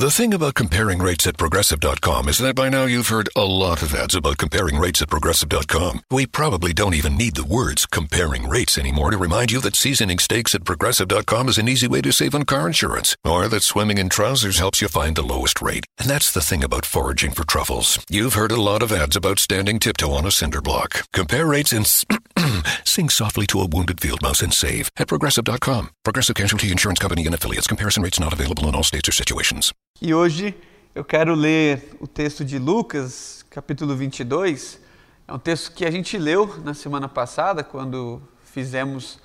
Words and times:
The 0.00 0.10
thing 0.10 0.32
about 0.32 0.54
comparing 0.54 0.98
rates 1.00 1.26
at 1.26 1.36
progressive.com 1.36 2.30
is 2.30 2.38
that 2.38 2.56
by 2.56 2.70
now 2.70 2.86
you've 2.86 3.08
heard 3.08 3.28
a 3.36 3.44
lot 3.44 3.82
of 3.82 3.94
ads 3.94 4.14
about 4.14 4.38
comparing 4.38 4.78
rates 4.78 5.02
at 5.02 5.10
progressive.com. 5.10 6.00
We 6.10 6.24
probably 6.24 6.72
don't 6.72 6.94
even 6.94 7.18
need 7.18 7.36
the 7.36 7.44
words 7.44 7.84
comparing 7.84 8.48
rates 8.48 8.78
anymore 8.78 9.10
to 9.10 9.18
remind 9.18 9.52
you 9.52 9.60
that 9.60 9.76
seasoning 9.76 10.18
steaks 10.18 10.54
at 10.54 10.64
progressive.com 10.64 11.50
is 11.50 11.58
an 11.58 11.68
easy 11.68 11.86
way 11.86 12.00
to 12.00 12.12
save 12.12 12.34
on 12.34 12.44
car 12.44 12.66
insurance, 12.66 13.14
or 13.26 13.46
that 13.48 13.62
swimming 13.62 13.98
in 13.98 14.08
trousers 14.08 14.58
helps 14.58 14.80
you 14.80 14.88
find 14.88 15.16
the 15.16 15.22
lowest 15.22 15.60
rate. 15.60 15.84
And 15.98 16.08
that's 16.08 16.32
the 16.32 16.40
thing 16.40 16.64
about 16.64 16.86
foraging 16.86 17.32
for 17.32 17.44
truffles. 17.44 18.02
You've 18.08 18.32
heard 18.32 18.52
a 18.52 18.60
lot 18.62 18.82
of 18.82 18.92
ads 18.92 19.16
about 19.16 19.38
standing 19.38 19.78
tiptoe 19.78 20.12
on 20.12 20.24
a 20.24 20.30
cinder 20.30 20.62
block. 20.62 21.02
Compare 21.12 21.44
rates 21.44 21.74
and 21.74 21.84
sing 22.84 23.08
softly 23.08 23.46
to 23.46 23.60
a 23.60 23.66
wounded 23.66 24.00
field 24.00 24.20
mouse 24.22 24.42
and 24.42 24.52
save 24.52 24.90
at 24.96 25.08
progressive.com. 25.08 25.90
Progressive 26.04 26.34
Casualty 26.34 26.70
Insurance 26.70 26.98
Company 26.98 27.26
and 27.26 27.34
affiliates. 27.34 27.66
Comparison 27.66 28.02
rates 28.02 28.18
not 28.18 28.32
available 28.32 28.68
in 28.68 28.74
all 28.74 28.84
states 28.84 29.08
or 29.08 29.12
situations. 29.12 29.72
E 30.00 30.14
hoje 30.14 30.54
eu 30.94 31.04
quero 31.04 31.34
ler 31.34 31.96
o 32.00 32.06
texto 32.06 32.44
de 32.44 32.58
Lucas, 32.58 33.44
capítulo 33.50 33.94
22. 33.94 34.80
É 35.28 35.32
um 35.32 35.38
texto 35.38 35.72
que 35.72 35.84
a 35.84 35.90
gente 35.90 36.16
leu 36.18 36.60
na 36.64 36.74
semana 36.74 37.08
passada, 37.08 37.62
quando 37.62 38.20
fizemos 38.44 39.18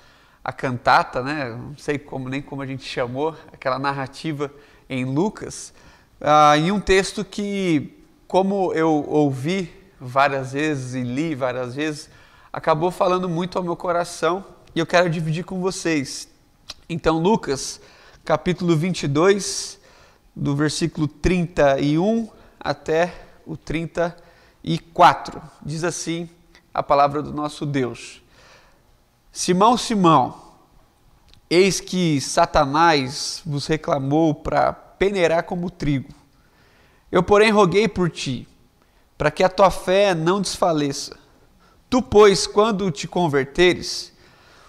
a 0.44 0.52
cantata, 0.52 1.22
né? 1.22 1.50
Não 1.50 1.76
sei 1.76 1.98
como 1.98 2.28
nem 2.28 2.40
como 2.40 2.62
a 2.62 2.66
gente 2.66 2.84
chamou, 2.84 3.36
aquela 3.52 3.78
narrativa 3.78 4.52
em 4.88 5.04
Lucas. 5.04 5.72
Ah, 6.20 6.56
e 6.56 6.70
um 6.70 6.78
texto 6.78 7.24
que, 7.24 7.92
como 8.28 8.72
eu 8.72 9.04
ouvi 9.08 9.72
várias 10.00 10.52
vezes 10.52 10.94
e 10.94 11.02
li 11.02 11.34
várias 11.34 11.74
vezes, 11.74 12.08
acabou 12.56 12.90
falando 12.90 13.28
muito 13.28 13.58
ao 13.58 13.64
meu 13.64 13.76
coração 13.76 14.42
e 14.74 14.78
eu 14.78 14.86
quero 14.86 15.10
dividir 15.10 15.44
com 15.44 15.60
vocês. 15.60 16.26
Então, 16.88 17.18
Lucas, 17.18 17.78
capítulo 18.24 18.74
22, 18.74 19.78
do 20.34 20.56
versículo 20.56 21.06
31 21.06 22.30
até 22.58 23.14
o 23.46 23.58
34. 23.58 25.42
Diz 25.62 25.84
assim 25.84 26.30
a 26.72 26.82
palavra 26.82 27.22
do 27.22 27.30
nosso 27.30 27.66
Deus: 27.66 28.22
Simão, 29.30 29.76
Simão, 29.76 30.40
eis 31.50 31.78
que 31.78 32.18
Satanás 32.22 33.42
vos 33.44 33.66
reclamou 33.66 34.34
para 34.34 34.72
peneirar 34.72 35.44
como 35.44 35.68
trigo. 35.68 36.08
Eu, 37.12 37.22
porém, 37.22 37.50
roguei 37.50 37.86
por 37.86 38.08
ti, 38.08 38.48
para 39.18 39.30
que 39.30 39.44
a 39.44 39.50
tua 39.50 39.70
fé 39.70 40.14
não 40.14 40.40
desfaleça. 40.40 41.25
Tu, 41.88 42.02
pois, 42.02 42.46
quando 42.46 42.90
te 42.90 43.06
converteres, 43.06 44.12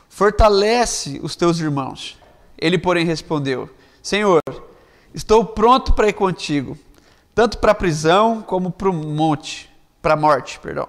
fortalece 0.08 1.20
os 1.24 1.36
teus 1.36 1.60
irmãos. 1.60 2.18
Ele, 2.58 2.78
porém, 2.78 3.06
respondeu: 3.06 3.70
Senhor, 4.02 4.40
estou 5.14 5.44
pronto 5.44 5.94
para 5.94 6.10
ir 6.10 6.14
contigo, 6.14 6.78
tanto 7.34 7.58
para 7.58 7.72
a 7.72 7.76
prisão 7.76 8.42
como 8.42 8.72
para 8.72 8.90
o 8.90 8.94
monte, 8.94 9.70
para 10.02 10.14
a 10.14 10.18
morte, 10.18 10.60
perdão. 10.60 10.88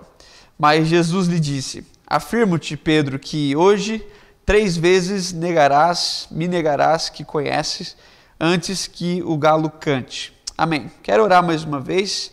Mas 0.58 0.88
Jesus 0.88 1.28
lhe 1.28 1.40
disse: 1.40 1.86
Afirmo-te, 2.06 2.76
Pedro, 2.76 3.18
que 3.18 3.56
hoje 3.56 4.06
três 4.44 4.76
vezes 4.76 5.32
negarás, 5.32 6.26
me 6.30 6.48
negarás 6.48 7.08
que 7.08 7.24
conheces, 7.24 7.96
antes 8.40 8.86
que 8.86 9.22
o 9.22 9.36
galo 9.36 9.70
cante. 9.70 10.32
Amém. 10.56 10.90
Quero 11.02 11.22
orar 11.22 11.42
mais 11.44 11.64
uma 11.64 11.80
vez 11.80 12.32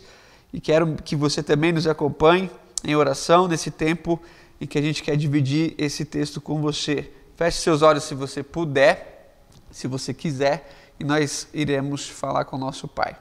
e 0.53 0.59
quero 0.59 0.95
que 1.03 1.15
você 1.15 1.43
também 1.43 1.71
nos 1.71 1.87
acompanhe 1.87 2.49
em 2.85 2.95
oração 2.95 3.47
nesse 3.47 3.71
tempo 3.71 4.21
em 4.59 4.65
que 4.65 4.77
a 4.77 4.81
gente 4.81 5.03
quer 5.03 5.17
dividir 5.17 5.73
esse 5.77 6.05
texto 6.05 6.39
com 6.39 6.61
você. 6.61 7.11
Feche 7.35 7.59
seus 7.59 7.81
olhos 7.81 8.03
se 8.03 8.15
você 8.15 8.41
puder, 8.41 9.37
se 9.69 9.87
você 9.87 10.13
quiser, 10.13 10.71
e 10.99 11.03
nós 11.03 11.47
iremos 11.53 12.07
falar 12.07 12.45
com 12.45 12.55
o 12.55 12.59
nosso 12.59 12.87
Pai. 12.87 13.17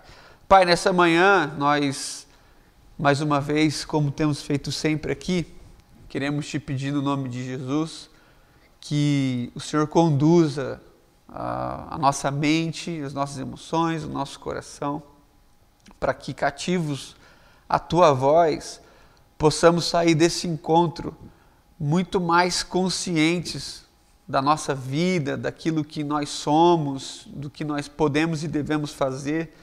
Pai, 0.47 0.65
nessa 0.65 0.93
manhã 0.93 1.53
nós, 1.59 2.27
mais 2.99 3.21
uma 3.21 3.41
vez, 3.41 3.85
como 3.85 4.11
temos 4.11 4.43
feito 4.43 4.71
sempre 4.71 5.11
aqui, 5.11 5.47
queremos 6.09 6.47
te 6.47 6.61
pedir 6.61 6.93
no 6.93 7.03
nome 7.03 7.29
de 7.29 7.45
Jesus 7.45 8.09
que 8.81 9.51
o 9.55 9.61
Senhor 9.61 9.87
conduza 9.89 10.81
a, 11.27 11.95
a 11.95 11.99
nossa 11.99 12.31
mente, 12.31 13.01
as 13.01 13.15
nossas 13.15 13.39
emoções, 13.39 14.05
o 14.05 14.09
nosso 14.09 14.39
coração, 14.39 15.03
para 15.99 16.13
que 16.13 16.35
cativos 16.35 17.17
a 17.67 17.79
tua 17.79 18.13
voz, 18.13 18.81
possamos 19.39 19.85
sair 19.87 20.15
desse 20.15 20.47
encontro 20.47 21.17
muito 21.79 22.21
mais 22.21 22.63
conscientes 22.63 23.85
da 24.27 24.41
nossa 24.41 24.75
vida, 24.75 25.37
daquilo 25.37 25.85
que 25.85 26.03
nós 26.03 26.31
somos, 26.31 27.27
do 27.27 27.51
que 27.51 27.65
nós 27.65 27.89
podemos 27.89 28.43
e 28.43 28.49
devemos 28.49 28.93
fazer. 28.93 29.55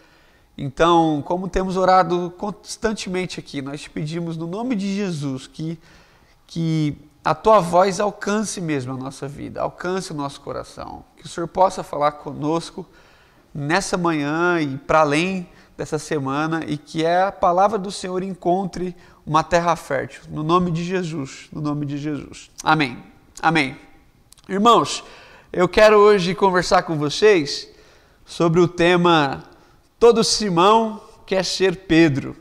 Então, 0.57 1.23
como 1.25 1.47
temos 1.47 1.77
orado 1.77 2.31
constantemente 2.37 3.39
aqui, 3.39 3.61
nós 3.61 3.81
te 3.81 3.89
pedimos 3.89 4.37
no 4.37 4.45
nome 4.45 4.75
de 4.75 4.95
Jesus 4.95 5.47
que, 5.47 5.79
que 6.45 6.95
a 7.23 7.33
tua 7.33 7.59
voz 7.59 7.99
alcance 7.99 8.61
mesmo 8.61 8.93
a 8.93 8.97
nossa 8.97 9.27
vida, 9.27 9.61
alcance 9.61 10.11
o 10.11 10.15
nosso 10.15 10.41
coração, 10.41 11.03
que 11.17 11.25
o 11.25 11.29
Senhor 11.29 11.47
possa 11.47 11.83
falar 11.83 12.13
conosco 12.13 12.85
nessa 13.53 13.97
manhã 13.97 14.59
e 14.61 14.77
para 14.77 14.99
além 14.99 15.49
dessa 15.77 15.97
semana 15.97 16.63
e 16.67 16.77
que 16.77 17.05
a 17.05 17.31
palavra 17.31 17.79
do 17.79 17.91
Senhor 17.91 18.21
encontre 18.21 18.95
uma 19.25 19.43
terra 19.43 19.75
fértil, 19.75 20.23
no 20.29 20.43
nome 20.43 20.71
de 20.71 20.83
Jesus, 20.83 21.47
no 21.51 21.61
nome 21.61 21.85
de 21.85 21.97
Jesus. 21.97 22.49
Amém. 22.63 22.97
Amém. 23.41 23.77
Irmãos, 24.49 25.03
eu 25.53 25.67
quero 25.67 25.97
hoje 25.97 26.33
conversar 26.33 26.83
com 26.83 26.97
vocês 26.97 27.69
sobre 28.25 28.59
o 28.59 28.67
tema 28.67 29.43
Todo 29.99 30.23
Simão 30.23 31.01
quer 31.25 31.45
ser 31.45 31.75
Pedro. 31.75 32.35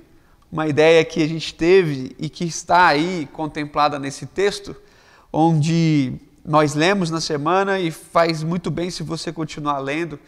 Uma 0.50 0.66
ideia 0.66 1.04
que 1.04 1.22
a 1.22 1.28
gente 1.28 1.54
teve 1.54 2.16
e 2.18 2.28
que 2.28 2.44
está 2.44 2.86
aí 2.86 3.28
contemplada 3.32 3.98
nesse 3.98 4.26
texto, 4.26 4.74
onde 5.32 6.14
nós 6.44 6.74
lemos 6.74 7.10
na 7.10 7.20
semana 7.20 7.78
e 7.78 7.90
faz 7.90 8.42
muito 8.42 8.70
bem 8.70 8.90
se 8.90 9.02
você 9.02 9.32
continuar 9.32 9.78
lendo. 9.78 10.18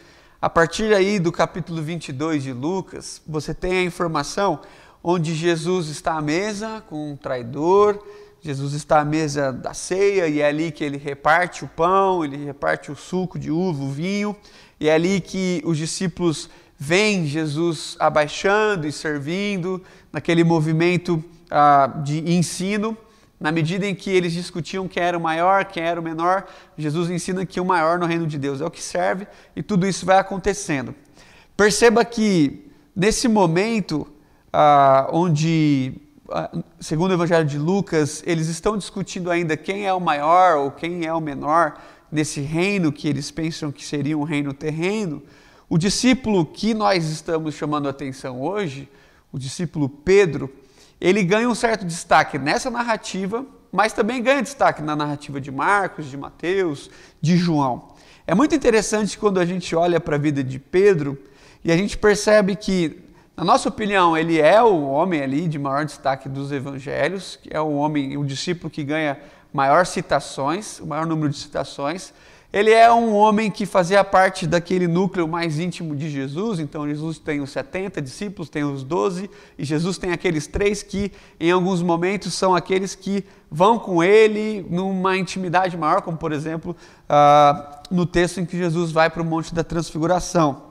A 0.41 0.49
partir 0.49 0.93
aí 0.93 1.19
do 1.19 1.31
capítulo 1.31 1.81
22 1.81 2.43
de 2.43 2.53
Lucas, 2.53 3.21
você 3.25 3.53
tem 3.53 3.79
a 3.79 3.83
informação 3.83 4.59
onde 5.03 5.35
Jesus 5.35 5.89
está 5.89 6.13
à 6.13 6.21
mesa 6.21 6.81
com 6.89 7.11
um 7.11 7.15
traidor, 7.17 8.01
Jesus 8.41 8.73
está 8.73 8.99
à 8.99 9.05
mesa 9.05 9.51
da 9.51 9.73
ceia 9.73 10.27
e 10.27 10.39
é 10.39 10.47
ali 10.47 10.71
que 10.71 10.83
ele 10.83 10.97
reparte 10.97 11.63
o 11.63 11.67
pão, 11.67 12.23
ele 12.23 12.37
reparte 12.37 12.91
o 12.91 12.95
suco 12.95 13.37
de 13.37 13.51
uva, 13.51 13.83
o 13.83 13.89
vinho, 13.89 14.35
e 14.79 14.87
é 14.87 14.93
ali 14.93 15.21
que 15.21 15.61
os 15.65 15.77
discípulos 15.77 16.49
veem 16.77 17.25
Jesus 17.25 17.95
abaixando 17.99 18.85
e 18.85 18.91
servindo, 18.91 19.81
naquele 20.11 20.43
movimento 20.43 21.23
ah, 21.49 22.01
de 22.03 22.33
ensino. 22.33 22.97
Na 23.39 23.51
medida 23.51 23.85
em 23.85 23.95
que 23.95 24.09
eles 24.09 24.31
discutiam 24.31 24.87
quem 24.87 25.03
era 25.03 25.17
o 25.17 25.21
maior, 25.21 25.65
quem 25.65 25.83
era 25.83 25.99
o 25.99 26.03
menor, 26.03 26.45
Jesus 26.77 27.09
ensina 27.09 27.45
que 27.45 27.59
o 27.59 27.65
maior 27.65 27.99
no 27.99 28.05
reino 28.05 28.25
de 28.25 28.37
Deus 28.37 28.61
é 28.61 28.65
o 28.65 28.71
que 28.71 28.81
serve 28.81 29.27
e 29.55 29.61
tudo 29.61 29.87
isso 29.87 30.05
vai 30.05 30.17
acontecendo. 30.17 30.95
Perceba 31.55 32.05
que 32.05 32.69
nesse 32.95 33.27
momento, 33.27 34.07
ah, 34.53 35.09
onde, 35.11 35.95
ah, 36.29 36.51
segundo 36.79 37.09
o 37.09 37.13
Evangelho 37.15 37.45
de 37.45 37.57
Lucas, 37.57 38.21
eles 38.25 38.47
estão 38.47 38.77
discutindo 38.77 39.31
ainda 39.31 39.57
quem 39.57 39.87
é 39.87 39.93
o 39.93 39.99
maior 39.99 40.57
ou 40.57 40.71
quem 40.71 41.05
é 41.05 41.13
o 41.13 41.19
menor 41.19 41.73
nesse 42.11 42.39
reino 42.39 42.91
que 42.91 43.07
eles 43.07 43.31
pensam 43.31 43.71
que 43.71 43.83
seria 43.83 44.15
um 44.15 44.23
reino 44.23 44.53
terreno. 44.53 45.23
O 45.67 45.77
discípulo 45.79 46.45
que 46.45 46.75
nós 46.75 47.09
estamos 47.09 47.55
chamando 47.55 47.87
a 47.87 47.89
atenção 47.89 48.39
hoje, 48.39 48.87
o 49.31 49.39
discípulo 49.39 49.89
Pedro, 49.89 50.53
ele 51.01 51.23
ganha 51.23 51.49
um 51.49 51.55
certo 51.55 51.83
destaque 51.83 52.37
nessa 52.37 52.69
narrativa, 52.69 53.43
mas 53.71 53.91
também 53.91 54.21
ganha 54.21 54.43
destaque 54.43 54.83
na 54.83 54.95
narrativa 54.95 55.41
de 55.41 55.51
Marcos, 55.51 56.05
de 56.05 56.15
Mateus, 56.15 56.91
de 57.19 57.35
João. 57.35 57.89
É 58.27 58.35
muito 58.35 58.53
interessante 58.53 59.17
quando 59.17 59.39
a 59.39 59.45
gente 59.45 59.75
olha 59.75 59.99
para 59.99 60.15
a 60.15 60.19
vida 60.19 60.43
de 60.43 60.59
Pedro 60.59 61.17
e 61.63 61.71
a 61.71 61.75
gente 61.75 61.97
percebe 61.97 62.55
que, 62.55 63.02
na 63.35 63.43
nossa 63.43 63.67
opinião, 63.67 64.15
ele 64.15 64.39
é 64.39 64.61
o 64.61 64.83
homem 64.83 65.21
ali 65.21 65.47
de 65.47 65.57
maior 65.57 65.85
destaque 65.85 66.29
dos 66.29 66.51
evangelhos, 66.51 67.39
que 67.41 67.49
é 67.51 67.59
o 67.59 67.73
homem, 67.73 68.15
o 68.15 68.23
discípulo 68.23 68.69
que 68.69 68.83
ganha 68.83 69.17
maior 69.51 69.87
citações, 69.87 70.79
o 70.79 70.85
maior 70.85 71.07
número 71.07 71.29
de 71.29 71.37
citações. 71.37 72.13
Ele 72.53 72.69
é 72.69 72.93
um 72.93 73.15
homem 73.15 73.49
que 73.49 73.65
fazia 73.65 74.03
parte 74.03 74.45
daquele 74.45 74.87
núcleo 74.87 75.27
mais 75.27 75.57
íntimo 75.57 75.95
de 75.95 76.07
Jesus, 76.07 76.59
então 76.59 76.87
Jesus 76.87 77.17
tem 77.17 77.41
os 77.41 77.49
70 77.49 77.99
discípulos, 77.99 78.49
tem 78.49 78.63
os 78.63 78.83
12, 78.83 79.27
e 79.57 79.65
Jesus 79.65 79.97
tem 79.97 80.11
aqueles 80.11 80.45
três 80.45 80.83
que, 80.83 81.11
em 81.39 81.49
alguns 81.49 81.81
momentos, 81.81 82.35
são 82.35 82.53
aqueles 82.53 82.93
que 82.93 83.25
vão 83.49 83.79
com 83.79 84.03
ele 84.03 84.63
numa 84.69 85.17
intimidade 85.17 85.75
maior, 85.75 86.03
como 86.03 86.15
por 86.15 86.31
exemplo 86.31 86.75
uh, 87.09 87.79
no 87.89 88.05
texto 88.05 88.39
em 88.39 88.45
que 88.45 88.55
Jesus 88.55 88.91
vai 88.91 89.09
para 89.09 89.23
o 89.23 89.25
Monte 89.25 89.55
da 89.55 89.63
Transfiguração. 89.63 90.65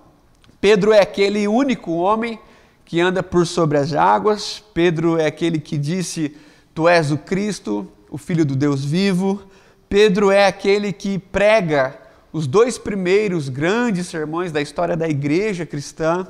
Pedro 0.61 0.93
é 0.93 1.00
aquele 1.00 1.49
único 1.49 1.91
homem 1.94 2.38
que 2.84 3.00
anda 3.00 3.23
por 3.23 3.46
sobre 3.46 3.79
as 3.79 3.93
águas, 3.93 4.62
Pedro 4.75 5.19
é 5.19 5.26
aquele 5.26 5.58
que 5.58 5.79
disse: 5.79 6.37
Tu 6.75 6.88
és 6.88 7.11
o 7.11 7.19
Cristo, 7.19 7.90
o 8.11 8.19
Filho 8.19 8.44
do 8.44 8.55
Deus 8.55 8.84
vivo. 8.84 9.43
Pedro 9.88 10.31
é 10.31 10.46
aquele 10.46 10.93
que 10.93 11.19
prega 11.19 11.99
os 12.32 12.46
dois 12.46 12.79
primeiros 12.79 13.49
grandes 13.49 14.06
sermões 14.06 14.50
da 14.50 14.61
história 14.61 14.96
da 14.96 15.08
igreja 15.08 15.67
cristã. 15.67 16.26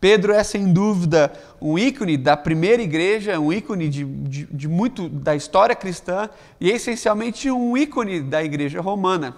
Pedro 0.00 0.32
é 0.32 0.42
sem 0.42 0.72
dúvida 0.72 1.32
um 1.60 1.78
ícone 1.78 2.16
da 2.16 2.36
primeira 2.36 2.82
igreja, 2.82 3.38
um 3.38 3.52
ícone 3.52 3.88
de, 3.88 4.04
de, 4.04 4.44
de, 4.46 4.68
muito 4.68 5.08
da 5.08 5.34
história 5.34 5.74
cristã 5.74 6.28
e 6.60 6.70
essencialmente 6.70 7.50
um 7.50 7.76
ícone 7.76 8.20
da 8.20 8.44
igreja 8.44 8.80
romana. 8.80 9.36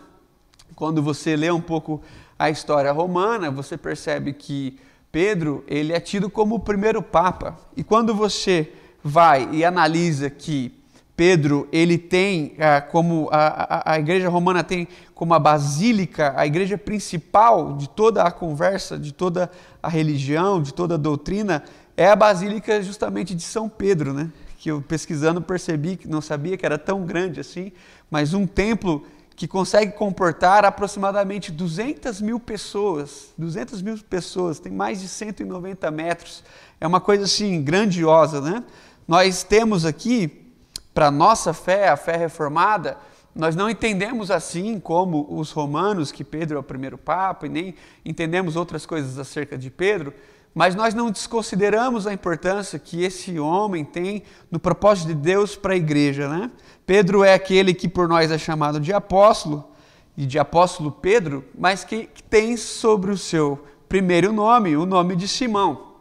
Quando 0.75 1.03
você 1.03 1.37
lê 1.37 1.51
um 1.51 1.61
pouco 1.61 2.03
a 2.39 2.51
história 2.51 2.91
romana, 2.91 3.51
você 3.51 3.77
percebe 3.77 4.33
que 4.33 4.79
Pedro 5.17 5.65
ele 5.67 5.95
é 5.95 5.99
tido 5.99 6.29
como 6.29 6.57
o 6.57 6.61
primeiro 6.61 7.01
papa. 7.01 7.57
E 7.75 7.83
quando 7.83 8.15
você 8.15 8.71
vai 9.03 9.49
e 9.51 9.65
analisa 9.65 10.29
que 10.29 10.71
Pedro 11.17 11.67
ele 11.73 11.97
tem 11.97 12.55
ah, 12.59 12.83
como 12.83 13.27
a, 13.33 13.47
a, 13.47 13.93
a, 13.95 13.99
igreja 13.99 14.29
romana 14.29 14.63
tem 14.63 14.87
como 15.15 15.33
a 15.33 15.39
basílica, 15.39 16.35
a 16.37 16.47
igreja 16.47 16.77
principal 16.77 17.79
de 17.79 17.89
toda 17.89 18.25
a 18.25 18.31
conversa, 18.31 18.99
de 18.99 19.11
toda 19.11 19.51
a 19.83 19.89
religião, 19.89 20.61
de 20.61 20.75
toda 20.75 20.97
a 20.97 20.99
doutrina, 20.99 21.65
é 21.97 22.11
a 22.11 22.15
basílica 22.15 22.83
justamente 22.83 23.35
de 23.35 23.43
São 23.43 23.71
Pedro, 23.71 24.13
né? 24.13 24.31
Que 24.59 24.71
eu 24.71 24.83
pesquisando 24.83 25.41
percebi 25.41 25.97
que 25.97 26.07
não 26.07 26.21
sabia 26.21 26.59
que 26.59 26.67
era 26.67 26.77
tão 26.77 27.07
grande 27.07 27.41
assim, 27.41 27.73
mas 28.11 28.35
um 28.35 28.47
templo 28.47 29.03
que 29.37 29.47
consegue 29.47 29.93
comportar 29.93 30.65
aproximadamente 30.65 31.53
200 31.53 32.23
mil 32.23 32.41
pessoas, 32.41 33.35
200 33.37 33.83
mil 33.83 33.99
pessoas, 33.99 34.59
tem 34.59 34.73
mais 34.73 35.03
de 35.03 35.09
190 35.09 35.91
metros, 35.91 36.43
é 36.81 36.87
uma 36.87 37.01
coisa 37.01 37.25
assim 37.25 37.63
grandiosa, 37.63 38.41
né? 38.41 38.65
Nós 39.07 39.43
temos 39.43 39.85
aqui, 39.85 40.51
para 40.95 41.11
nossa 41.11 41.53
fé, 41.53 41.91
a 41.91 41.97
fé 41.99 42.17
reformada, 42.17 42.97
nós 43.35 43.55
não 43.55 43.69
entendemos 43.69 44.31
assim 44.31 44.81
como 44.81 45.27
os 45.29 45.51
romanos, 45.51 46.11
que 46.11 46.25
Pedro 46.25 46.57
é 46.57 46.61
o 46.61 46.63
primeiro 46.63 46.97
papa, 46.97 47.45
e 47.45 47.51
nem 47.51 47.75
entendemos 48.07 48.57
outras 48.57 48.87
coisas 48.87 49.19
acerca 49.19 49.59
de 49.59 49.71
Pedro, 49.71 50.15
mas 50.57 50.75
nós 50.75 50.95
não 50.95 51.11
desconsideramos 51.11 52.07
a 52.07 52.15
importância 52.15 52.79
que 52.79 53.05
esse 53.05 53.39
homem 53.39 53.85
tem 53.85 54.23
no 54.51 54.59
propósito 54.59 55.09
de 55.09 55.15
Deus 55.15 55.55
para 55.55 55.75
a 55.75 55.77
igreja. 55.77 56.31
Né? 56.31 56.51
Pedro 56.87 57.23
é 57.23 57.35
aquele 57.35 57.75
que 57.75 57.87
por 57.87 58.09
nós 58.09 58.31
é 58.31 58.39
chamado 58.39 58.81
de 58.81 58.91
apóstolo, 58.91 59.69
e 60.17 60.25
de 60.25 60.39
apóstolo 60.39 60.91
Pedro, 60.91 61.45
mas 61.59 61.85
que, 61.85 62.07
que 62.07 62.23
tem 62.23 62.57
sobre 62.57 63.11
o 63.11 63.19
seu 63.19 63.67
primeiro 63.87 64.33
nome 64.33 64.75
o 64.79 64.87
nome 64.87 65.15
de 65.15 65.29
Simão. 65.29 65.93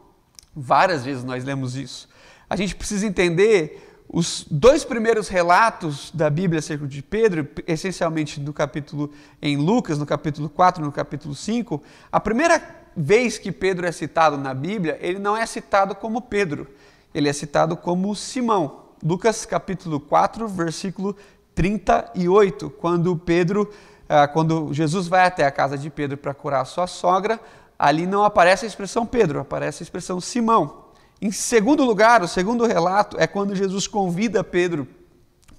Várias 0.54 1.04
vezes 1.04 1.22
nós 1.22 1.44
lemos 1.44 1.76
isso. 1.76 2.08
A 2.48 2.56
gente 2.56 2.74
precisa 2.74 3.06
entender 3.06 4.02
os 4.08 4.46
dois 4.50 4.86
primeiros 4.86 5.28
relatos 5.28 6.10
da 6.14 6.30
Bíblia 6.30 6.60
acerca 6.60 6.86
de 6.86 7.02
Pedro, 7.02 7.46
essencialmente 7.66 8.40
do 8.40 8.54
capítulo 8.54 9.12
em 9.42 9.58
Lucas, 9.58 9.98
no 9.98 10.06
capítulo 10.06 10.48
4 10.48 10.82
no 10.82 10.90
capítulo 10.90 11.34
5, 11.34 11.82
a 12.10 12.18
primeira 12.18 12.85
vez 12.96 13.38
que 13.38 13.52
Pedro 13.52 13.86
é 13.86 13.92
citado 13.92 14.38
na 14.38 14.54
Bíblia, 14.54 14.98
ele 15.00 15.18
não 15.18 15.36
é 15.36 15.44
citado 15.44 15.94
como 15.94 16.22
Pedro, 16.22 16.66
ele 17.14 17.28
é 17.28 17.32
citado 17.32 17.76
como 17.76 18.14
Simão. 18.16 18.86
Lucas 19.04 19.44
capítulo 19.44 20.00
4, 20.00 20.48
versículo 20.48 21.14
38, 21.54 22.70
quando 22.70 23.14
Pedro, 23.16 23.70
ah, 24.08 24.26
quando 24.26 24.72
Jesus 24.72 25.06
vai 25.06 25.26
até 25.26 25.44
a 25.44 25.50
casa 25.50 25.76
de 25.76 25.90
Pedro 25.90 26.16
para 26.16 26.32
curar 26.32 26.62
a 26.62 26.64
sua 26.64 26.86
sogra, 26.86 27.38
ali 27.78 28.06
não 28.06 28.24
aparece 28.24 28.64
a 28.64 28.68
expressão 28.68 29.04
Pedro, 29.04 29.40
aparece 29.40 29.82
a 29.82 29.84
expressão 29.84 30.20
Simão. 30.20 30.86
Em 31.20 31.30
segundo 31.30 31.84
lugar, 31.84 32.22
o 32.22 32.28
segundo 32.28 32.66
relato 32.66 33.16
é 33.18 33.26
quando 33.26 33.54
Jesus 33.54 33.86
convida 33.86 34.42
Pedro 34.42 34.86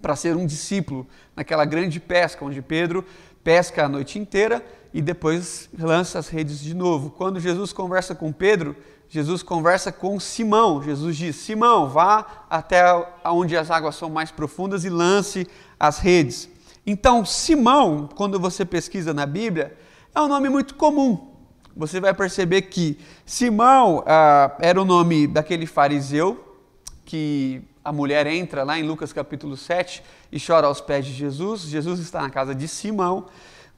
para 0.01 0.15
ser 0.15 0.35
um 0.35 0.45
discípulo 0.45 1.07
naquela 1.35 1.65
grande 1.65 1.99
pesca, 1.99 2.45
onde 2.45 2.61
Pedro 2.61 3.03
pesca 3.47 3.85
a 3.85 3.87
noite 3.87 4.19
inteira 4.19 4.61
e 4.93 5.01
depois 5.01 5.69
lança 5.79 6.19
as 6.19 6.27
redes 6.27 6.59
de 6.59 6.73
novo. 6.73 7.11
Quando 7.11 7.39
Jesus 7.39 7.71
conversa 7.71 8.13
com 8.13 8.29
Pedro, 8.29 8.75
Jesus 9.07 9.41
conversa 9.41 9.89
com 9.89 10.19
Simão. 10.19 10.83
Jesus 10.83 11.15
diz: 11.15 11.37
Simão, 11.37 11.87
vá 11.87 12.43
até 12.49 12.83
onde 13.23 13.55
as 13.55 13.71
águas 13.71 13.95
são 13.95 14.09
mais 14.09 14.31
profundas 14.31 14.83
e 14.83 14.89
lance 14.89 15.47
as 15.79 15.97
redes. 15.99 16.49
Então, 16.85 17.23
Simão, 17.23 18.09
quando 18.13 18.37
você 18.37 18.65
pesquisa 18.65 19.13
na 19.13 19.25
Bíblia, 19.25 19.77
é 20.13 20.19
um 20.19 20.27
nome 20.27 20.49
muito 20.49 20.75
comum. 20.75 21.31
Você 21.73 22.01
vai 22.01 22.13
perceber 22.13 22.63
que 22.63 22.99
Simão 23.25 24.03
ah, 24.05 24.57
era 24.59 24.81
o 24.81 24.83
nome 24.83 25.25
daquele 25.25 25.65
fariseu 25.65 26.59
que 27.05 27.61
a 27.87 27.91
mulher 27.91 28.27
entra 28.27 28.63
lá 28.63 28.77
em 28.77 28.83
Lucas 28.83 29.13
capítulo 29.13 29.55
7 29.55 30.03
e 30.31 30.39
chora 30.39 30.67
aos 30.67 30.81
pés 30.81 31.05
de 31.05 31.13
Jesus. 31.13 31.61
Jesus 31.61 31.99
está 31.99 32.21
na 32.21 32.29
casa 32.29 32.53
de 32.53 32.67
Simão 32.67 33.27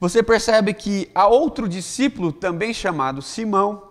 você 0.00 0.22
percebe 0.22 0.72
que 0.72 1.10
há 1.14 1.26
outro 1.26 1.68
discípulo 1.68 2.32
também 2.32 2.72
chamado 2.72 3.20
Simão. 3.20 3.82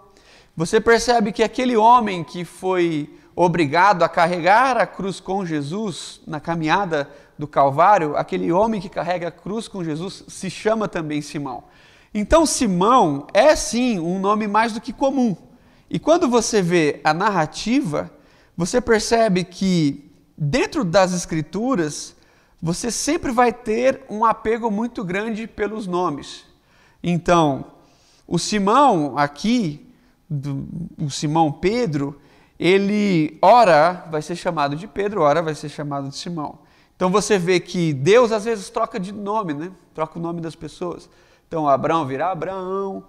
Você 0.58 0.82
percebe 0.82 1.32
que 1.32 1.44
aquele 1.44 1.78
homem 1.78 2.24
que 2.24 2.44
foi 2.44 3.16
obrigado 3.36 4.02
a 4.02 4.10
carregar 4.10 4.76
a 4.76 4.88
cruz 4.88 5.20
com 5.20 5.46
Jesus 5.46 6.20
na 6.26 6.40
caminhada 6.40 7.08
do 7.38 7.48
Calvário, 7.48 8.18
aquele 8.18 8.52
homem 8.52 8.82
que 8.82 8.90
carrega 8.90 9.28
a 9.28 9.32
cruz 9.32 9.68
com 9.68 9.84
Jesus 9.84 10.24
se 10.28 10.50
chama 10.50 10.88
também 10.88 11.22
Simão. 11.22 11.66
Então, 12.12 12.44
Simão 12.44 13.28
é 13.32 13.56
sim 13.56 14.00
um 14.00 14.18
nome 14.18 14.48
mais 14.48 14.74
do 14.74 14.82
que 14.82 14.92
comum. 14.92 15.38
E 15.92 16.00
quando 16.00 16.28
você 16.28 16.60
vê 16.60 17.00
a 17.04 17.14
narrativa, 17.14 18.10
você 18.58 18.82
percebe 18.82 19.44
que 19.44 20.09
dentro 20.40 20.86
das 20.86 21.14
Escrituras 21.14 22.16
você 22.62 22.90
sempre 22.92 23.32
vai 23.32 23.52
ter 23.54 24.02
um 24.10 24.26
apego 24.26 24.72
muito 24.72 25.04
grande 25.04 25.48
pelos 25.48 25.88
nomes. 25.88 26.46
Então, 27.02 27.66
o 28.28 28.38
Simão 28.38 29.18
aqui, 29.18 29.94
do, 30.30 30.68
o 30.98 31.10
Simão 31.10 31.52
Pedro, 31.52 32.20
ele 32.60 33.38
ora 33.42 34.06
vai 34.12 34.22
ser 34.22 34.36
chamado 34.36 34.76
de 34.76 34.88
Pedro, 34.88 35.22
ora 35.22 35.42
vai 35.42 35.56
ser 35.56 35.70
chamado 35.70 36.10
de 36.10 36.18
Simão. 36.18 36.60
Então 36.96 37.10
você 37.10 37.38
vê 37.38 37.62
que 37.62 37.94
Deus 37.94 38.32
às 38.34 38.44
vezes 38.44 38.70
troca 38.70 39.00
de 39.00 39.14
nome, 39.14 39.54
né? 39.54 39.72
Troca 39.94 40.20
o 40.20 40.22
nome 40.22 40.42
das 40.42 40.56
pessoas. 40.56 41.10
Então 41.48 41.68
Abraão 41.68 42.06
virá 42.06 42.32
Abraão, 42.32 43.06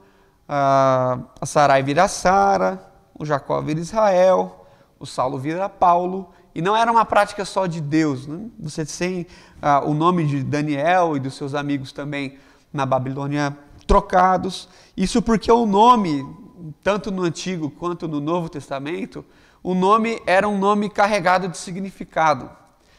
a 0.48 1.18
Sarai 1.44 1.82
vira 1.82 2.06
Sara, 2.06 2.80
o 3.18 3.26
Jacó 3.26 3.60
vira 3.60 3.80
Israel, 3.80 4.64
o 4.98 5.04
Saulo 5.04 5.38
vira 5.38 5.68
Paulo. 5.68 6.30
E 6.54 6.60
não 6.60 6.76
era 6.76 6.90
uma 6.90 7.04
prática 7.04 7.44
só 7.44 7.66
de 7.66 7.80
Deus. 7.80 8.26
Né? 8.26 8.46
Você 8.58 8.84
tem 8.84 9.26
ah, 9.60 9.82
o 9.84 9.94
nome 9.94 10.26
de 10.26 10.42
Daniel 10.42 11.16
e 11.16 11.20
dos 11.20 11.34
seus 11.34 11.54
amigos 11.54 11.92
também 11.92 12.38
na 12.72 12.84
Babilônia 12.84 13.56
trocados. 13.86 14.68
Isso 14.96 15.20
porque 15.20 15.50
o 15.50 15.66
nome, 15.66 16.24
tanto 16.82 17.10
no 17.10 17.22
Antigo 17.22 17.70
quanto 17.70 18.06
no 18.06 18.20
Novo 18.20 18.48
Testamento, 18.48 19.24
o 19.62 19.74
nome 19.74 20.20
era 20.26 20.48
um 20.48 20.58
nome 20.58 20.88
carregado 20.88 21.48
de 21.48 21.58
significado. 21.58 22.50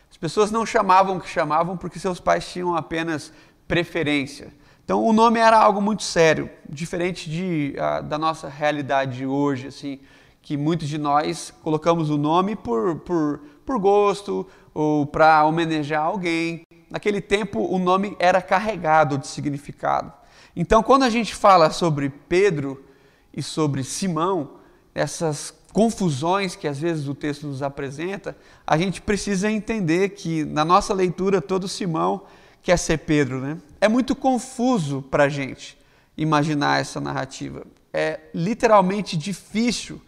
As 0.10 0.17
pessoas 0.17 0.51
não 0.51 0.65
chamavam 0.65 1.17
o 1.17 1.22
que 1.22 1.29
chamavam 1.29 1.77
porque 1.77 1.98
seus 1.98 2.20
pais 2.20 2.46
tinham 2.51 2.75
apenas 2.75 3.31
preferência. 3.67 4.53
Então 4.84 5.05
o 5.05 5.13
nome 5.13 5.39
era 5.39 5.58
algo 5.58 5.81
muito 5.81 6.03
sério, 6.03 6.50
diferente 6.67 7.29
de, 7.29 7.74
uh, 7.77 8.03
da 8.03 8.17
nossa 8.17 8.50
realidade 8.50 9.25
hoje, 9.25 9.67
assim, 9.67 10.00
que 10.41 10.57
muitos 10.57 10.88
de 10.88 10.98
nós 10.98 11.53
colocamos 11.62 12.10
o 12.10 12.17
nome 12.17 12.55
por, 12.55 12.98
por, 13.00 13.41
por 13.65 13.79
gosto 13.79 14.48
ou 14.74 15.05
para 15.05 15.45
homenagear 15.45 16.03
alguém. 16.03 16.63
Naquele 16.89 17.21
tempo, 17.21 17.60
o 17.60 17.77
nome 17.77 18.15
era 18.19 18.41
carregado 18.41 19.17
de 19.17 19.27
significado. 19.27 20.12
Então, 20.55 20.83
quando 20.83 21.03
a 21.03 21.10
gente 21.10 21.33
fala 21.33 21.69
sobre 21.69 22.10
Pedro 22.10 22.83
e 23.33 23.41
sobre 23.41 23.83
Simão, 23.83 24.51
essas 24.93 25.53
confusões 25.71 26.55
que 26.55 26.67
às 26.67 26.77
vezes 26.77 27.07
o 27.07 27.15
texto 27.15 27.48
nos 27.48 27.63
apresenta, 27.63 28.36
a 28.67 28.77
gente 28.77 29.01
precisa 29.01 29.50
entender 29.50 30.10
que 30.10 30.43
na 30.43 30.65
nossa 30.65 30.93
leitura 30.93 31.41
todo 31.41 31.67
Simão 31.67 32.24
quer 32.62 32.77
ser 32.77 32.98
Pedro, 33.00 33.39
né? 33.39 33.57
É 33.79 33.88
muito 33.88 34.15
confuso 34.15 35.01
para 35.01 35.24
a 35.24 35.29
gente 35.29 35.77
imaginar 36.17 36.81
essa 36.81 37.00
narrativa. 37.00 37.65
É 37.93 38.19
literalmente 38.33 39.15
difícil 39.15 40.01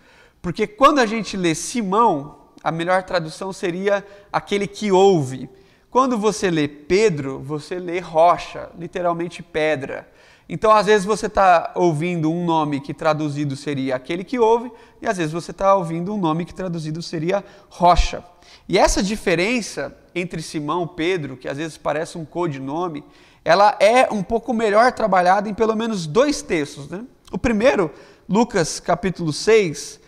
porque 0.44 0.68
quando 0.68 1.00
a 1.00 1.06
gente 1.06 1.38
lê 1.38 1.56
Simão, 1.56 2.36
a 2.62 2.70
melhor 2.70 3.02
tradução 3.04 3.54
seria 3.54 4.06
aquele 4.30 4.68
que 4.68 4.92
ouve. 4.92 5.50
Quando 5.90 6.18
você 6.18 6.52
lê 6.52 6.68
Pedro, 6.68 7.40
você 7.40 7.80
lê 7.80 8.00
rocha, 8.00 8.70
literalmente 8.78 9.42
pedra. 9.42 10.06
Então, 10.50 10.70
às 10.70 10.88
vezes, 10.88 11.06
você 11.06 11.28
está 11.28 11.72
ouvindo 11.76 12.30
um 12.30 12.44
nome 12.44 12.82
que 12.82 12.94
traduzido 12.94 13.56
seria 13.56 13.96
aquele 13.96 14.26
que 14.26 14.38
ouve, 14.38 14.70
e 15.02 15.08
às 15.08 15.16
vezes 15.16 15.32
você 15.32 15.52
está 15.52 15.74
ouvindo 15.76 16.14
um 16.14 16.18
nome 16.18 16.44
que 16.44 16.54
traduzido 16.54 17.02
seria 17.02 17.42
rocha. 17.70 18.22
E 18.68 18.78
essa 18.78 19.02
diferença 19.02 19.98
entre 20.14 20.42
Simão 20.42 20.84
e 20.84 20.96
Pedro, 20.98 21.38
que 21.38 21.48
às 21.48 21.56
vezes 21.58 21.78
parece 21.78 22.18
um 22.18 22.26
codinome, 22.26 23.02
ela 23.46 23.78
é 23.80 24.12
um 24.12 24.22
pouco 24.22 24.54
melhor 24.54 24.92
trabalhada 24.92 25.48
em 25.48 25.54
pelo 25.54 25.74
menos 25.74 26.06
dois 26.06 26.42
textos. 26.42 26.90
Né? 26.90 27.06
O 27.32 27.38
primeiro, 27.38 27.90
Lucas 28.28 28.82
capítulo 28.82 29.32
6, 29.32 30.03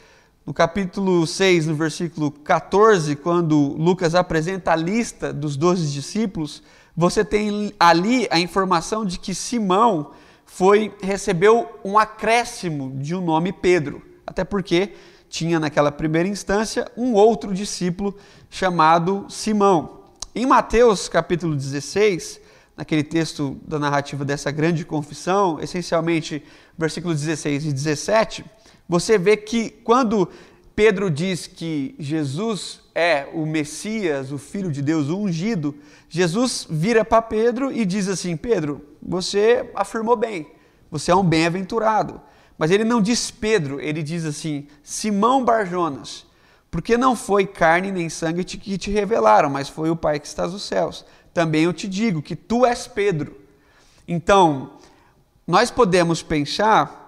no 0.45 0.53
capítulo 0.53 1.25
6, 1.25 1.65
no 1.65 1.75
versículo 1.75 2.29
14, 2.29 3.15
quando 3.15 3.73
Lucas 3.79 4.13
apresenta 4.13 4.73
a 4.73 4.75
lista 4.75 5.33
dos 5.33 5.57
doze 5.57 5.91
discípulos, 5.91 6.61
você 6.95 7.25
tem 7.25 7.73
ali 7.79 8.27
a 8.29 8.39
informação 8.39 9.03
de 9.03 9.17
que 9.17 9.33
Simão 9.33 10.11
foi 10.45 10.93
recebeu 11.01 11.67
um 11.83 11.97
acréscimo 11.97 12.93
de 12.99 13.15
um 13.15 13.21
nome 13.21 13.51
Pedro. 13.51 14.03
até 14.25 14.43
porque 14.43 14.93
tinha 15.29 15.59
naquela 15.59 15.91
primeira 15.91 16.29
instância 16.29 16.89
um 16.95 17.13
outro 17.13 17.53
discípulo 17.53 18.15
chamado 18.49 19.25
Simão. 19.27 20.01
Em 20.33 20.45
Mateus 20.45 21.09
capítulo 21.09 21.55
16, 21.55 22.39
naquele 22.77 23.03
texto 23.03 23.57
da 23.67 23.79
narrativa 23.79 24.23
dessa 24.23 24.51
grande 24.51 24.85
confissão, 24.85 25.59
essencialmente 25.59 26.43
versículos 26.77 27.19
16 27.21 27.65
e 27.65 27.73
17, 27.73 28.45
você 28.87 29.17
vê 29.17 29.35
que 29.35 29.69
quando 29.69 30.29
Pedro 30.75 31.09
diz 31.09 31.47
que 31.47 31.95
Jesus 31.97 32.81
é 32.93 33.27
o 33.33 33.45
Messias, 33.45 34.31
o 34.31 34.37
Filho 34.37 34.71
de 34.71 34.81
Deus, 34.81 35.07
o 35.07 35.17
ungido, 35.17 35.75
Jesus 36.09 36.67
vira 36.69 37.03
para 37.03 37.21
Pedro 37.21 37.71
e 37.71 37.85
diz 37.85 38.07
assim: 38.07 38.35
Pedro, 38.35 38.81
você 39.01 39.69
afirmou 39.73 40.15
bem, 40.15 40.47
você 40.91 41.11
é 41.11 41.15
um 41.15 41.23
bem-aventurado. 41.23 42.21
Mas 42.57 42.71
ele 42.71 42.83
não 42.83 43.01
diz 43.01 43.31
Pedro, 43.31 43.79
ele 43.79 44.03
diz 44.03 44.25
assim: 44.25 44.67
Simão 44.83 45.43
Barjonas, 45.43 46.25
porque 46.69 46.97
não 46.97 47.15
foi 47.15 47.45
carne 47.45 47.91
nem 47.91 48.09
sangue 48.09 48.43
que 48.43 48.77
te 48.77 48.91
revelaram, 48.91 49.49
mas 49.49 49.69
foi 49.69 49.89
o 49.89 49.95
Pai 49.95 50.19
que 50.19 50.27
está 50.27 50.47
nos 50.47 50.63
céus. 50.63 51.05
Também 51.33 51.63
eu 51.63 51.73
te 51.73 51.87
digo 51.87 52.21
que 52.21 52.35
tu 52.35 52.65
és 52.65 52.87
Pedro. 52.87 53.35
Então, 54.07 54.73
nós 55.45 55.69
podemos 55.69 56.21
pensar 56.21 57.04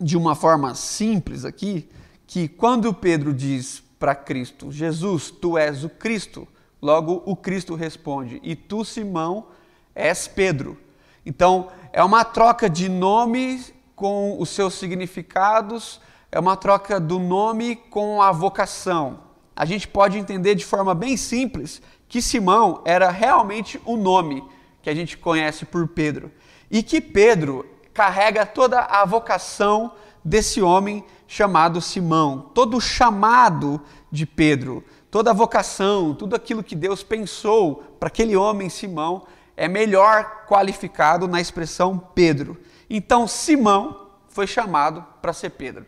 de 0.00 0.16
uma 0.16 0.34
forma 0.34 0.74
simples 0.74 1.44
aqui, 1.44 1.88
que 2.26 2.48
quando 2.48 2.92
Pedro 2.92 3.32
diz 3.32 3.82
para 3.98 4.14
Cristo, 4.14 4.70
Jesus, 4.70 5.30
tu 5.30 5.56
és 5.56 5.84
o 5.84 5.88
Cristo, 5.88 6.46
logo 6.80 7.22
o 7.24 7.34
Cristo 7.34 7.74
responde, 7.74 8.40
e 8.42 8.54
tu, 8.54 8.84
Simão, 8.84 9.46
és 9.94 10.28
Pedro. 10.28 10.78
Então, 11.24 11.68
é 11.92 12.04
uma 12.04 12.24
troca 12.24 12.68
de 12.68 12.88
nome 12.88 13.64
com 13.94 14.36
os 14.38 14.50
seus 14.50 14.74
significados, 14.74 16.00
é 16.30 16.38
uma 16.38 16.56
troca 16.56 17.00
do 17.00 17.18
nome 17.18 17.76
com 17.76 18.20
a 18.20 18.30
vocação. 18.30 19.20
A 19.54 19.64
gente 19.64 19.88
pode 19.88 20.18
entender 20.18 20.54
de 20.54 20.64
forma 20.64 20.94
bem 20.94 21.16
simples 21.16 21.80
que 22.08 22.20
Simão 22.20 22.82
era 22.84 23.10
realmente 23.10 23.80
o 23.84 23.96
nome 23.96 24.44
que 24.82 24.90
a 24.90 24.94
gente 24.94 25.16
conhece 25.16 25.64
por 25.64 25.88
Pedro 25.88 26.30
e 26.70 26.82
que 26.82 27.00
Pedro 27.00 27.64
carrega 27.96 28.44
toda 28.44 28.80
a 28.80 29.06
vocação 29.06 29.92
desse 30.22 30.60
homem 30.60 31.02
chamado 31.26 31.80
Simão, 31.80 32.50
todo 32.54 32.76
o 32.76 32.80
chamado 32.80 33.80
de 34.12 34.26
Pedro, 34.26 34.84
toda 35.10 35.30
a 35.30 35.34
vocação, 35.34 36.14
tudo 36.14 36.36
aquilo 36.36 36.62
que 36.62 36.76
Deus 36.76 37.02
pensou 37.02 37.76
para 37.98 38.08
aquele 38.08 38.36
homem 38.36 38.68
Simão 38.68 39.26
é 39.56 39.66
melhor 39.66 40.44
qualificado 40.46 41.26
na 41.26 41.40
expressão 41.40 41.98
Pedro. 42.14 42.60
Então 42.90 43.26
Simão 43.26 44.08
foi 44.28 44.46
chamado 44.46 45.02
para 45.22 45.32
ser 45.32 45.50
Pedro. 45.50 45.86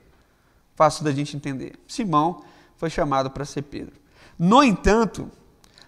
Fácil 0.74 1.04
da 1.04 1.12
gente 1.12 1.36
entender. 1.36 1.74
Simão 1.86 2.42
foi 2.76 2.88
chamado 2.88 3.30
para 3.30 3.44
ser 3.44 3.62
Pedro. 3.62 3.94
No 4.38 4.64
entanto, 4.64 5.30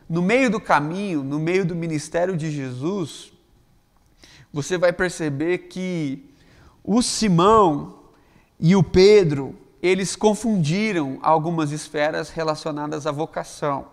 no 0.06 0.20
meio 0.20 0.50
do 0.50 0.60
caminho, 0.60 1.24
no 1.24 1.38
meio 1.38 1.64
do 1.64 1.74
ministério 1.74 2.36
de 2.36 2.50
Jesus, 2.50 3.32
você 4.52 4.76
vai 4.76 4.92
perceber 4.92 5.58
que 5.58 6.34
o 6.82 7.02
Simão 7.02 8.00
e 8.58 8.74
o 8.74 8.82
Pedro, 8.82 9.54
eles 9.82 10.16
confundiram 10.16 11.18
algumas 11.22 11.72
esferas 11.72 12.30
relacionadas 12.30 13.06
à 13.06 13.12
vocação. 13.12 13.86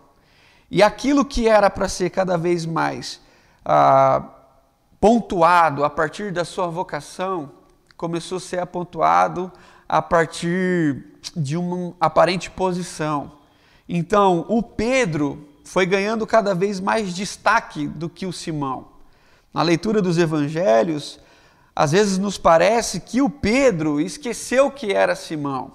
E 0.70 0.84
aquilo 0.84 1.24
que 1.24 1.48
era 1.48 1.70
para 1.70 1.88
ser 1.88 2.10
cada 2.10 2.38
vez 2.38 2.66
mais 2.66 3.22
ah, 3.64 4.24
pontuado 5.00 5.86
a 5.86 5.90
partir 5.90 6.32
da 6.32 6.44
sua 6.44 6.68
vocação, 6.68 7.52
começou 7.96 8.38
a 8.38 8.42
ser 8.42 8.60
apontuado 8.60 9.52
a 9.88 10.02
partir 10.02 11.06
de 11.36 11.56
uma 11.56 11.94
aparente 12.00 12.50
posição. 12.50 13.32
Então, 13.88 14.46
o 14.50 14.62
Pedro 14.62 15.48
foi 15.64 15.86
ganhando 15.86 16.28
cada 16.28 16.54
vez 16.54 16.80
mais 16.80 17.14
destaque 17.14 17.88
do 17.88 18.10
que 18.10 18.26
o 18.26 18.34
Simão. 18.34 18.97
Na 19.58 19.64
leitura 19.64 20.04
dos 20.04 20.20
evangelhos, 20.20 21.20
às 21.76 21.92
vezes 21.92 22.20
nos 22.20 22.38
parece 22.38 23.00
que 23.00 23.24
o 23.24 23.28
Pedro 23.28 24.00
esqueceu 24.00 24.70
que 24.70 24.94
era 24.94 25.16
Simão 25.16 25.72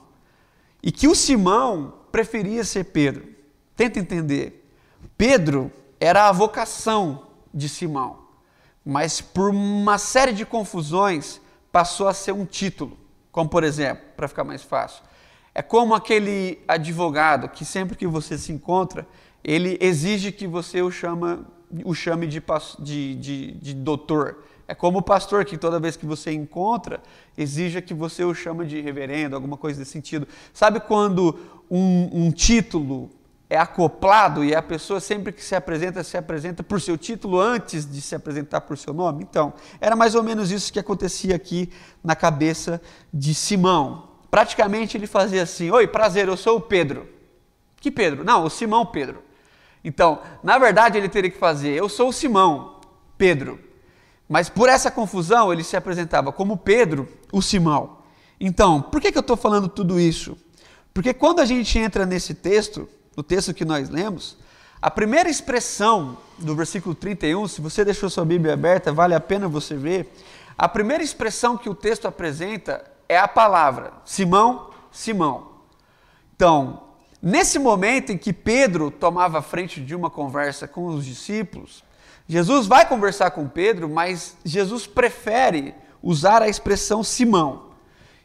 e 0.81 0.93
que 0.93 1.09
o 1.09 1.17
Simão 1.17 1.93
preferia 2.12 2.62
ser 2.62 2.85
Pedro. 2.85 3.27
Tenta 3.75 3.99
entender. 3.99 4.73
Pedro 5.19 5.69
era 5.99 6.29
a 6.29 6.33
vocação 6.33 7.27
de 7.53 7.69
Simão, 7.69 8.21
mas 8.85 9.21
por 9.21 9.51
uma 9.51 9.99
série 9.99 10.33
de 10.33 10.47
confusões 10.47 11.41
passou 11.73 12.07
a 12.07 12.15
ser 12.15 12.31
um 12.31 12.45
título, 12.45 12.97
como 13.33 13.51
por 13.51 13.65
exemplo, 13.65 14.05
para 14.17 14.29
ficar 14.29 14.45
mais 14.45 14.62
fácil, 14.62 15.03
é 15.53 15.61
como 15.61 15.93
aquele 15.93 16.62
advogado 16.69 17.49
que 17.49 17.65
sempre 17.65 17.97
que 17.97 18.07
você 18.07 18.39
se 18.39 18.53
encontra, 18.53 19.05
ele 19.43 19.77
exige 19.81 20.31
que 20.31 20.47
você 20.47 20.81
o, 20.83 20.91
chama, 20.93 21.45
o 21.85 21.95
chame 21.95 22.26
de, 22.26 22.43
de, 22.79 23.14
de, 23.17 23.52
de 23.52 23.75
doutor. 23.75 24.45
É 24.67 24.75
como 24.75 24.99
o 24.99 25.02
pastor 25.02 25.45
que 25.45 25.59
toda 25.59 25.81
vez 25.81 25.97
que 25.97 26.07
você 26.07 26.33
encontra, 26.33 27.02
exija 27.37 27.83
que 27.83 27.93
você 27.93 28.25
o 28.25 28.35
chame 28.35 28.64
de 28.64 28.81
reverendo, 28.81 29.35
alguma 29.35 29.57
coisa 29.57 29.79
desse 29.79 29.91
sentido. 29.91 30.26
Sabe 30.52 30.81
quando 30.81 31.38
um, 31.71 32.26
um 32.26 32.31
título 32.31 33.11
é 33.50 33.59
acoplado 33.59 34.43
e 34.43 34.55
a 34.55 34.62
pessoa 34.62 34.99
sempre 34.99 35.31
que 35.31 35.45
se 35.45 35.55
apresenta, 35.55 36.02
se 36.02 36.17
apresenta 36.17 36.62
por 36.62 36.81
seu 36.81 36.97
título 36.97 37.38
antes 37.38 37.85
de 37.85 38.00
se 38.00 38.14
apresentar 38.14 38.62
por 38.62 38.79
seu 38.79 38.95
nome? 38.95 39.23
Então, 39.29 39.52
era 39.79 39.95
mais 39.95 40.14
ou 40.14 40.23
menos 40.23 40.50
isso 40.50 40.73
que 40.73 40.79
acontecia 40.79 41.37
aqui 41.37 41.71
na 42.02 42.17
cabeça 42.17 42.81
de 43.12 43.35
Simão. 43.35 44.09
Praticamente 44.31 44.97
ele 44.97 45.07
fazia 45.07 45.43
assim: 45.43 45.71
Oi, 45.71 45.87
prazer, 45.87 46.29
eu 46.29 46.37
sou 46.38 46.57
o 46.57 46.61
Pedro. 46.62 47.07
Que 47.76 47.91
Pedro? 47.91 48.25
Não, 48.25 48.45
o 48.45 48.49
Simão 48.49 48.87
Pedro. 48.87 49.23
Então, 49.85 50.21
na 50.43 50.59
verdade, 50.59 50.99
ele 50.99 51.09
teria 51.09 51.31
que 51.31 51.39
fazer: 51.39 51.71
Eu 51.71 51.89
sou 51.89 52.12
Simão 52.12 52.81
Pedro. 53.17 53.59
Mas 54.29 54.49
por 54.49 54.69
essa 54.69 54.91
confusão, 54.91 55.53
ele 55.53 55.62
se 55.62 55.77
apresentava 55.77 56.33
como 56.33 56.57
Pedro, 56.57 57.09
o 57.33 57.43
Simão. 57.43 57.99
Então, 58.41 58.81
por 58.81 59.01
que, 59.01 59.12
que 59.12 59.19
eu 59.19 59.21
estou 59.21 59.37
falando 59.37 59.69
tudo 59.69 60.01
isso? 60.01 60.37
Porque 60.95 61.12
quando 61.12 61.41
a 61.41 61.45
gente 61.45 61.79
entra 61.79 62.07
nesse 62.07 62.35
texto, 62.35 62.89
no 63.17 63.23
texto 63.23 63.53
que 63.53 63.65
nós 63.65 63.89
lemos, 63.89 64.37
a 64.81 64.91
primeira 64.91 65.29
expressão 65.29 66.19
do 66.39 66.57
versículo 66.57 66.95
31, 66.95 67.47
se 67.47 67.61
você 67.61 67.85
deixou 67.85 68.11
sua 68.11 68.25
Bíblia 68.25 68.55
aberta, 68.55 68.93
vale 68.93 69.15
a 69.15 69.21
pena 69.21 69.47
você 69.47 69.77
ver. 69.77 70.12
A 70.59 70.69
primeira 70.69 71.03
expressão 71.03 71.57
que 71.57 71.69
o 71.69 71.75
texto 71.75 72.09
apresenta 72.09 72.85
é 73.09 73.19
a 73.19 73.29
palavra 73.29 73.93
Simão, 74.05 74.71
Simão. 74.91 75.53
Então, 76.35 76.83
nesse 77.23 77.59
momento 77.59 78.11
em 78.11 78.19
que 78.19 78.33
Pedro 78.33 78.91
tomava 78.91 79.41
frente 79.41 79.81
de 79.81 79.95
uma 79.95 80.11
conversa 80.11 80.67
com 80.67 80.87
os 80.87 81.05
discípulos, 81.05 81.85
Jesus 82.26 82.67
vai 82.67 82.88
conversar 82.88 83.31
com 83.31 83.49
Pedro, 83.49 83.88
mas 83.88 84.37
Jesus 84.45 84.87
prefere 84.87 85.75
usar 86.02 86.43
a 86.43 86.49
expressão 86.49 87.05
Simão. 87.05 87.71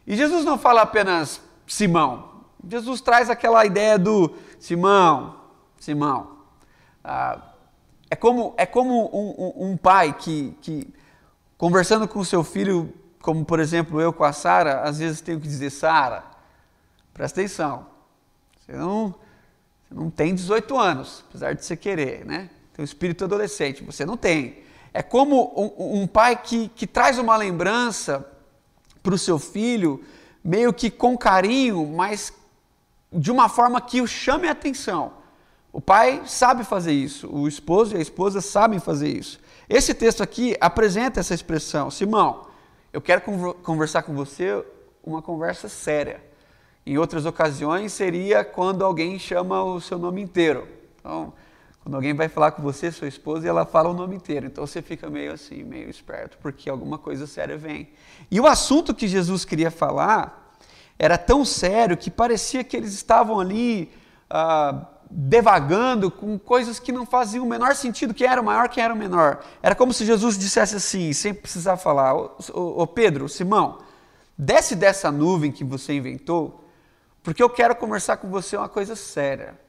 E 0.06 0.16
Jesus 0.16 0.44
não 0.44 0.58
fala 0.58 0.82
apenas 0.82 1.42
Simão. 1.68 2.38
Jesus 2.68 3.02
traz 3.02 3.30
aquela 3.30 3.66
ideia 3.66 4.00
do 4.00 4.34
Simão, 4.60 5.36
Simão. 5.80 6.38
Ah, 7.04 7.40
é 8.10 8.16
como, 8.16 8.54
é 8.58 8.66
como 8.66 9.10
um, 9.14 9.66
um, 9.66 9.72
um 9.72 9.78
pai 9.78 10.14
que, 10.14 10.58
que, 10.62 10.94
conversando 11.58 12.08
com 12.08 12.24
seu 12.24 12.44
filho, 12.44 12.94
como 13.22 13.44
por 13.44 13.60
exemplo 13.60 14.00
eu 14.00 14.14
com 14.14 14.24
a 14.24 14.32
Sara, 14.32 14.82
às 14.82 15.00
vezes 15.00 15.22
tenho 15.22 15.40
que 15.40 15.48
dizer: 15.48 15.70
Sara, 15.70 16.24
presta 17.14 17.42
atenção, 17.42 17.86
você 18.68 18.78
não, 18.78 19.16
você 19.88 19.96
não 19.96 20.10
tem 20.10 20.36
18 20.36 20.78
anos, 20.78 21.24
apesar 21.30 21.54
de 21.54 21.64
você 21.64 21.78
querer, 21.78 22.26
né? 22.26 22.50
tem 22.74 22.84
um 22.84 22.86
espírito 22.86 23.24
adolescente, 23.24 23.84
você 23.84 24.06
não 24.06 24.16
tem. 24.16 24.60
É 24.94 25.02
como 25.02 25.52
um, 25.58 26.02
um 26.02 26.08
pai 26.08 26.36
que, 26.36 26.70
que 26.70 26.86
traz 26.86 27.18
uma 27.18 27.36
lembrança 27.36 28.28
para 29.02 29.16
o 29.16 29.18
seu 29.18 29.40
filho, 29.40 30.04
meio 30.44 30.74
que 30.74 30.92
com 30.92 31.18
carinho, 31.18 31.86
mas 31.88 32.34
de 33.12 33.32
uma 33.32 33.50
forma 33.50 33.80
que 33.82 34.02
o 34.02 34.08
chame 34.08 34.48
a 34.48 34.52
atenção. 34.52 35.14
O 35.72 35.82
pai 35.82 36.24
sabe 36.26 36.64
fazer 36.64 36.94
isso, 36.94 37.28
o 37.34 37.48
esposo 37.48 37.96
e 37.96 37.98
a 37.98 38.02
esposa 38.02 38.42
sabem 38.42 38.80
fazer 38.80 39.10
isso. 39.10 39.40
Esse 39.70 39.94
texto 39.94 40.22
aqui 40.22 40.56
apresenta 40.60 41.20
essa 41.20 41.34
expressão. 41.34 41.90
Simão, 41.90 42.48
eu 42.92 43.02
quero 43.02 43.22
conversar 43.64 44.04
com 44.04 44.14
você 44.14 44.64
uma 45.04 45.22
conversa 45.22 45.68
séria. 45.68 46.24
Em 46.88 46.98
outras 46.98 47.26
ocasiões 47.26 47.92
seria 47.92 48.46
quando 48.46 48.86
alguém 48.86 49.20
chama 49.20 49.62
o 49.62 49.82
seu 49.82 50.00
nome 50.00 50.22
inteiro. 50.22 50.66
Então, 50.98 51.34
quando 51.84 51.96
alguém 51.96 52.14
vai 52.14 52.30
falar 52.30 52.52
com 52.52 52.62
você, 52.62 52.90
sua 52.94 53.10
esposa, 53.10 53.46
e 53.46 53.50
ela 53.50 53.66
fala 53.66 53.90
o 53.90 53.94
nome 53.94 54.16
inteiro. 54.16 54.46
Então 54.46 54.66
você 54.66 54.82
fica 54.82 55.10
meio 55.10 55.34
assim, 55.34 55.66
meio 55.66 55.90
esperto, 55.90 56.38
porque 56.42 56.70
alguma 56.70 56.98
coisa 56.98 57.28
séria 57.28 57.58
vem. 57.58 57.90
E 58.32 58.40
o 58.40 58.48
assunto 58.48 58.96
que 58.96 59.06
Jesus 59.06 59.44
queria 59.44 59.70
falar 59.70 60.56
era 60.98 61.18
tão 61.18 61.44
sério 61.44 61.98
que 61.98 62.10
parecia 62.10 62.64
que 62.64 62.78
eles 62.78 62.94
estavam 62.94 63.38
ali 63.38 63.92
ah, 64.30 64.88
devagando 65.12 66.10
com 66.10 66.40
coisas 66.40 66.80
que 66.80 66.94
não 66.94 67.06
faziam 67.06 67.44
o 67.44 67.50
menor 67.50 67.76
sentido, 67.76 68.14
quem 68.14 68.28
era 68.28 68.42
o 68.42 68.46
maior, 68.46 68.70
quem 68.70 68.82
era 68.82 68.94
o 68.94 68.98
menor. 68.98 69.44
Era 69.62 69.76
como 69.76 69.92
se 69.92 70.06
Jesus 70.06 70.38
dissesse 70.38 70.78
assim, 70.78 71.12
sem 71.12 71.34
precisar 71.34 71.76
falar, 71.76 72.16
ô, 72.16 72.32
ô 72.54 72.88
Pedro, 72.88 73.28
Simão, 73.28 73.80
desce 74.38 74.74
dessa 74.74 75.12
nuvem 75.12 75.52
que 75.52 75.66
você 75.66 75.92
inventou, 75.92 76.64
porque 77.28 77.44
eu 77.44 77.50
quero 77.50 77.76
conversar 77.76 78.16
com 78.16 78.30
você 78.30 78.56
uma 78.56 78.70
coisa 78.70 78.96
séria. 78.96 79.60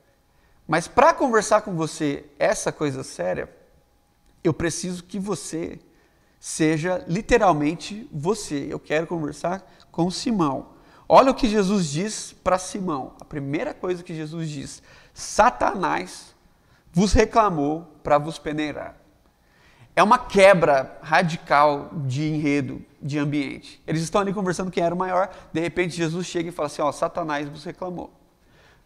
Mas 0.64 0.86
para 0.86 1.12
conversar 1.12 1.62
com 1.62 1.74
você 1.74 2.24
essa 2.38 2.70
coisa 2.70 3.02
séria, 3.02 3.52
eu 4.44 4.54
preciso 4.54 5.02
que 5.02 5.18
você 5.18 5.80
seja 6.38 7.04
literalmente 7.08 8.08
você. 8.12 8.68
Eu 8.70 8.78
quero 8.78 9.08
conversar 9.08 9.68
com 9.90 10.08
Simão. 10.08 10.68
Olha 11.08 11.32
o 11.32 11.34
que 11.34 11.48
Jesus 11.48 11.90
diz 11.90 12.32
para 12.32 12.60
Simão. 12.60 13.16
A 13.20 13.24
primeira 13.24 13.74
coisa 13.74 14.04
que 14.04 14.14
Jesus 14.14 14.48
diz: 14.48 14.80
Satanás 15.12 16.36
vos 16.92 17.12
reclamou 17.12 17.92
para 18.04 18.18
vos 18.18 18.38
peneirar. 18.38 18.94
É 19.98 20.02
uma 20.04 20.16
quebra 20.16 20.96
radical 21.02 21.90
de 22.06 22.22
enredo, 22.22 22.80
de 23.02 23.18
ambiente. 23.18 23.82
Eles 23.84 24.00
estão 24.00 24.20
ali 24.20 24.32
conversando 24.32 24.70
quem 24.70 24.80
era 24.80 24.94
o 24.94 24.98
maior, 24.98 25.28
de 25.52 25.58
repente 25.58 25.96
Jesus 25.96 26.24
chega 26.24 26.50
e 26.50 26.52
fala 26.52 26.68
assim: 26.68 26.80
Ó, 26.80 26.92
Satanás 26.92 27.48
vos 27.48 27.64
reclamou. 27.64 28.12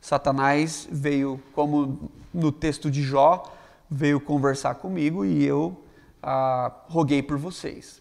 Satanás 0.00 0.88
veio, 0.90 1.38
como 1.52 2.10
no 2.32 2.50
texto 2.50 2.90
de 2.90 3.02
Jó, 3.02 3.42
veio 3.90 4.18
conversar 4.22 4.76
comigo 4.76 5.22
e 5.22 5.44
eu 5.44 5.84
ah, 6.22 6.72
roguei 6.88 7.22
por 7.22 7.36
vocês. 7.36 8.00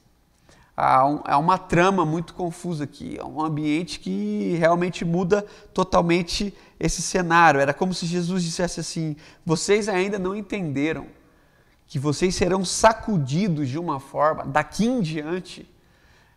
Há, 0.77 1.05
um, 1.05 1.19
há 1.25 1.37
uma 1.37 1.57
trama 1.57 2.05
muito 2.05 2.33
confusa 2.33 2.85
aqui, 2.85 3.17
é 3.19 3.25
um 3.25 3.43
ambiente 3.43 3.99
que 3.99 4.55
realmente 4.57 5.03
muda 5.03 5.45
totalmente 5.73 6.57
esse 6.79 7.01
cenário. 7.01 7.59
Era 7.59 7.73
como 7.73 7.93
se 7.93 8.05
Jesus 8.05 8.41
dissesse 8.41 8.79
assim: 8.79 9.17
vocês 9.45 9.89
ainda 9.89 10.17
não 10.17 10.33
entenderam 10.33 11.07
que 11.91 11.99
vocês 11.99 12.33
serão 12.35 12.63
sacudidos 12.63 13.67
de 13.67 13.77
uma 13.77 13.99
forma 13.99 14.45
daqui 14.45 14.85
em 14.85 15.01
diante. 15.01 15.69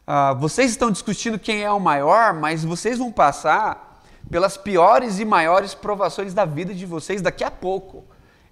Ah, 0.04 0.32
vocês 0.34 0.72
estão 0.72 0.90
discutindo 0.90 1.38
quem 1.38 1.62
é 1.62 1.70
o 1.70 1.78
maior, 1.78 2.34
mas 2.34 2.64
vocês 2.64 2.98
vão 2.98 3.12
passar 3.12 4.02
pelas 4.28 4.56
piores 4.56 5.20
e 5.20 5.24
maiores 5.24 5.72
provações 5.72 6.34
da 6.34 6.44
vida 6.44 6.74
de 6.74 6.84
vocês 6.84 7.22
daqui 7.22 7.44
a 7.44 7.52
pouco. 7.52 8.02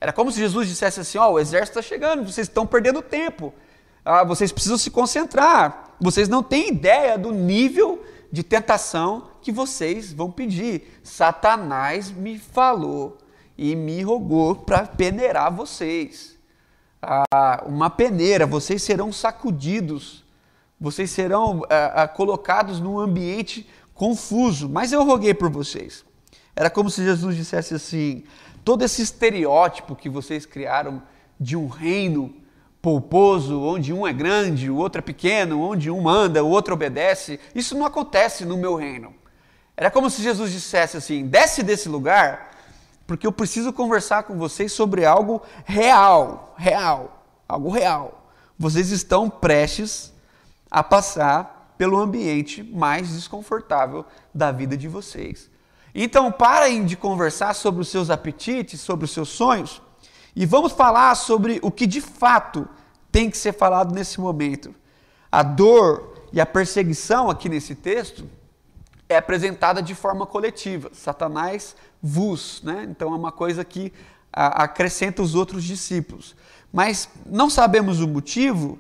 Era 0.01 0.13
como 0.13 0.31
se 0.31 0.39
Jesus 0.39 0.69
dissesse 0.69 1.01
assim: 1.01 1.19
Ó, 1.19 1.29
oh, 1.29 1.33
o 1.33 1.39
exército 1.41 1.81
está 1.81 1.83
chegando, 1.83 2.23
vocês 2.23 2.47
estão 2.47 2.65
perdendo 2.65 3.03
tempo, 3.03 3.53
ah, 4.05 4.23
vocês 4.23 4.53
precisam 4.53 4.79
se 4.79 4.89
concentrar, 4.89 5.97
vocês 6.01 6.29
não 6.29 6.41
têm 6.41 6.69
ideia 6.69 7.19
do 7.19 7.33
nível 7.33 8.01
de 8.31 8.45
tentação 8.45 9.27
que 9.41 9.51
vocês 9.51 10.13
vão 10.13 10.31
pedir. 10.31 11.01
Satanás 11.03 12.13
me 12.13 12.39
falou 12.39 13.19
e 13.59 13.75
me 13.75 14.05
rogou 14.05 14.55
para 14.55 14.87
peneirar 14.87 15.53
vocês. 15.53 16.41
Uma 17.67 17.91
peneira, 17.91 18.47
vocês 18.47 18.83
serão 18.83 19.13
sacudidos, 19.13 20.25
vocês 20.81 21.11
serão 21.11 21.63
ah, 21.69 22.03
ah, 22.03 22.09
colocados 22.09 22.81
num 22.81 22.99
ambiente 22.99 23.69
confuso, 23.95 24.69
mas 24.69 24.93
eu 24.93 25.05
roguei 25.05 25.35
por 25.35 25.51
vocês. 25.51 26.05
Era 26.55 26.71
como 26.71 26.91
se 26.91 27.03
Jesus 27.03 27.37
dissesse 27.37 27.75
assim: 27.75 28.25
todo 28.65 28.85
esse 28.85 29.03
estereótipo 29.03 29.97
que 29.97 30.09
vocês 30.09 30.47
criaram 30.47 31.03
de 31.39 31.57
um 31.57 31.67
reino 31.67 32.35
polposo, 32.81 33.61
onde 33.61 33.93
um 33.93 34.07
é 34.07 34.13
grande, 34.13 34.71
o 34.71 34.77
outro 34.77 34.99
é 34.99 35.03
pequeno, 35.03 35.61
onde 35.61 35.91
um 35.91 36.01
manda, 36.01 36.43
o 36.43 36.49
outro 36.49 36.75
obedece, 36.75 37.39
isso 37.55 37.77
não 37.77 37.87
acontece 37.87 38.45
no 38.45 38.57
meu 38.57 38.75
reino. 38.75 39.15
Era 39.77 39.91
como 39.91 40.11
se 40.11 40.23
Jesus 40.23 40.53
dissesse 40.53 40.97
assim: 40.97 41.27
desce 41.27 41.63
desse 41.63 41.89
lugar, 41.89 42.52
porque 43.07 43.27
eu 43.27 43.33
preciso 43.33 43.73
conversar 43.73 44.25
com 44.25 44.37
vocês 44.39 44.73
sobre 44.73 45.05
algo 45.05 45.43
real, 45.65 46.55
real, 46.57 47.25
algo 47.49 47.71
real. 47.71 48.31
Vocês 48.59 48.91
estão 48.91 49.29
prestes 49.29 50.13
a 50.71 50.83
passar 50.83 51.75
pelo 51.77 51.99
ambiente 51.99 52.63
mais 52.63 53.11
desconfortável 53.11 54.05
da 54.33 54.53
vida 54.53 54.77
de 54.77 54.89
vocês. 54.89 55.51
Então 55.95 56.33
parem 56.33 56.85
de 56.85 56.97
conversar 56.97 57.55
sobre 57.55 57.83
os 57.83 57.89
seus 57.89 58.09
apetites, 58.09 58.81
sobre 58.81 59.05
os 59.05 59.11
seus 59.11 59.29
sonhos 59.29 59.83
e 60.35 60.47
vamos 60.47 60.73
falar 60.73 61.15
sobre 61.15 61.59
o 61.63 61.71
que 61.71 61.87
de 61.87 62.01
fato 62.01 62.67
tem 63.11 63.29
que 63.31 63.37
ser 63.37 63.53
falado 63.53 63.95
nesse 63.95 64.21
momento. 64.21 64.75
A 65.31 65.43
dor 65.43 66.15
e 66.33 66.41
a 66.41 66.47
perseguição 66.47 67.29
aqui 67.29 67.49
nesse 67.49 67.75
texto 67.75 68.27
é 69.13 69.17
apresentada 69.17 69.83
de 69.83 69.95
forma 69.95 70.27
coletiva. 70.27 70.91
Satanás 70.93 71.77
vos, 72.03 72.63
né? 72.63 72.87
Então 72.91 73.13
é 73.13 73.17
uma 73.17 73.33
coisa 73.33 73.65
que 73.65 73.93
acrescenta 74.33 75.23
os 75.23 75.35
outros 75.35 75.63
discípulos. 75.63 76.35
Mas 76.73 77.09
não 77.27 77.51
sabemos 77.51 78.01
o 78.01 78.09
motivo, 78.09 78.79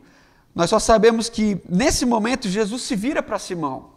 nós 0.54 0.70
só 0.70 0.78
sabemos 0.78 1.28
que 1.28 1.60
nesse 1.68 2.06
momento 2.06 2.48
Jesus 2.48 2.82
se 2.82 2.96
vira 2.96 3.22
para 3.22 3.38
Simão. 3.38 3.90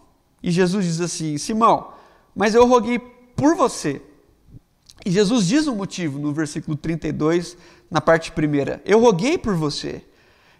E 0.43 0.51
Jesus 0.51 0.85
diz 0.85 1.01
assim: 1.01 1.37
Simão, 1.37 1.93
mas 2.35 2.53
eu 2.53 2.65
roguei 2.65 2.99
por 2.99 3.55
você. 3.55 4.01
E 5.05 5.11
Jesus 5.11 5.47
diz 5.47 5.67
um 5.67 5.75
motivo 5.75 6.19
no 6.19 6.33
versículo 6.33 6.75
32, 6.75 7.57
na 7.89 8.01
parte 8.01 8.31
primeira: 8.31 8.81
Eu 8.85 8.99
roguei 8.99 9.37
por 9.37 9.55
você. 9.55 10.03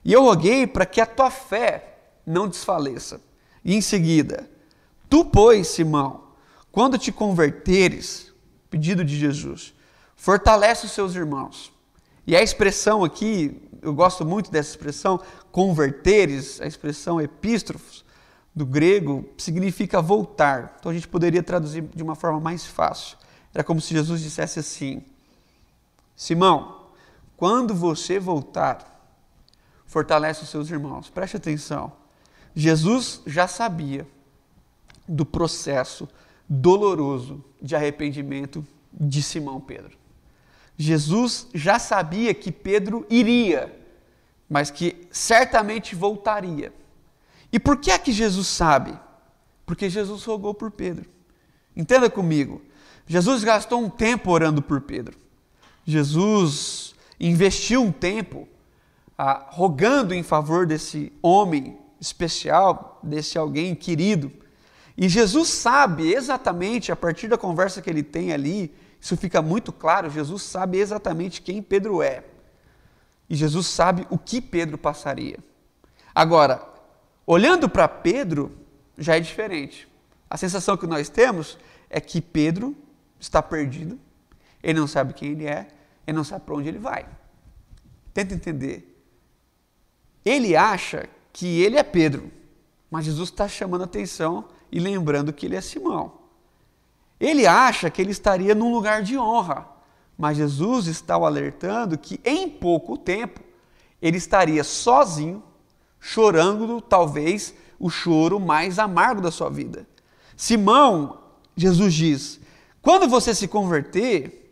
E 0.04 0.14
eu 0.14 0.24
roguei 0.24 0.68
para 0.68 0.86
que 0.86 1.02
a 1.02 1.06
tua 1.06 1.32
fé 1.32 1.98
não 2.26 2.48
desfaleça. 2.48 3.20
E 3.64 3.76
em 3.76 3.82
seguida, 3.82 4.48
tu, 5.10 5.26
pois, 5.26 5.68
Simão, 5.68 6.26
quando 6.72 6.98
te 6.98 7.12
converteres, 7.12 8.34
pedido 8.70 9.04
de 9.04 9.18
Jesus, 9.18 9.74
fortalece 10.16 10.86
os 10.86 10.92
seus 10.92 11.16
irmãos. 11.16 11.72
E 12.28 12.36
a 12.36 12.42
expressão 12.42 13.04
aqui, 13.04 13.62
eu 13.82 13.94
gosto 13.94 14.26
muito 14.26 14.52
dessa 14.52 14.72
expressão, 14.72 15.22
converteres, 15.52 16.60
a 16.60 16.66
expressão 16.66 17.22
epístrofos, 17.22 18.04
do 18.56 18.66
grego 18.66 19.28
significa 19.38 20.02
voltar. 20.02 20.78
Então 20.80 20.90
a 20.90 20.96
gente 20.96 21.08
poderia 21.08 21.44
traduzir 21.44 21.82
de 21.94 22.02
uma 22.02 22.16
forma 22.16 22.40
mais 22.40 22.66
fácil. 22.66 23.18
Era 23.54 23.64
como 23.64 23.82
se 23.82 23.94
Jesus 23.94 24.22
dissesse 24.22 24.60
assim: 24.60 25.04
Simão, 26.16 26.88
quando 27.36 27.76
você 27.76 28.18
voltar, 28.18 28.96
fortalece 29.86 30.44
os 30.44 30.50
seus 30.50 30.70
irmãos. 30.70 31.10
Preste 31.10 31.36
atenção. 31.36 31.92
Jesus 32.56 33.22
já 33.28 33.48
sabia 33.48 34.08
do 35.08 35.26
processo 35.26 36.08
doloroso 36.48 37.44
de 37.62 37.76
arrependimento 37.76 38.66
de 38.94 39.22
Simão 39.22 39.60
Pedro. 39.60 39.98
Jesus 40.78 41.48
já 41.54 41.80
sabia 41.80 42.34
que 42.34 42.52
Pedro 42.52 43.06
iria, 43.10 43.74
mas 44.50 44.70
que 44.70 45.08
certamente 45.12 45.96
voltaria. 45.96 46.74
E 47.52 47.60
por 47.60 47.78
que 47.78 47.92
é 47.92 47.98
que 47.98 48.12
Jesus 48.12 48.48
sabe? 48.48 48.98
Porque 49.66 49.90
Jesus 49.90 50.24
rogou 50.24 50.54
por 50.54 50.72
Pedro. 50.72 51.10
Entenda 51.76 52.10
comigo. 52.10 52.62
Jesus 53.08 53.44
gastou 53.44 53.82
um 53.82 53.90
tempo 53.90 54.32
orando 54.32 54.62
por 54.62 54.82
Pedro. 54.82 55.18
Jesus 55.86 56.96
investiu 57.20 57.82
um 57.82 57.92
tempo 57.92 58.48
ah, 59.18 59.48
rogando 59.50 60.14
em 60.14 60.24
favor 60.24 60.66
desse 60.66 61.14
homem 61.22 61.78
especial, 62.00 63.00
desse 63.02 63.38
alguém 63.38 63.74
querido. 63.76 64.32
E 64.98 65.10
Jesus 65.10 65.50
sabe 65.50 66.14
exatamente, 66.14 66.92
a 66.92 66.96
partir 66.96 67.28
da 67.28 67.38
conversa 67.38 67.82
que 67.82 67.90
ele 67.90 68.04
tem 68.04 68.32
ali, 68.32 68.74
isso 69.00 69.18
fica 69.18 69.42
muito 69.42 69.72
claro, 69.72 70.10
Jesus 70.10 70.44
sabe 70.44 70.78
exatamente 70.78 71.42
quem 71.42 71.62
Pedro 71.62 72.02
é. 72.02 72.24
E 73.30 73.36
Jesus 73.36 73.68
sabe 73.68 74.08
o 74.10 74.18
que 74.18 74.40
Pedro 74.40 74.78
passaria. 74.78 75.38
Agora, 76.14 76.76
Olhando 77.26 77.68
para 77.68 77.88
Pedro, 77.88 78.52
já 78.98 79.18
é 79.18 79.20
diferente. 79.20 79.88
A 80.30 80.38
sensação 80.38 80.78
que 80.78 80.86
nós 80.86 81.10
temos 81.10 81.58
é 81.90 82.00
que 82.00 82.22
Pedro 82.22 82.76
está 83.20 83.42
perdido, 83.42 84.00
ele 84.62 84.80
não 84.80 84.88
sabe 84.88 85.14
quem 85.14 85.32
ele 85.32 85.46
é, 85.46 85.68
ele 86.06 86.16
não 86.16 86.24
sabe 86.24 86.46
para 86.46 86.56
onde 86.56 86.68
ele 86.68 86.78
vai. 86.78 87.06
Tenta 88.14 88.36
entender. 88.36 88.92
Ele 90.24 90.56
acha 90.56 91.10
que 91.34 91.62
ele 91.62 91.78
é 91.78 91.84
Pedro, 91.84 92.32
mas 92.92 93.06
Jesus 93.06 93.30
está 93.30 93.48
chamando 93.48 93.84
atenção 93.84 94.48
e 94.72 94.80
lembrando 94.80 95.34
que 95.34 95.46
ele 95.46 95.56
é 95.56 95.62
Simão. 95.62 96.14
Ele 97.20 97.48
acha 97.48 97.90
que 97.90 98.02
ele 98.02 98.12
estaria 98.12 98.54
num 98.54 98.74
lugar 98.74 99.02
de 99.02 99.18
honra, 99.18 99.68
mas 100.18 100.38
Jesus 100.38 100.88
está 100.88 101.18
o 101.18 101.26
alertando 101.26 101.98
que 101.98 102.20
em 102.24 102.50
pouco 102.50 102.98
tempo 102.98 103.42
ele 104.02 104.18
estaria 104.18 104.64
sozinho 104.64 105.42
chorando 106.00 106.82
talvez 106.82 107.56
o 107.80 107.90
choro 107.90 108.40
mais 108.40 108.78
amargo 108.78 109.22
da 109.22 109.32
sua 109.32 109.50
vida. 109.50 109.88
Simão, 110.38 111.20
Jesus 111.56 111.94
diz: 111.94 112.40
quando 112.82 113.08
você 113.08 113.34
se 113.34 113.48
converter, 113.48 114.46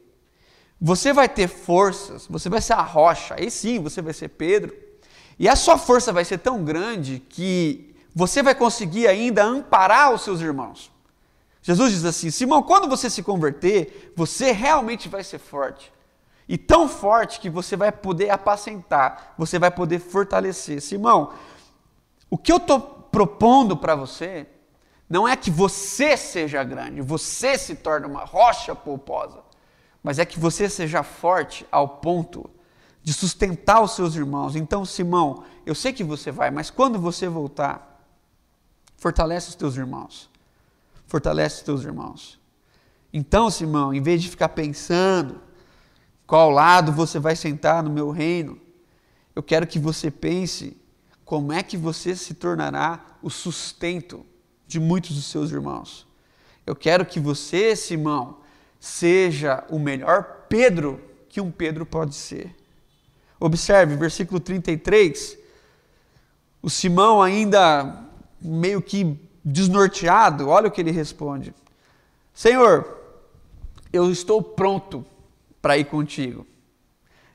você 0.82 1.14
vai 1.14 1.30
ter 1.30 1.48
forças, 1.48 2.28
você 2.28 2.50
vai 2.50 2.60
ser 2.60 2.74
a 2.74 2.82
rocha, 2.82 3.36
aí 3.38 3.52
sim 3.52 3.80
você 3.80 4.02
vai 4.02 4.14
ser 4.14 4.30
Pedro, 4.30 4.76
e 5.38 5.48
a 5.48 5.56
sua 5.56 5.78
força 5.78 6.12
vai 6.12 6.26
ser 6.26 6.40
tão 6.40 6.64
grande 6.64 7.22
que 7.30 7.93
você 8.14 8.44
vai 8.44 8.54
conseguir 8.54 9.08
ainda 9.08 9.44
amparar 9.44 10.14
os 10.14 10.22
seus 10.22 10.40
irmãos. 10.42 10.92
Jesus 11.62 11.92
diz 11.92 12.06
assim: 12.06 12.30
Simão, 12.30 12.62
quando 12.62 12.88
você 12.88 13.10
se 13.10 13.24
converter, 13.24 14.14
você 14.16 14.52
realmente 14.52 15.10
vai 15.10 15.24
ser 15.24 15.40
forte. 15.40 15.92
E 16.48 16.58
tão 16.58 16.90
forte 16.90 17.40
que 17.40 17.50
você 17.50 17.76
vai 17.76 17.92
poder 17.92 18.30
apacentar, 18.30 19.34
você 19.38 19.58
vai 19.58 19.72
poder 19.72 20.00
fortalecer. 20.00 20.82
Simão, 20.82 21.34
o 22.30 22.38
que 22.38 22.52
eu 22.52 22.58
estou 22.58 22.80
propondo 22.80 23.78
para 23.78 23.96
você 23.96 24.46
não 25.10 25.28
é 25.28 25.36
que 25.36 25.50
você 25.50 26.18
seja 26.18 26.64
grande, 26.64 27.02
você 27.02 27.58
se 27.58 27.76
torne 27.76 28.08
uma 28.08 28.26
rocha 28.26 28.76
polposa, 28.76 29.40
mas 30.02 30.20
é 30.20 30.26
que 30.26 30.40
você 30.40 30.68
seja 30.68 31.02
forte 31.02 31.66
ao 31.72 31.88
ponto 31.88 32.50
de 33.02 33.14
sustentar 33.14 33.82
os 33.82 33.92
seus 33.92 34.16
irmãos. 34.16 34.56
Então, 34.56 34.84
Simão, 34.84 35.44
eu 35.66 35.76
sei 35.76 35.94
que 35.94 36.04
você 36.04 36.32
vai, 36.32 36.52
mas 36.52 36.70
quando 36.70 37.00
você 37.00 37.28
voltar, 37.28 37.93
fortalece 38.98 39.50
os 39.50 39.56
teus 39.56 39.76
irmãos. 39.76 40.30
Fortalece 41.08 41.58
os 41.58 41.62
teus 41.64 41.84
irmãos. 41.84 42.40
Então, 43.12 43.50
Simão, 43.50 43.94
em 43.94 44.02
vez 44.02 44.22
de 44.22 44.30
ficar 44.30 44.50
pensando 44.50 45.40
qual 46.26 46.50
lado 46.50 46.92
você 46.92 47.20
vai 47.20 47.36
sentar 47.36 47.84
no 47.84 47.90
meu 47.90 48.10
reino, 48.10 48.60
eu 49.36 49.44
quero 49.44 49.68
que 49.68 49.78
você 49.78 50.10
pense 50.10 50.76
como 51.26 51.52
é 51.52 51.62
que 51.62 51.78
você 51.78 52.16
se 52.16 52.34
tornará 52.34 53.18
o 53.22 53.30
sustento 53.30 54.26
de 54.68 54.80
muitos 54.80 55.16
dos 55.16 55.26
seus 55.26 55.52
irmãos. 55.52 56.08
Eu 56.66 56.76
quero 56.76 57.06
que 57.06 57.20
você, 57.20 57.76
Simão, 57.76 58.38
seja 58.80 59.64
o 59.70 59.78
melhor 59.78 60.46
Pedro 60.50 61.02
que 61.30 61.42
um 61.42 61.52
Pedro 61.52 61.86
pode 61.86 62.16
ser. 62.16 62.56
Observe, 63.40 63.96
versículo 63.96 64.40
33. 64.40 65.38
O 66.62 66.70
Simão, 66.70 67.22
ainda 67.22 68.06
meio 68.44 68.82
que 68.82 69.18
desnorteado, 69.44 70.50
olha 70.50 70.68
o 70.68 70.72
que 70.72 70.82
ele 70.82 70.92
responde: 70.92 71.54
Senhor, 72.34 72.98
eu 73.92 74.12
estou 74.12 74.42
pronto 74.42 75.06
para 75.62 75.78
ir 75.78 75.86
contigo. 75.86 76.46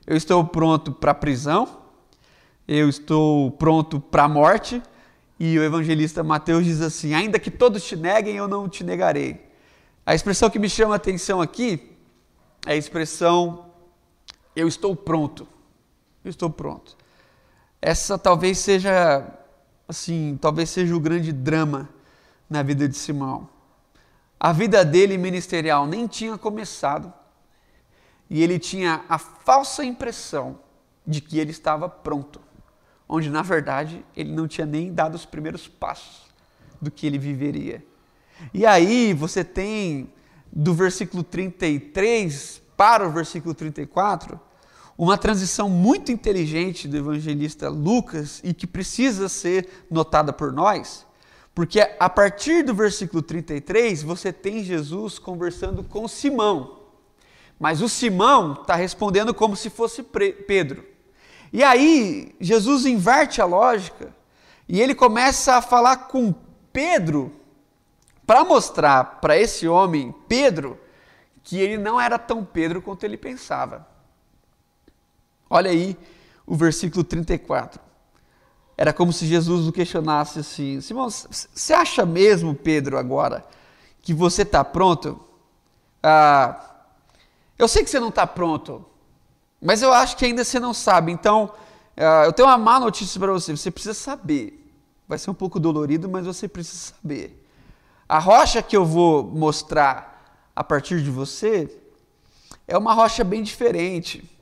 Eu 0.05 0.15
estou 0.15 0.43
pronto 0.43 0.91
para 0.91 1.11
a 1.11 1.15
prisão, 1.15 1.67
eu 2.67 2.89
estou 2.89 3.51
pronto 3.51 3.99
para 3.99 4.23
a 4.23 4.29
morte. 4.29 4.81
E 5.39 5.57
o 5.57 5.63
evangelista 5.63 6.23
Mateus 6.23 6.65
diz 6.65 6.81
assim: 6.81 7.13
Ainda 7.13 7.39
que 7.39 7.49
todos 7.49 7.83
te 7.83 7.95
neguem, 7.95 8.35
eu 8.35 8.47
não 8.47 8.67
te 8.67 8.83
negarei. 8.83 9.49
A 10.05 10.13
expressão 10.15 10.49
que 10.49 10.59
me 10.59 10.69
chama 10.69 10.95
a 10.95 10.97
atenção 10.97 11.39
aqui 11.39 11.95
é 12.65 12.73
a 12.73 12.75
expressão 12.75 13.69
eu 14.55 14.67
estou 14.67 14.95
pronto. 14.95 15.47
Eu 16.23 16.29
estou 16.29 16.49
pronto. 16.49 16.97
Essa 17.81 18.17
talvez 18.17 18.57
seja 18.57 19.25
assim, 19.89 20.37
talvez 20.39 20.69
seja 20.69 20.95
o 20.95 20.99
grande 20.99 21.33
drama 21.33 21.89
na 22.47 22.61
vida 22.61 22.87
de 22.87 22.95
Simão. 22.95 23.49
A 24.39 24.53
vida 24.53 24.85
dele 24.85 25.17
ministerial 25.17 25.87
nem 25.87 26.05
tinha 26.05 26.37
começado 26.37 27.11
e 28.29 28.43
ele 28.43 28.59
tinha 28.59 29.03
a 29.09 29.17
falsa 29.17 29.83
impressão 29.83 30.59
de 31.05 31.19
que 31.19 31.39
ele 31.39 31.49
estava 31.49 31.89
pronto, 31.89 32.39
onde 33.07 33.31
na 33.31 33.41
verdade 33.41 34.05
ele 34.15 34.31
não 34.31 34.47
tinha 34.47 34.67
nem 34.67 34.93
dado 34.93 35.15
os 35.15 35.25
primeiros 35.25 35.67
passos 35.67 36.27
do 36.79 36.91
que 36.91 37.07
ele 37.07 37.17
viveria. 37.17 37.83
E 38.53 38.67
aí 38.67 39.11
você 39.11 39.43
tem 39.43 40.13
do 40.51 40.71
versículo 40.71 41.23
33 41.23 42.61
para 42.77 43.07
o 43.07 43.11
versículo 43.11 43.55
34 43.55 44.39
uma 44.99 45.17
transição 45.17 45.69
muito 45.69 46.11
inteligente 46.11 46.85
do 46.85 46.97
evangelista 46.97 47.69
Lucas 47.69 48.41
e 48.43 48.53
que 48.53 48.67
precisa 48.67 49.29
ser 49.29 49.85
notada 49.89 50.33
por 50.33 50.51
nós, 50.51 51.07
porque 51.55 51.79
a 51.97 52.09
partir 52.09 52.63
do 52.63 52.73
versículo 52.73 53.21
33 53.21 54.03
você 54.03 54.33
tem 54.33 54.61
Jesus 54.61 55.17
conversando 55.17 55.85
com 55.85 56.05
Simão, 56.05 56.81
mas 57.57 57.81
o 57.81 57.87
Simão 57.87 58.51
está 58.51 58.75
respondendo 58.75 59.33
como 59.33 59.55
se 59.55 59.69
fosse 59.69 60.03
Pedro. 60.03 60.83
E 61.53 61.63
aí 61.63 62.35
Jesus 62.37 62.85
inverte 62.85 63.41
a 63.41 63.45
lógica 63.45 64.13
e 64.67 64.81
ele 64.81 64.93
começa 64.93 65.55
a 65.55 65.61
falar 65.61 65.95
com 66.09 66.35
Pedro 66.73 67.31
para 68.27 68.43
mostrar 68.43 69.21
para 69.21 69.37
esse 69.37 69.65
homem, 69.65 70.13
Pedro, 70.27 70.77
que 71.41 71.57
ele 71.57 71.77
não 71.77 72.01
era 72.01 72.19
tão 72.19 72.43
Pedro 72.43 72.81
quanto 72.81 73.05
ele 73.05 73.15
pensava. 73.15 73.87
Olha 75.49 75.71
aí 75.71 75.97
o 76.45 76.55
versículo 76.55 77.03
34. 77.03 77.81
Era 78.77 78.93
como 78.93 79.11
se 79.11 79.25
Jesus 79.25 79.67
o 79.67 79.71
questionasse 79.71 80.39
assim: 80.39 80.79
Simão, 80.79 81.09
você 81.09 81.73
acha 81.73 82.05
mesmo, 82.05 82.55
Pedro, 82.55 82.97
agora, 82.97 83.45
que 84.01 84.13
você 84.13 84.43
está 84.43 84.63
pronto? 84.63 85.19
Ah, 86.01 86.65
eu 87.57 87.67
sei 87.67 87.83
que 87.83 87.89
você 87.89 87.99
não 87.99 88.09
está 88.09 88.25
pronto, 88.25 88.85
mas 89.61 89.81
eu 89.81 89.91
acho 89.91 90.15
que 90.15 90.25
ainda 90.25 90.43
você 90.43 90.59
não 90.59 90.73
sabe. 90.73 91.11
Então, 91.11 91.51
ah, 91.97 92.23
eu 92.25 92.31
tenho 92.31 92.47
uma 92.47 92.57
má 92.57 92.79
notícia 92.79 93.19
para 93.19 93.31
você: 93.31 93.55
você 93.55 93.69
precisa 93.69 93.93
saber. 93.93 94.55
Vai 95.07 95.17
ser 95.17 95.31
um 95.31 95.33
pouco 95.33 95.59
dolorido, 95.59 96.07
mas 96.07 96.25
você 96.25 96.47
precisa 96.47 96.93
saber. 96.93 97.45
A 98.07 98.17
rocha 98.17 98.61
que 98.61 98.77
eu 98.77 98.85
vou 98.85 99.23
mostrar 99.23 100.49
a 100.55 100.63
partir 100.63 101.03
de 101.03 101.09
você 101.09 101.69
é 102.67 102.77
uma 102.77 102.93
rocha 102.93 103.23
bem 103.23 103.43
diferente. 103.43 104.38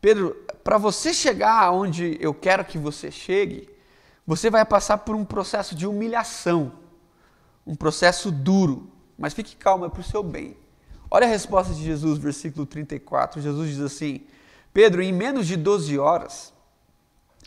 Pedro, 0.00 0.36
para 0.62 0.78
você 0.78 1.12
chegar 1.12 1.70
onde 1.72 2.16
eu 2.20 2.32
quero 2.32 2.64
que 2.64 2.78
você 2.78 3.10
chegue, 3.10 3.68
você 4.26 4.50
vai 4.50 4.64
passar 4.64 4.98
por 4.98 5.16
um 5.16 5.24
processo 5.24 5.74
de 5.74 5.86
humilhação, 5.86 6.72
um 7.66 7.74
processo 7.74 8.30
duro, 8.30 8.90
mas 9.18 9.34
fique 9.34 9.56
calmo, 9.56 9.86
é 9.86 9.88
para 9.88 10.00
o 10.00 10.04
seu 10.04 10.22
bem. 10.22 10.56
Olha 11.10 11.26
a 11.26 11.30
resposta 11.30 11.72
de 11.74 11.82
Jesus, 11.82 12.18
versículo 12.18 12.66
34. 12.66 13.40
Jesus 13.40 13.70
diz 13.70 13.80
assim: 13.80 14.20
Pedro, 14.72 15.02
em 15.02 15.12
menos 15.12 15.46
de 15.46 15.56
12 15.56 15.98
horas, 15.98 16.52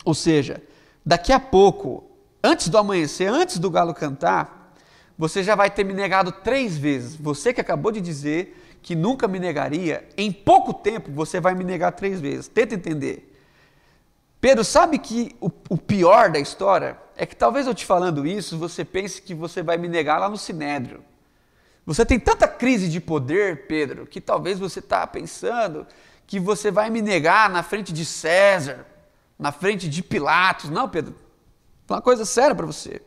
ou 0.04 0.14
seja, 0.14 0.62
daqui 1.06 1.32
a 1.32 1.40
pouco, 1.40 2.04
antes 2.44 2.68
do 2.68 2.78
amanhecer, 2.78 3.28
antes 3.28 3.60
do 3.60 3.70
galo 3.70 3.94
cantar, 3.94 4.74
você 5.18 5.44
já 5.44 5.54
vai 5.54 5.70
ter 5.70 5.84
me 5.84 5.94
negado 5.94 6.32
três 6.32 6.76
vezes. 6.76 7.16
Você 7.16 7.54
que 7.54 7.62
acabou 7.62 7.92
de 7.92 8.02
dizer 8.02 8.71
que 8.82 8.96
nunca 8.96 9.28
me 9.28 9.40
negaria, 9.40 10.08
em 10.18 10.32
pouco 10.32 10.74
tempo 10.74 11.12
você 11.12 11.40
vai 11.40 11.54
me 11.54 11.64
negar 11.64 11.92
três 11.92 12.20
vezes. 12.20 12.48
Tenta 12.48 12.76
entender. 12.76 13.28
Pedro, 14.40 14.64
sabe 14.64 14.98
que 14.98 15.36
o, 15.40 15.52
o 15.70 15.78
pior 15.78 16.32
da 16.32 16.40
história 16.40 16.98
é 17.16 17.26
que 17.26 17.36
talvez 17.36 17.68
eu 17.68 17.76
te 17.76 17.86
falando 17.86 18.26
isso, 18.26 18.58
você 18.58 18.84
pense 18.84 19.22
que 19.22 19.36
você 19.36 19.62
vai 19.62 19.78
me 19.78 19.88
negar 19.88 20.20
lá 20.20 20.28
no 20.28 20.38
Sinédrio. 20.38 21.04
Você 21.86 22.04
tem 22.06 22.20
tanta 22.20 22.48
crise 22.48 22.90
de 22.90 23.00
poder, 23.00 23.68
Pedro, 23.68 24.08
que 24.08 24.20
talvez 24.20 24.58
você 24.58 24.80
está 24.80 25.06
pensando 25.06 25.86
que 26.26 26.40
você 26.40 26.72
vai 26.72 26.90
me 26.90 27.02
negar 27.02 27.50
na 27.50 27.62
frente 27.62 27.94
de 27.94 28.06
César, 28.06 28.86
na 29.38 29.52
frente 29.52 29.88
de 29.88 30.02
Pilatos. 30.02 30.70
Não, 30.70 30.90
Pedro, 30.90 31.16
uma 31.88 32.02
coisa 32.02 32.26
séria 32.26 32.56
para 32.56 32.66
você. 32.66 33.02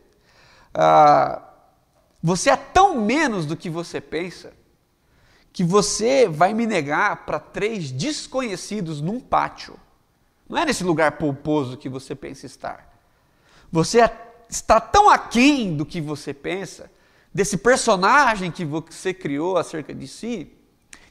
Ah, 0.73 1.41
você 2.21 2.49
é 2.49 2.55
tão 2.55 3.01
menos 3.01 3.45
do 3.45 3.57
que 3.57 3.69
você 3.69 3.99
pensa 3.99 4.53
que 5.55 5.63
você 5.63 6.27
vai 6.27 6.53
me 6.53 6.67
negar 6.67 7.25
para 7.25 7.39
três 7.39 7.89
desconhecidos 7.89 8.99
num 8.99 9.21
pátio. 9.21 9.79
Não 10.49 10.57
é 10.57 10.65
nesse 10.65 10.83
lugar 10.83 11.13
polposo 11.13 11.77
que 11.77 11.87
você 11.87 12.13
pensa 12.13 12.45
estar. 12.45 12.93
Você 13.71 14.01
é, 14.01 14.33
está 14.49 14.81
tão 14.81 15.09
aquém 15.09 15.73
do 15.73 15.85
que 15.85 16.01
você 16.01 16.33
pensa, 16.33 16.91
desse 17.33 17.55
personagem 17.55 18.51
que 18.51 18.65
você 18.65 19.13
criou 19.13 19.57
acerca 19.57 19.95
de 19.95 20.09
si, 20.09 20.51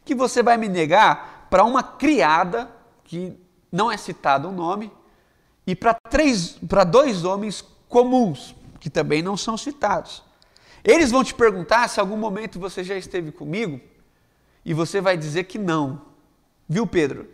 que 0.04 0.14
você 0.14 0.42
vai 0.42 0.58
me 0.58 0.68
negar 0.68 1.46
para 1.48 1.64
uma 1.64 1.82
criada, 1.82 2.70
que 3.02 3.32
não 3.72 3.90
é 3.90 3.96
citado 3.96 4.50
o 4.50 4.52
nome, 4.52 4.92
e 5.66 5.74
para 5.74 5.94
três, 6.10 6.58
para 6.68 6.84
dois 6.84 7.24
homens 7.24 7.64
comuns, 7.88 8.54
que 8.78 8.90
também 8.90 9.22
não 9.22 9.38
são 9.38 9.56
citados. 9.56 10.22
Eles 10.84 11.10
vão 11.10 11.24
te 11.24 11.32
perguntar 11.32 11.88
se 11.88 11.98
algum 11.98 12.18
momento 12.18 12.60
você 12.60 12.84
já 12.84 12.94
esteve 12.94 13.32
comigo 13.32 13.80
e 14.64 14.72
você 14.72 15.00
vai 15.00 15.16
dizer 15.16 15.44
que 15.44 15.58
não. 15.58 16.02
Viu, 16.68 16.86
Pedro? 16.86 17.28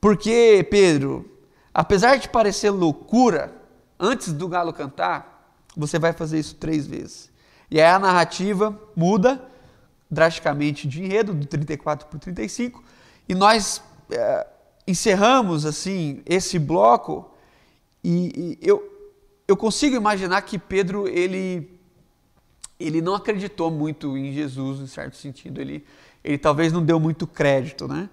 Porque, 0.00 0.66
Pedro, 0.70 1.30
apesar 1.72 2.16
de 2.16 2.28
parecer 2.28 2.70
loucura, 2.70 3.54
antes 3.98 4.32
do 4.32 4.48
galo 4.48 4.72
cantar, 4.72 5.56
você 5.76 5.98
vai 5.98 6.12
fazer 6.12 6.38
isso 6.38 6.56
três 6.56 6.86
vezes. 6.86 7.30
E 7.70 7.80
aí 7.80 7.86
a 7.86 7.98
narrativa 7.98 8.78
muda 8.94 9.42
drasticamente 10.10 10.86
de 10.86 11.02
enredo, 11.02 11.32
do 11.32 11.46
34 11.46 12.06
para 12.06 12.16
o 12.16 12.20
35, 12.20 12.84
e 13.26 13.34
nós 13.34 13.82
é, 14.10 14.46
encerramos 14.86 15.64
assim 15.64 16.20
esse 16.26 16.58
bloco 16.58 17.32
e, 18.04 18.58
e 18.62 18.68
eu, 18.68 18.82
eu 19.48 19.56
consigo 19.56 19.96
imaginar 19.96 20.42
que 20.42 20.58
Pedro 20.58 21.08
ele 21.08 21.70
ele 22.78 23.00
não 23.00 23.14
acreditou 23.14 23.70
muito 23.70 24.18
em 24.18 24.32
Jesus, 24.32 24.80
em 24.80 24.86
certo 24.88 25.16
sentido. 25.16 25.60
Ele, 25.60 25.84
ele 26.24 26.38
talvez 26.38 26.72
não 26.72 26.84
deu 26.84 27.00
muito 27.00 27.26
crédito, 27.26 27.88
né? 27.88 28.08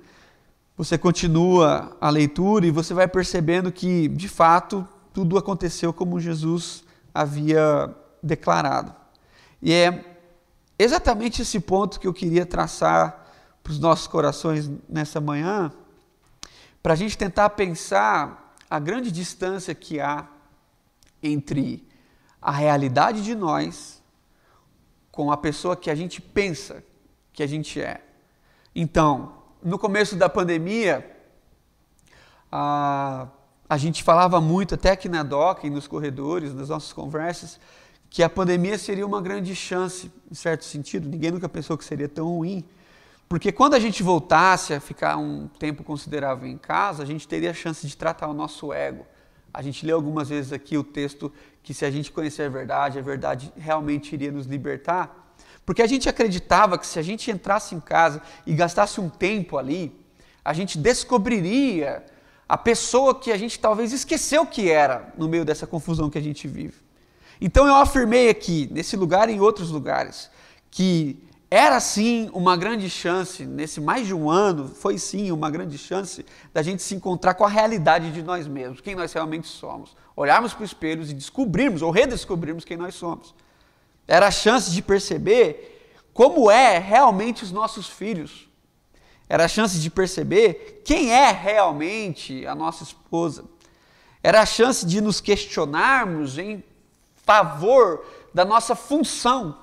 Você 0.75 0.97
continua 0.97 1.97
a 1.99 2.09
leitura 2.09 2.65
e 2.65 2.71
você 2.71 2.93
vai 2.93 3.07
percebendo 3.07 3.71
que, 3.71 4.07
de 4.07 4.29
fato, 4.29 4.87
tudo 5.13 5.37
aconteceu 5.37 5.91
como 5.91 6.19
Jesus 6.19 6.83
havia 7.13 7.93
declarado. 8.23 8.95
E 9.61 9.73
é 9.73 10.17
exatamente 10.77 11.41
esse 11.41 11.59
ponto 11.59 11.99
que 11.99 12.07
eu 12.07 12.13
queria 12.13 12.45
traçar 12.45 13.27
para 13.61 13.71
os 13.71 13.79
nossos 13.79 14.07
corações 14.07 14.71
nessa 14.87 15.19
manhã, 15.19 15.71
para 16.81 16.93
a 16.93 16.95
gente 16.95 17.17
tentar 17.17 17.49
pensar 17.51 18.55
a 18.69 18.79
grande 18.79 19.11
distância 19.11 19.75
que 19.75 19.99
há 19.99 20.25
entre 21.21 21.85
a 22.41 22.51
realidade 22.51 23.21
de 23.21 23.35
nós 23.35 24.01
com 25.11 25.29
a 25.29 25.35
pessoa 25.35 25.75
que 25.75 25.89
a 25.89 25.95
gente 25.95 26.21
pensa 26.21 26.81
que 27.39 27.43
a 27.43 27.47
gente 27.47 27.79
é. 27.79 28.01
Então, 28.75 29.31
no 29.63 29.79
começo 29.79 30.17
da 30.17 30.27
pandemia, 30.27 31.09
a, 32.51 33.29
a 33.69 33.77
gente 33.77 34.03
falava 34.03 34.41
muito, 34.41 34.75
até 34.75 34.91
aqui 34.91 35.07
na 35.07 35.23
DOC, 35.23 35.69
nos 35.69 35.87
corredores, 35.87 36.53
nas 36.53 36.67
nossas 36.67 36.91
conversas, 36.91 37.57
que 38.09 38.21
a 38.21 38.29
pandemia 38.29 38.77
seria 38.77 39.05
uma 39.05 39.21
grande 39.21 39.55
chance, 39.55 40.11
em 40.29 40.35
certo 40.35 40.65
sentido. 40.65 41.07
Ninguém 41.07 41.31
nunca 41.31 41.47
pensou 41.47 41.77
que 41.77 41.85
seria 41.85 42.09
tão 42.09 42.27
ruim. 42.27 42.61
Porque 43.29 43.53
quando 43.53 43.73
a 43.75 43.79
gente 43.79 44.03
voltasse 44.03 44.73
a 44.73 44.81
ficar 44.81 45.15
um 45.15 45.47
tempo 45.47 45.81
considerável 45.81 46.45
em 46.45 46.57
casa, 46.57 47.03
a 47.03 47.05
gente 47.05 47.25
teria 47.25 47.51
a 47.51 47.53
chance 47.53 47.87
de 47.87 47.95
tratar 47.95 48.27
o 48.27 48.33
nosso 48.33 48.73
ego. 48.73 49.07
A 49.53 49.61
gente 49.61 49.85
leu 49.85 49.95
algumas 49.95 50.27
vezes 50.27 50.51
aqui 50.51 50.77
o 50.77 50.83
texto 50.83 51.31
que 51.63 51.73
se 51.73 51.85
a 51.85 51.89
gente 51.89 52.11
conhecer 52.11 52.43
a 52.43 52.49
verdade, 52.49 52.99
a 52.99 53.01
verdade 53.01 53.53
realmente 53.55 54.11
iria 54.11 54.29
nos 54.29 54.45
libertar. 54.45 55.28
Porque 55.69 55.83
a 55.83 55.87
gente 55.87 56.09
acreditava 56.09 56.79
que 56.79 56.87
se 56.87 56.97
a 56.97 57.01
gente 57.03 57.29
entrasse 57.29 57.75
em 57.75 57.79
casa 57.79 58.23
e 58.43 58.55
gastasse 58.55 58.99
um 58.99 59.07
tempo 59.07 59.55
ali, 59.55 59.95
a 60.43 60.51
gente 60.51 60.79
descobriria 60.79 62.03
a 62.47 62.57
pessoa 62.57 63.13
que 63.13 63.31
a 63.31 63.37
gente 63.37 63.59
talvez 63.59 63.93
esqueceu 63.93 64.47
que 64.47 64.71
era 64.71 65.13
no 65.15 65.29
meio 65.29 65.45
dessa 65.45 65.67
confusão 65.67 66.09
que 66.09 66.17
a 66.17 66.21
gente 66.21 66.47
vive. 66.47 66.73
Então 67.39 67.67
eu 67.67 67.75
afirmei 67.75 68.29
aqui, 68.29 68.67
nesse 68.71 68.97
lugar 68.97 69.29
e 69.29 69.33
em 69.33 69.39
outros 69.39 69.69
lugares, 69.69 70.31
que 70.71 71.21
era 71.51 71.79
sim 71.79 72.31
uma 72.33 72.57
grande 72.57 72.89
chance, 72.89 73.45
nesse 73.45 73.79
mais 73.79 74.07
de 74.07 74.13
um 74.15 74.27
ano, 74.27 74.69
foi 74.69 74.97
sim 74.97 75.31
uma 75.31 75.51
grande 75.51 75.77
chance 75.77 76.25
da 76.51 76.63
gente 76.63 76.81
se 76.81 76.95
encontrar 76.95 77.35
com 77.35 77.45
a 77.45 77.47
realidade 77.47 78.11
de 78.11 78.23
nós 78.23 78.47
mesmos, 78.47 78.81
quem 78.81 78.95
nós 78.95 79.13
realmente 79.13 79.47
somos. 79.47 79.95
Olharmos 80.15 80.51
para 80.51 80.63
os 80.63 80.71
espelhos 80.71 81.11
e 81.11 81.13
descobrirmos 81.13 81.83
ou 81.83 81.91
redescobrirmos 81.91 82.65
quem 82.65 82.75
nós 82.75 82.95
somos. 82.95 83.35
Era 84.09 84.25
a 84.29 84.31
chance 84.31 84.71
de 84.71 84.81
perceber 84.81 85.95
como 86.15 86.49
é 86.49 86.79
realmente 86.79 87.43
os 87.43 87.51
nossos 87.51 87.87
filhos. 87.87 88.49
Era 89.29 89.45
a 89.45 89.47
chance 89.47 89.79
de 89.79 89.87
perceber 89.87 90.81
quem 90.83 91.13
é 91.13 91.31
realmente 91.31 92.43
a 92.47 92.55
nossa 92.55 92.81
esposa. 92.81 93.45
Era 94.23 94.41
a 94.41 94.47
chance 94.47 94.83
de 94.83 94.99
nos 94.99 95.21
questionarmos 95.21 96.39
em 96.39 96.63
favor 97.23 98.03
da 98.33 98.43
nossa 98.43 98.73
função. 98.73 99.55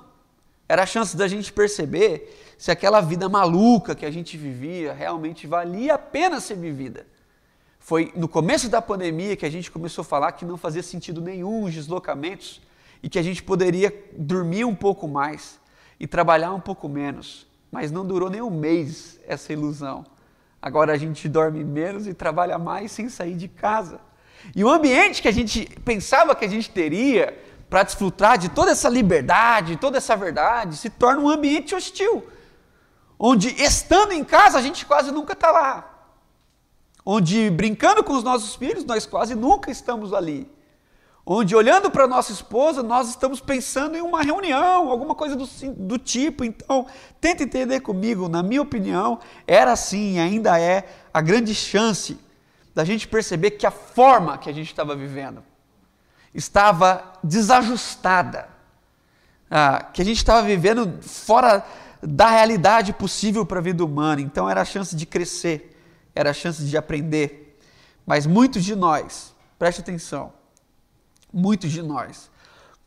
Era 0.69 0.83
a 0.83 0.85
chance 0.85 1.17
da 1.17 1.27
gente 1.27 1.51
perceber 1.51 2.55
se 2.57 2.71
aquela 2.71 3.01
vida 3.01 3.27
maluca 3.27 3.95
que 3.95 4.05
a 4.05 4.11
gente 4.11 4.37
vivia 4.37 4.93
realmente 4.93 5.45
valia 5.45 5.95
a 5.95 5.99
pena 5.99 6.39
ser 6.39 6.55
vivida. 6.55 7.05
Foi 7.81 8.13
no 8.15 8.29
começo 8.29 8.69
da 8.69 8.81
pandemia 8.81 9.35
que 9.35 9.45
a 9.45 9.51
gente 9.51 9.69
começou 9.69 10.03
a 10.03 10.05
falar 10.05 10.31
que 10.31 10.45
não 10.45 10.55
fazia 10.55 10.81
sentido 10.81 11.19
nenhum 11.19 11.65
os 11.65 11.73
deslocamentos 11.73 12.61
e 13.01 13.09
que 13.09 13.19
a 13.19 13.23
gente 13.23 13.43
poderia 13.43 13.93
dormir 14.17 14.65
um 14.65 14.75
pouco 14.75 15.07
mais 15.07 15.59
e 15.99 16.07
trabalhar 16.07 16.53
um 16.53 16.59
pouco 16.59 16.87
menos. 16.87 17.47
Mas 17.71 17.91
não 17.91 18.05
durou 18.05 18.29
nem 18.29 18.41
um 18.41 18.49
mês 18.49 19.19
essa 19.27 19.51
ilusão. 19.53 20.05
Agora 20.61 20.93
a 20.93 20.97
gente 20.97 21.27
dorme 21.29 21.63
menos 21.63 22.07
e 22.07 22.13
trabalha 22.13 22.57
mais 22.57 22.91
sem 22.91 23.09
sair 23.09 23.35
de 23.35 23.47
casa. 23.47 23.99
E 24.55 24.63
o 24.63 24.69
ambiente 24.69 25.21
que 25.21 25.27
a 25.27 25.33
gente 25.33 25.65
pensava 25.83 26.35
que 26.35 26.45
a 26.45 26.47
gente 26.47 26.69
teria 26.69 27.37
para 27.69 27.83
desfrutar 27.83 28.37
de 28.37 28.49
toda 28.49 28.71
essa 28.71 28.87
liberdade, 28.87 29.77
toda 29.77 29.97
essa 29.97 30.15
verdade, 30.15 30.77
se 30.77 30.89
torna 30.89 31.21
um 31.21 31.29
ambiente 31.29 31.75
hostil. 31.75 32.25
Onde, 33.19 33.49
estando 33.61 34.13
em 34.13 34.23
casa, 34.23 34.57
a 34.57 34.61
gente 34.61 34.85
quase 34.85 35.11
nunca 35.11 35.33
está 35.33 35.51
lá. 35.51 35.93
Onde, 37.05 37.49
brincando 37.49 38.03
com 38.03 38.13
os 38.13 38.23
nossos 38.23 38.55
filhos, 38.55 38.85
nós 38.85 39.05
quase 39.05 39.35
nunca 39.35 39.71
estamos 39.71 40.13
ali. 40.13 40.49
Onde, 41.29 41.53
olhando 41.53 41.91
para 41.91 42.07
nossa 42.07 42.31
esposa, 42.31 42.81
nós 42.81 43.09
estamos 43.09 43.41
pensando 43.41 43.97
em 43.97 44.01
uma 44.01 44.21
reunião, 44.21 44.89
alguma 44.89 45.13
coisa 45.13 45.35
do, 45.35 45.45
do 45.73 45.99
tipo. 45.99 46.41
Então, 46.45 46.87
tenta 47.19 47.43
entender 47.43 47.81
comigo, 47.81 48.29
na 48.29 48.41
minha 48.41 48.61
opinião, 48.61 49.19
era 49.45 49.73
assim, 49.73 50.19
ainda 50.19 50.57
é 50.57 50.87
a 51.13 51.19
grande 51.19 51.53
chance 51.53 52.17
da 52.73 52.85
gente 52.85 53.09
perceber 53.09 53.51
que 53.51 53.67
a 53.67 53.71
forma 53.71 54.37
que 54.37 54.49
a 54.49 54.53
gente 54.53 54.67
estava 54.67 54.95
vivendo 54.95 55.43
estava 56.33 57.11
desajustada, 57.21 58.47
ah, 59.51 59.83
que 59.83 60.01
a 60.01 60.05
gente 60.05 60.19
estava 60.19 60.47
vivendo 60.47 61.03
fora 61.03 61.65
da 62.01 62.29
realidade 62.29 62.93
possível 62.93 63.45
para 63.45 63.59
a 63.59 63.61
vida 63.61 63.83
humana. 63.83 64.21
Então 64.21 64.49
era 64.49 64.61
a 64.61 64.65
chance 64.65 64.95
de 64.95 65.05
crescer, 65.05 65.77
era 66.15 66.29
a 66.29 66.33
chance 66.33 66.63
de 66.63 66.77
aprender. 66.77 67.59
Mas 68.05 68.25
muitos 68.25 68.63
de 68.63 68.77
nós, 68.77 69.35
preste 69.59 69.81
atenção, 69.81 70.36
muitos 71.31 71.71
de 71.71 71.81
nós, 71.81 72.29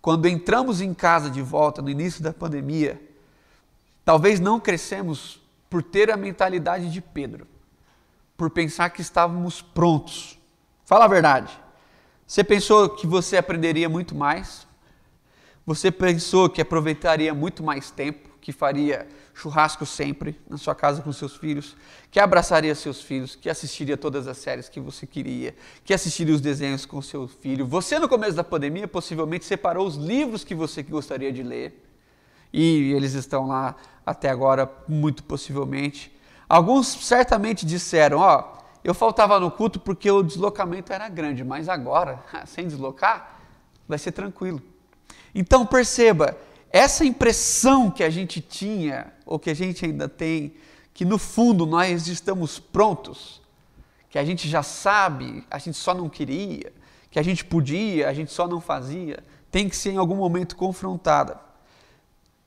quando 0.01 0.27
entramos 0.27 0.81
em 0.81 0.95
casa 0.95 1.31
de 1.31 1.43
volta 1.43 1.83
no 1.83 1.91
início 1.91 2.23
da 2.23 2.33
pandemia, 2.33 3.01
talvez 4.05 4.41
não 4.41 4.59
crescemos 4.59 5.41
por 5.69 5.83
ter 5.83 6.11
a 6.11 6.17
mentalidade 6.17 6.91
de 6.91 7.01
Pedro, 7.01 7.47
por 8.37 8.51
pensar 8.51 8.91
que 8.91 9.03
estávamos 9.03 9.61
prontos. 9.61 10.39
Fala 10.85 11.05
a 11.05 11.09
verdade. 11.09 11.57
Você 12.27 12.43
pensou 12.43 12.89
que 12.89 13.07
você 13.07 13.37
aprenderia 13.37 13.89
muito 13.89 14.15
mais? 14.15 14.67
Você 15.67 15.91
pensou 15.91 16.49
que 16.49 16.61
aproveitaria 16.61 17.35
muito 17.35 17.63
mais 17.63 17.91
tempo, 17.91 18.29
que 18.41 18.53
faria 18.53 19.07
churrasco 19.35 19.87
sempre 19.87 20.39
na 20.49 20.59
sua 20.59 20.75
casa 20.75 21.03
com 21.03 21.13
seus 21.13 21.37
filhos, 21.37 21.77
que 22.11 22.21
abraçaria 22.21 22.75
seus 22.75 23.01
filhos, 23.01 23.35
que 23.35 23.49
assistiria 23.49 23.97
todas 23.97 24.27
as 24.27 24.39
séries 24.39 24.69
que 24.69 24.81
você 24.81 25.07
queria, 25.07 25.55
que 25.85 25.95
assistiria 25.95 26.35
os 26.35 26.41
desenhos 26.41 26.85
com 26.85 27.01
seu 27.01 27.27
filho. 27.27 27.67
Você, 27.67 27.99
no 27.99 28.09
começo 28.09 28.35
da 28.35 28.45
pandemia, 28.45 28.87
possivelmente 28.87 29.45
separou 29.45 29.87
os 29.87 29.97
livros 29.97 30.45
que 30.45 30.55
você 30.55 30.83
gostaria 30.83 31.33
de 31.33 31.43
ler 31.43 31.87
e 32.53 32.93
eles 32.93 33.15
estão 33.15 33.47
lá 33.47 33.77
até 34.05 34.29
agora, 34.29 34.71
muito 34.89 35.23
possivelmente. 35.23 36.15
Alguns 36.49 36.89
certamente 36.89 37.65
disseram: 37.65 38.19
Ó, 38.19 38.41
oh, 38.41 38.61
eu 38.83 38.95
faltava 38.95 39.39
no 39.39 39.51
culto 39.51 39.79
porque 39.79 40.11
o 40.11 40.23
deslocamento 40.23 40.93
era 40.93 41.09
grande, 41.09 41.45
mas 41.45 41.69
agora, 41.69 42.19
sem 42.47 42.67
deslocar, 42.67 43.41
vai 43.89 43.99
ser 43.99 44.13
tranquilo. 44.13 44.61
Então 45.35 45.65
perceba, 45.65 46.37
essa 46.73 47.05
impressão 47.05 47.91
que 47.91 48.03
a 48.03 48.11
gente 48.11 48.41
tinha, 48.41 49.13
ou 49.27 49.39
que 49.39 49.51
a 49.51 49.55
gente 49.55 49.85
ainda 49.85 50.09
tem, 50.09 50.55
que 50.95 51.05
no 51.05 51.19
fundo 51.19 51.67
nós 51.67 52.07
estamos 52.07 52.59
prontos, 52.59 53.41
que 54.09 54.19
a 54.19 54.25
gente 54.25 54.49
já 54.49 54.63
sabe, 54.63 55.45
a 55.51 55.59
gente 55.59 55.77
só 55.77 55.95
não 55.95 56.09
queria, 56.09 56.73
que 57.11 57.19
a 57.19 57.23
gente 57.23 57.45
podia, 57.45 58.09
a 58.09 58.15
gente 58.15 58.33
só 58.33 58.47
não 58.47 58.61
fazia, 58.61 59.23
tem 59.51 59.69
que 59.69 59.77
ser 59.77 59.91
em 59.91 59.97
algum 59.97 60.17
momento 60.17 60.57
confrontada. 60.57 61.41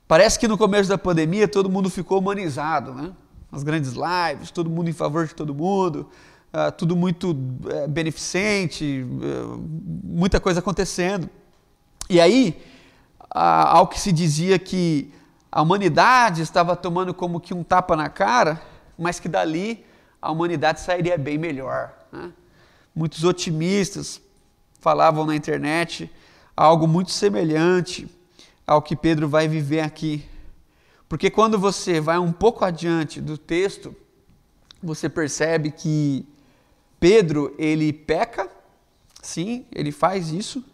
Parece 0.08 0.38
que 0.38 0.48
no 0.48 0.56
começo 0.56 0.88
da 0.88 0.98
pandemia 0.98 1.48
todo 1.48 1.70
mundo 1.70 1.90
ficou 1.90 2.18
humanizado, 2.18 2.94
né? 2.94 3.12
as 3.54 3.62
grandes 3.62 3.92
lives, 3.92 4.50
todo 4.50 4.68
mundo 4.68 4.90
em 4.90 4.92
favor 4.92 5.26
de 5.26 5.34
todo 5.34 5.54
mundo, 5.54 6.08
uh, 6.52 6.72
tudo 6.72 6.96
muito 6.96 7.30
uh, 7.30 7.88
beneficente, 7.88 9.04
uh, 9.04 9.62
muita 10.02 10.40
coisa 10.40 10.60
acontecendo. 10.60 11.30
E 12.10 12.20
aí, 12.20 12.60
ao 13.34 13.88
que 13.88 14.00
se 14.00 14.12
dizia 14.12 14.58
que 14.58 15.12
a 15.50 15.60
humanidade 15.60 16.40
estava 16.40 16.76
tomando 16.76 17.12
como 17.12 17.40
que 17.40 17.52
um 17.52 17.64
tapa 17.64 17.96
na 17.96 18.08
cara, 18.08 18.62
mas 18.96 19.18
que 19.18 19.28
dali 19.28 19.84
a 20.22 20.30
humanidade 20.30 20.80
sairia 20.80 21.18
bem 21.18 21.36
melhor. 21.36 21.92
Né? 22.12 22.32
Muitos 22.94 23.24
otimistas 23.24 24.20
falavam 24.80 25.26
na 25.26 25.34
internet 25.34 26.10
algo 26.56 26.86
muito 26.86 27.10
semelhante 27.10 28.08
ao 28.66 28.80
que 28.80 28.94
Pedro 28.94 29.28
vai 29.28 29.48
viver 29.48 29.80
aqui 29.80 30.24
porque 31.14 31.30
quando 31.30 31.58
você 31.58 32.00
vai 32.00 32.18
um 32.18 32.32
pouco 32.32 32.64
adiante 32.64 33.20
do 33.20 33.38
texto, 33.38 33.94
você 34.82 35.08
percebe 35.08 35.70
que 35.70 36.26
Pedro, 36.98 37.54
ele 37.58 37.92
peca, 37.92 38.50
sim, 39.22 39.64
ele 39.70 39.92
faz 39.92 40.30
isso, 40.30 40.64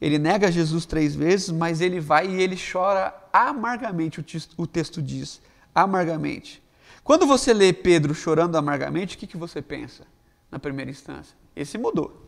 ele 0.00 0.18
nega 0.18 0.50
Jesus 0.50 0.86
três 0.86 1.14
vezes, 1.14 1.50
mas 1.50 1.80
ele 1.80 2.00
vai 2.00 2.26
e 2.26 2.42
ele 2.42 2.56
chora 2.56 3.14
amargamente, 3.32 4.24
o 4.56 4.66
texto 4.66 5.02
diz, 5.02 5.40
amargamente. 5.74 6.62
Quando 7.04 7.26
você 7.26 7.52
lê 7.52 7.72
Pedro 7.72 8.14
chorando 8.14 8.56
amargamente, 8.56 9.16
o 9.16 9.18
que, 9.18 9.26
que 9.26 9.36
você 9.36 9.60
pensa 9.60 10.04
na 10.50 10.58
primeira 10.58 10.90
instância? 10.90 11.36
Esse 11.54 11.76
mudou. 11.76 12.26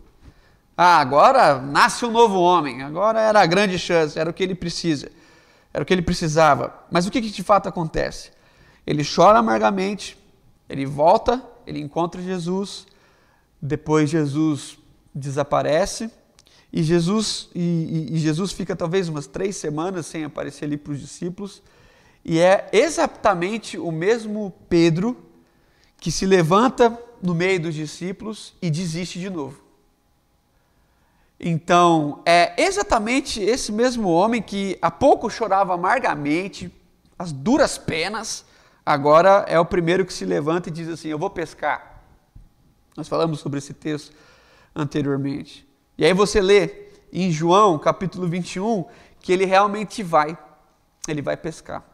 Ah, 0.77 0.99
agora 0.99 1.61
nasce 1.61 2.05
um 2.05 2.11
novo 2.11 2.39
homem, 2.41 2.83
agora 2.83 3.21
era 3.21 3.41
a 3.41 3.47
grande 3.47 3.79
chance, 3.79 4.19
era 4.19 4.29
o 4.29 4.35
que 4.35 4.43
ele 4.43 4.55
precisa. 4.55 5.11
Era 5.73 5.83
o 5.83 5.87
que 5.87 5.95
ele 5.95 6.03
precisava. 6.03 6.75
Mas 6.91 7.07
o 7.07 7.11
que, 7.11 7.23
que 7.23 7.31
de 7.31 7.43
fato 7.43 7.69
acontece? 7.69 8.31
Ele 8.87 9.03
chora 9.05 9.39
amargamente, 9.39 10.19
ele 10.69 10.85
volta, 10.85 11.43
ele 11.67 11.81
encontra 11.81 12.21
Jesus, 12.21 12.87
depois 13.61 14.11
Jesus 14.11 14.79
desaparece 15.15 16.11
e 16.73 16.83
Jesus, 16.83 17.51
e, 17.55 18.09
e, 18.13 18.19
Jesus 18.19 18.51
fica 18.53 18.75
talvez 18.75 19.07
umas 19.07 19.27
três 19.27 19.57
semanas 19.57 20.07
sem 20.07 20.25
aparecer 20.25 20.65
ali 20.65 20.79
para 20.79 20.95
os 20.95 21.01
discípulos. 21.01 21.63
E 22.25 22.39
é 22.39 22.71
exatamente 22.73 23.77
o 23.77 23.93
mesmo 23.93 24.55
Pedro 24.71 25.17
que 25.99 26.11
se 26.11 26.25
levanta 26.25 26.99
no 27.23 27.35
meio 27.35 27.61
dos 27.61 27.75
discípulos 27.75 28.55
e 28.63 28.71
desiste 28.71 29.21
de 29.21 29.29
novo. 29.29 29.61
Então, 31.39 32.23
é 32.25 32.55
exatamente 32.63 33.43
esse 33.43 33.71
mesmo 33.71 34.09
homem 34.09 34.41
que 34.41 34.79
há 34.81 34.91
pouco 34.91 35.29
chorava 35.29 35.75
amargamente, 35.75 36.73
as 37.19 37.33
duras 37.33 37.77
penas, 37.77 38.47
agora 38.87 39.45
é 39.47 39.59
o 39.59 39.65
primeiro 39.65 40.07
que 40.07 40.13
se 40.13 40.25
levanta 40.25 40.71
e 40.71 40.73
diz 40.73 40.89
assim: 40.89 41.09
Eu 41.09 41.19
vou 41.19 41.29
pescar. 41.29 42.03
Nós 42.97 43.09
falamos 43.09 43.41
sobre 43.41 43.59
esse 43.59 43.75
texto 43.75 44.15
anteriormente. 44.75 45.71
E 46.03 46.05
aí 46.05 46.13
você 46.13 46.41
lê 46.41 46.89
em 47.13 47.31
João, 47.31 47.79
capítulo 47.79 48.27
21, 48.27 48.87
que 49.21 49.33
ele 49.33 49.45
realmente 49.45 50.03
vai. 50.03 50.37
Ele 51.07 51.23
vai 51.23 51.37
pescar. 51.37 51.85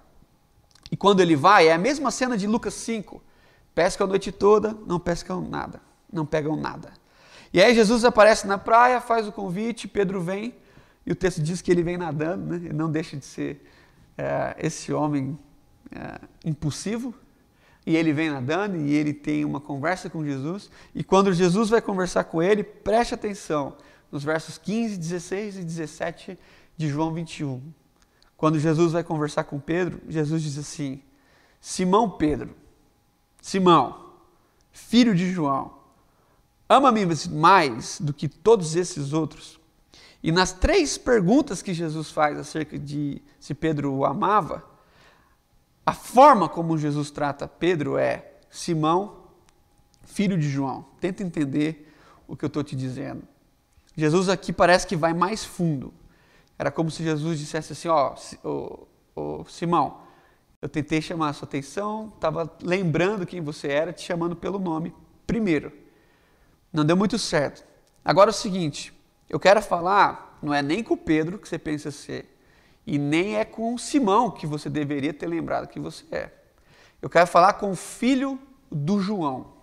E 0.91 0.97
quando 0.97 1.21
ele 1.21 1.37
vai, 1.37 1.69
é 1.69 1.75
a 1.75 1.79
mesma 1.79 2.11
cena 2.11 2.35
de 2.35 2.47
Lucas 2.47 2.73
5. 2.73 3.23
Pescam 3.75 4.07
a 4.07 4.09
noite 4.09 4.33
toda, 4.33 4.75
não 4.87 4.99
pescam 4.99 5.43
nada, 5.43 5.83
não 6.11 6.25
pegam 6.25 6.57
nada. 6.57 6.91
E 7.53 7.61
aí 7.61 7.75
Jesus 7.75 8.03
aparece 8.03 8.47
na 8.47 8.57
praia, 8.57 8.99
faz 8.99 9.29
o 9.29 9.33
convite, 9.33 9.87
Pedro 9.87 10.23
vem, 10.23 10.55
e 11.05 11.13
o 11.13 11.15
texto 11.15 11.43
diz 11.43 11.61
que 11.61 11.71
ele 11.71 11.83
vem 11.83 11.99
nadando, 11.99 12.47
né? 12.47 12.57
ele 12.57 12.73
não 12.73 12.91
deixa 12.91 13.15
de 13.15 13.27
ser 13.27 13.63
é, 14.17 14.57
esse 14.59 14.91
homem 14.91 15.39
é, 15.93 16.19
impulsivo, 16.47 17.15
e 17.85 17.95
ele 17.95 18.15
vem 18.15 18.31
nadando 18.31 18.79
e 18.79 18.95
ele 18.95 19.13
tem 19.13 19.45
uma 19.45 19.61
conversa 19.61 20.09
com 20.09 20.25
Jesus, 20.25 20.71
e 20.95 21.05
quando 21.05 21.31
Jesus 21.31 21.69
vai 21.69 21.83
conversar 21.83 22.25
com 22.25 22.43
ele, 22.43 22.63
preste 22.63 23.13
atenção 23.13 23.77
nos 24.11 24.25
versos 24.25 24.59
15, 24.59 24.97
16 24.97 25.59
e 25.59 25.65
17 25.65 26.39
de 26.77 26.89
João 26.89 27.13
21. 27.13 27.63
Quando 28.37 28.59
Jesus 28.59 28.93
vai 28.93 29.03
conversar 29.03 29.45
com 29.45 29.59
Pedro, 29.59 30.01
Jesus 30.09 30.43
diz 30.43 30.59
assim: 30.59 31.03
Simão 31.61 32.09
Pedro, 32.09 32.55
Simão, 33.43 34.13
filho 34.71 35.15
de 35.15 35.31
João, 35.31 35.73
ama-me 36.69 37.05
mais 37.31 38.01
do 38.01 38.13
que 38.13 38.29
todos 38.29 38.77
esses 38.77 39.13
outros? 39.13 39.59
E 40.23 40.33
nas 40.33 40.53
três 40.53 40.99
perguntas 40.99 41.63
que 41.63 41.73
Jesus 41.73 42.11
faz 42.11 42.39
acerca 42.39 42.79
de 42.79 43.23
se 43.39 43.55
Pedro 43.55 43.93
o 43.93 44.05
amava, 44.05 44.65
a 45.87 45.93
forma 45.93 46.49
como 46.49 46.77
Jesus 46.77 47.11
trata 47.11 47.49
Pedro 47.49 47.97
é 47.97 48.33
Simão, 48.51 49.25
filho 50.05 50.37
de 50.37 50.49
João. 50.49 50.85
Tenta 51.01 51.23
entender 51.23 51.95
o 52.27 52.37
que 52.37 52.45
eu 52.45 52.49
estou 52.49 52.63
te 52.63 52.77
dizendo. 52.77 53.23
Jesus 53.99 54.29
aqui 54.29 54.53
parece 54.53 54.87
que 54.87 54.95
vai 54.95 55.13
mais 55.13 55.45
fundo. 55.45 55.93
Era 56.57 56.71
como 56.71 56.89
se 56.89 57.03
Jesus 57.03 57.37
dissesse 57.37 57.73
assim: 57.73 57.89
Ó, 57.89 58.15
oh, 59.17 59.45
Simão, 59.49 60.03
eu 60.63 60.69
tentei 60.69 61.03
chamar 61.03 61.31
a 61.31 61.33
sua 61.33 61.49
atenção, 61.49 62.13
estava 62.15 62.49
lembrando 62.63 63.27
quem 63.27 63.41
você 63.41 63.67
era, 63.67 63.93
te 63.93 64.03
chamando 64.03 64.37
pelo 64.37 64.57
nome 64.57 64.95
primeiro. 65.27 65.73
Não 66.73 66.85
deu 66.85 66.97
muito 66.97 67.19
certo. 67.19 67.67
Agora 68.05 68.31
é 68.31 68.33
o 68.33 68.35
seguinte, 68.35 68.97
eu 69.29 69.41
quero 69.41 69.61
falar, 69.61 70.39
não 70.41 70.55
é 70.55 70.63
nem 70.63 70.85
com 70.85 70.95
o 70.95 70.97
Pedro 70.97 71.37
que 71.37 71.49
você 71.49 71.59
pensa 71.59 71.91
ser, 71.91 72.39
e 72.87 72.99
nem 72.99 73.37
é 73.37 73.45
com 73.45 73.75
o 73.75 73.79
Simão 73.81 74.31
que 74.31 74.47
você 74.47 74.71
deveria 74.71 75.13
ter 75.13 75.27
lembrado 75.27 75.67
que 75.67 75.81
você 75.81 76.05
é. 76.13 76.33
Eu 77.03 77.11
quero 77.11 77.27
falar 77.27 77.55
com 77.55 77.73
o 77.73 77.77
filho 77.77 78.39
do 78.71 79.01
João. 79.01 79.55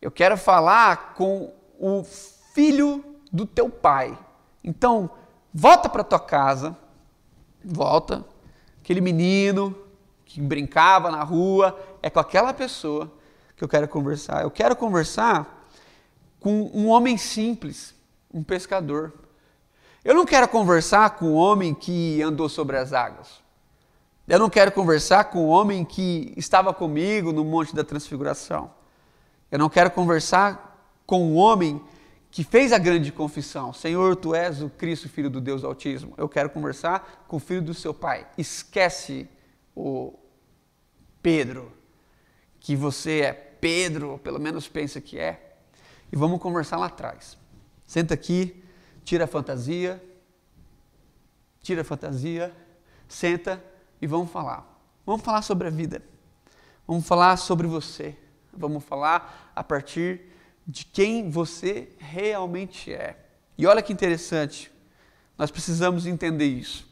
Eu 0.00 0.12
quero 0.12 0.36
falar 0.36 1.14
com 1.14 1.52
o 1.76 2.04
filho 2.58 3.04
do 3.30 3.46
teu 3.46 3.70
pai. 3.70 4.18
Então, 4.64 5.08
volta 5.54 5.88
para 5.88 6.02
tua 6.02 6.18
casa, 6.18 6.76
volta, 7.64 8.24
aquele 8.82 9.00
menino 9.00 9.78
que 10.24 10.40
brincava 10.40 11.08
na 11.08 11.22
rua, 11.22 11.78
é 12.02 12.10
com 12.10 12.18
aquela 12.18 12.52
pessoa 12.52 13.12
que 13.56 13.62
eu 13.62 13.68
quero 13.68 13.86
conversar. 13.86 14.42
Eu 14.42 14.50
quero 14.50 14.74
conversar 14.74 15.68
com 16.40 16.68
um 16.74 16.88
homem 16.88 17.16
simples, 17.16 17.94
um 18.34 18.42
pescador. 18.42 19.12
Eu 20.04 20.12
não 20.12 20.24
quero 20.24 20.48
conversar 20.48 21.10
com 21.10 21.26
um 21.26 21.34
homem 21.34 21.72
que 21.72 22.20
andou 22.22 22.48
sobre 22.48 22.76
as 22.76 22.92
águas. 22.92 23.40
Eu 24.26 24.40
não 24.40 24.50
quero 24.50 24.72
conversar 24.72 25.26
com 25.26 25.46
um 25.46 25.48
homem 25.48 25.84
que 25.84 26.34
estava 26.36 26.74
comigo 26.74 27.32
no 27.32 27.44
Monte 27.44 27.72
da 27.72 27.84
Transfiguração. 27.84 28.72
Eu 29.48 29.60
não 29.60 29.68
quero 29.68 29.92
conversar 29.92 30.76
com 31.06 31.22
um 31.22 31.36
homem 31.36 31.80
que 32.30 32.44
fez 32.44 32.72
a 32.72 32.78
grande 32.78 33.10
confissão: 33.10 33.72
Senhor, 33.72 34.16
tu 34.16 34.34
és 34.34 34.62
o 34.62 34.70
Cristo, 34.70 35.08
filho 35.08 35.30
do 35.30 35.40
Deus 35.40 35.64
Altíssimo. 35.64 36.14
Eu 36.16 36.28
quero 36.28 36.50
conversar 36.50 37.24
com 37.26 37.36
o 37.36 37.40
filho 37.40 37.62
do 37.62 37.74
seu 37.74 37.94
pai. 37.94 38.26
Esquece 38.36 39.28
o 39.74 40.14
Pedro, 41.22 41.72
que 42.60 42.76
você 42.76 43.20
é 43.20 43.32
Pedro, 43.32 44.18
pelo 44.22 44.38
menos 44.38 44.68
pensa 44.68 45.00
que 45.00 45.18
é, 45.18 45.56
e 46.12 46.16
vamos 46.16 46.40
conversar 46.40 46.76
lá 46.76 46.86
atrás. 46.86 47.36
Senta 47.86 48.14
aqui, 48.14 48.62
tira 49.04 49.24
a 49.24 49.26
fantasia, 49.26 50.02
tira 51.60 51.82
a 51.82 51.84
fantasia, 51.84 52.54
senta 53.08 53.62
e 54.00 54.06
vamos 54.06 54.30
falar. 54.30 54.66
Vamos 55.04 55.22
falar 55.22 55.42
sobre 55.42 55.68
a 55.68 55.70
vida. 55.70 56.02
Vamos 56.86 57.06
falar 57.06 57.36
sobre 57.36 57.66
você. 57.66 58.16
Vamos 58.52 58.84
falar 58.84 59.52
a 59.54 59.64
partir 59.64 60.20
de 60.68 60.84
quem 60.84 61.30
você 61.30 61.88
realmente 61.98 62.92
é. 62.92 63.16
E 63.56 63.66
olha 63.66 63.82
que 63.82 63.92
interessante, 63.92 64.70
nós 65.38 65.50
precisamos 65.50 66.06
entender 66.06 66.46
isso. 66.46 66.86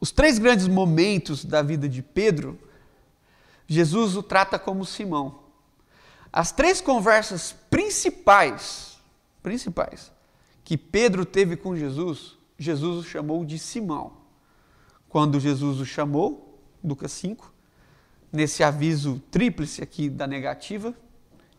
Os 0.00 0.10
três 0.10 0.38
grandes 0.38 0.66
momentos 0.66 1.44
da 1.44 1.62
vida 1.62 1.88
de 1.88 2.02
Pedro 2.02 2.58
Jesus 3.66 4.16
o 4.16 4.22
trata 4.22 4.58
como 4.58 4.84
Simão. 4.84 5.40
As 6.32 6.52
três 6.52 6.80
conversas 6.80 7.52
principais, 7.70 8.98
principais, 9.42 10.12
que 10.62 10.76
Pedro 10.76 11.24
teve 11.24 11.56
com 11.56 11.76
Jesus, 11.76 12.36
Jesus 12.58 13.04
o 13.04 13.08
chamou 13.08 13.44
de 13.44 13.58
Simão. 13.58 14.12
Quando 15.08 15.40
Jesus 15.40 15.80
o 15.80 15.86
chamou, 15.86 16.60
Lucas 16.82 17.12
5, 17.12 17.52
nesse 18.32 18.62
aviso 18.62 19.20
tríplice 19.30 19.82
aqui 19.82 20.08
da 20.08 20.26
negativa, 20.26 20.94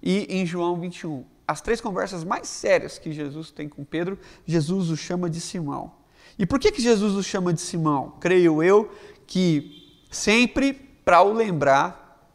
e 0.01 0.25
em 0.29 0.45
João 0.45 0.79
21. 0.79 1.25
As 1.47 1.61
três 1.61 1.79
conversas 1.79 2.23
mais 2.23 2.47
sérias 2.47 2.99
que 2.99 3.11
Jesus 3.11 3.51
tem 3.51 3.69
com 3.69 3.83
Pedro, 3.83 4.19
Jesus 4.45 4.89
o 4.89 4.97
chama 4.97 5.29
de 5.29 5.39
Simão. 5.39 5.91
E 6.37 6.45
por 6.45 6.59
que, 6.59 6.71
que 6.71 6.81
Jesus 6.81 7.15
o 7.15 7.23
chama 7.23 7.53
de 7.53 7.61
Simão? 7.61 8.13
Creio 8.19 8.61
eu 8.61 8.91
que 9.25 10.01
sempre 10.11 10.73
para 10.73 11.21
o 11.21 11.33
lembrar 11.33 12.29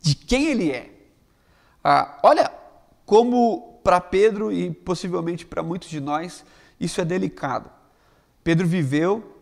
de 0.00 0.14
quem 0.14 0.46
ele 0.46 0.70
é. 0.70 0.90
Ah, 1.84 2.18
olha 2.22 2.50
como 3.04 3.80
para 3.84 4.00
Pedro 4.00 4.52
e 4.52 4.70
possivelmente 4.70 5.44
para 5.44 5.62
muitos 5.62 5.88
de 5.88 6.00
nós 6.00 6.44
isso 6.80 7.00
é 7.00 7.04
delicado. 7.04 7.70
Pedro 8.42 8.66
viveu 8.66 9.36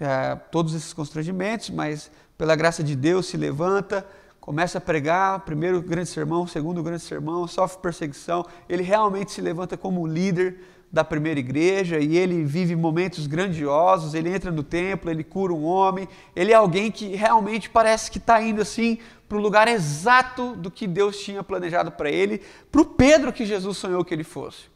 é, 0.00 0.34
todos 0.50 0.74
esses 0.74 0.92
constrangimentos, 0.92 1.68
mas 1.68 2.10
pela 2.38 2.56
graça 2.56 2.82
de 2.82 2.96
Deus 2.96 3.26
se 3.26 3.36
levanta, 3.36 4.06
começa 4.46 4.78
a 4.78 4.80
pregar, 4.80 5.40
primeiro 5.40 5.82
grande 5.82 6.08
sermão, 6.08 6.46
segundo 6.46 6.80
grande 6.80 7.02
sermão, 7.02 7.48
sofre 7.48 7.82
perseguição, 7.82 8.46
ele 8.68 8.84
realmente 8.84 9.32
se 9.32 9.40
levanta 9.40 9.76
como 9.76 10.06
líder 10.06 10.60
da 10.92 11.02
primeira 11.02 11.40
igreja 11.40 11.98
e 11.98 12.16
ele 12.16 12.44
vive 12.44 12.76
momentos 12.76 13.26
grandiosos. 13.26 14.14
Ele 14.14 14.32
entra 14.32 14.52
no 14.52 14.62
templo, 14.62 15.10
ele 15.10 15.24
cura 15.24 15.52
um 15.52 15.64
homem. 15.64 16.08
Ele 16.34 16.52
é 16.52 16.54
alguém 16.54 16.92
que 16.92 17.16
realmente 17.16 17.68
parece 17.68 18.08
que 18.08 18.18
está 18.18 18.40
indo 18.40 18.62
assim 18.62 18.98
para 19.28 19.36
o 19.36 19.40
lugar 19.40 19.66
exato 19.66 20.54
do 20.54 20.70
que 20.70 20.86
Deus 20.86 21.18
tinha 21.18 21.42
planejado 21.42 21.90
para 21.90 22.08
ele, 22.08 22.40
para 22.70 22.80
o 22.80 22.84
Pedro 22.84 23.32
que 23.32 23.44
Jesus 23.44 23.76
sonhou 23.76 24.04
que 24.04 24.14
ele 24.14 24.22
fosse. 24.22 24.66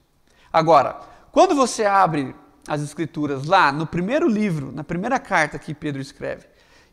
Agora, 0.52 0.98
quando 1.30 1.54
você 1.54 1.84
abre 1.84 2.34
as 2.66 2.82
Escrituras 2.82 3.44
lá 3.44 3.70
no 3.70 3.86
primeiro 3.86 4.28
livro, 4.28 4.72
na 4.72 4.82
primeira 4.82 5.20
carta 5.20 5.60
que 5.60 5.72
Pedro 5.72 6.02
escreve, 6.02 6.50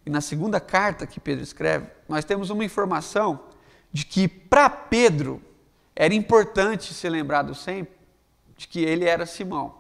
e 0.08 0.10
na 0.10 0.22
segunda 0.22 0.58
carta 0.62 1.06
que 1.06 1.20
Pedro 1.20 1.44
escreve, 1.44 1.88
nós 2.08 2.24
temos 2.24 2.50
uma 2.50 2.64
informação 2.64 3.42
de 3.92 4.06
que 4.06 4.26
para 4.26 4.70
Pedro 4.70 5.42
era 5.94 6.14
importante 6.14 6.94
ser 6.94 7.10
lembrado 7.10 7.54
sempre 7.54 7.94
de 8.56 8.70
que 8.70 8.80
ele 8.80 9.04
era 9.04 9.26
Simão. 9.26 9.76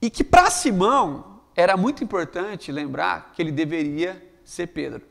E 0.00 0.08
que 0.08 0.22
para 0.22 0.48
Simão 0.48 1.40
era 1.56 1.76
muito 1.76 2.04
importante 2.04 2.70
lembrar 2.70 3.32
que 3.34 3.42
ele 3.42 3.50
deveria 3.50 4.24
ser 4.44 4.68
Pedro. 4.68 5.02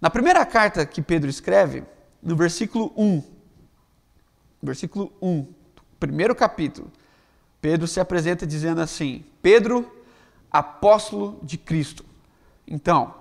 Na 0.00 0.10
primeira 0.10 0.46
carta 0.46 0.86
que 0.86 1.02
Pedro 1.02 1.28
escreve, 1.28 1.82
no 2.22 2.36
versículo 2.36 2.92
1, 2.96 3.20
versículo 4.62 5.12
1, 5.20 5.44
primeiro 5.98 6.36
capítulo, 6.36 6.88
Pedro 7.60 7.88
se 7.88 7.98
apresenta 7.98 8.46
dizendo 8.46 8.80
assim: 8.80 9.24
Pedro, 9.42 9.90
apóstolo 10.52 11.40
de 11.42 11.58
Cristo. 11.58 12.04
Então, 12.64 13.18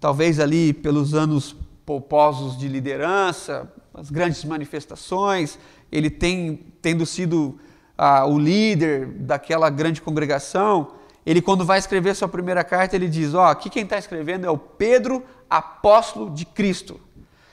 talvez 0.00 0.40
ali 0.40 0.72
pelos 0.72 1.14
anos 1.14 1.54
polposos 1.84 2.58
de 2.58 2.66
liderança, 2.66 3.70
as 3.92 4.10
grandes 4.10 4.44
manifestações, 4.44 5.58
ele 5.92 6.08
tem 6.08 6.64
tendo 6.80 7.04
sido 7.04 7.58
ah, 7.98 8.24
o 8.24 8.38
líder 8.38 9.06
daquela 9.06 9.68
grande 9.68 10.00
congregação, 10.00 10.92
ele 11.26 11.42
quando 11.42 11.64
vai 11.64 11.78
escrever 11.78 12.14
sua 12.14 12.28
primeira 12.28 12.64
carta, 12.64 12.96
ele 12.96 13.08
diz, 13.08 13.34
ó, 13.34 13.42
oh, 13.44 13.48
aqui 13.48 13.68
quem 13.68 13.82
está 13.82 13.98
escrevendo 13.98 14.46
é 14.46 14.50
o 14.50 14.56
Pedro, 14.56 15.22
apóstolo 15.48 16.30
de 16.30 16.46
Cristo. 16.46 16.98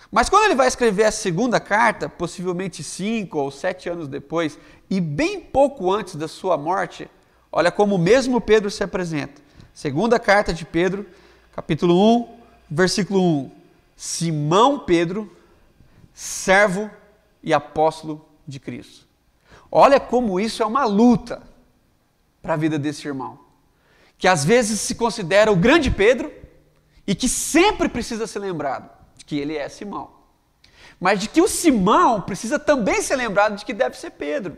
Mas 0.10 0.30
quando 0.30 0.46
ele 0.46 0.56
vai 0.56 0.68
escrever 0.68 1.04
a 1.04 1.12
segunda 1.12 1.60
carta, 1.60 2.08
possivelmente 2.08 2.82
cinco 2.82 3.40
ou 3.40 3.52
sete 3.52 3.90
anos 3.90 4.08
depois, 4.08 4.58
e 4.90 5.02
bem 5.02 5.42
pouco 5.42 5.92
antes 5.92 6.16
da 6.16 6.30
sua 6.30 6.58
morte, 6.58 7.10
olha 7.52 7.72
como 7.72 7.96
o 7.96 8.00
mesmo 8.00 8.40
Pedro 8.40 8.72
se 8.72 8.84
apresenta. 8.84 9.42
Segunda 9.74 10.18
carta 10.18 10.54
de 10.54 10.64
Pedro, 10.64 11.06
capítulo 11.54 11.94
1, 12.22 12.37
versículo 12.70 13.22
1. 13.22 13.52
Simão 13.96 14.80
Pedro, 14.80 15.36
servo 16.14 16.90
e 17.42 17.54
apóstolo 17.54 18.28
de 18.48 18.60
Cristo. 18.60 19.08
Olha 19.72 20.00
como 20.00 20.40
isso 20.40 20.64
é 20.64 20.66
uma 20.66 20.86
luta 20.86 21.42
para 22.42 22.54
a 22.54 22.58
vida 22.58 22.78
desse 22.80 23.08
irmão, 23.08 23.40
que 24.18 24.28
às 24.28 24.46
vezes 24.46 24.80
se 24.80 24.96
considera 24.96 25.52
o 25.52 25.56
grande 25.56 25.92
Pedro 25.92 26.32
e 27.06 27.16
que 27.16 27.28
sempre 27.28 27.90
precisa 27.90 28.28
ser 28.28 28.40
lembrado 28.40 28.90
de 29.18 29.26
que 29.26 29.38
ele 29.38 29.56
é 29.56 29.68
Simão. 29.68 30.12
Mas 31.00 31.20
de 31.20 31.30
que 31.30 31.42
o 31.42 31.48
Simão 31.48 32.22
precisa 32.22 32.58
também 32.58 33.02
ser 33.02 33.16
lembrado 33.16 33.56
de 33.56 33.66
que 33.66 33.74
deve 33.74 33.98
ser 33.98 34.12
Pedro, 34.12 34.58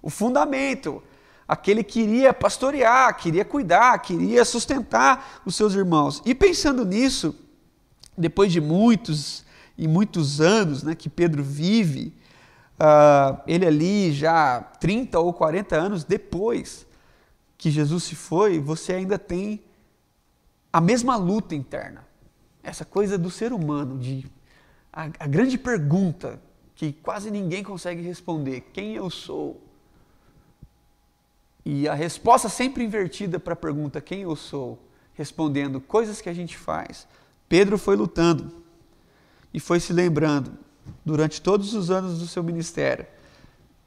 o 0.00 0.10
fundamento, 0.10 1.02
aquele 1.46 1.82
que 1.82 2.00
iria 2.00 2.32
pastorear, 2.32 3.16
queria 3.16 3.44
cuidar, 3.44 3.98
queria 3.98 4.44
sustentar 4.44 5.42
os 5.44 5.54
seus 5.54 5.74
irmãos. 5.74 6.22
E 6.24 6.34
pensando 6.34 6.84
nisso, 6.84 7.34
depois 8.16 8.52
de 8.52 8.60
muitos 8.60 9.44
e 9.76 9.88
muitos 9.88 10.40
anos 10.40 10.82
né, 10.82 10.94
que 10.94 11.08
Pedro 11.08 11.42
vive, 11.42 12.14
uh, 12.78 13.40
ele 13.46 13.66
ali 13.66 14.12
já 14.12 14.60
30 14.60 15.18
ou 15.18 15.32
40 15.32 15.76
anos 15.76 16.04
depois 16.04 16.86
que 17.56 17.70
Jesus 17.70 18.04
se 18.04 18.16
foi, 18.16 18.58
você 18.58 18.94
ainda 18.94 19.18
tem 19.18 19.62
a 20.72 20.80
mesma 20.80 21.16
luta 21.16 21.54
interna. 21.54 22.04
Essa 22.62 22.84
coisa 22.84 23.16
do 23.16 23.30
ser 23.30 23.52
humano, 23.52 23.98
de 23.98 24.26
a, 24.92 25.04
a 25.18 25.26
grande 25.26 25.56
pergunta 25.56 26.40
que 26.74 26.92
quase 26.92 27.30
ninguém 27.30 27.62
consegue 27.62 28.02
responder: 28.02 28.62
quem 28.72 28.94
eu 28.94 29.08
sou? 29.08 29.60
E 31.64 31.86
a 31.86 31.94
resposta 31.94 32.48
sempre 32.48 32.82
invertida 32.82 33.38
para 33.38 33.52
a 33.52 33.56
pergunta 33.56 34.00
quem 34.00 34.22
eu 34.22 34.34
sou, 34.34 34.78
respondendo 35.14 35.80
coisas 35.80 36.20
que 36.20 36.28
a 36.28 36.34
gente 36.34 36.58
faz. 36.58 37.06
Pedro 37.52 37.76
foi 37.76 37.96
lutando 37.96 38.50
e 39.52 39.60
foi 39.60 39.78
se 39.78 39.92
lembrando 39.92 40.52
durante 41.04 41.38
todos 41.42 41.74
os 41.74 41.90
anos 41.90 42.18
do 42.18 42.26
seu 42.26 42.42
ministério. 42.42 43.04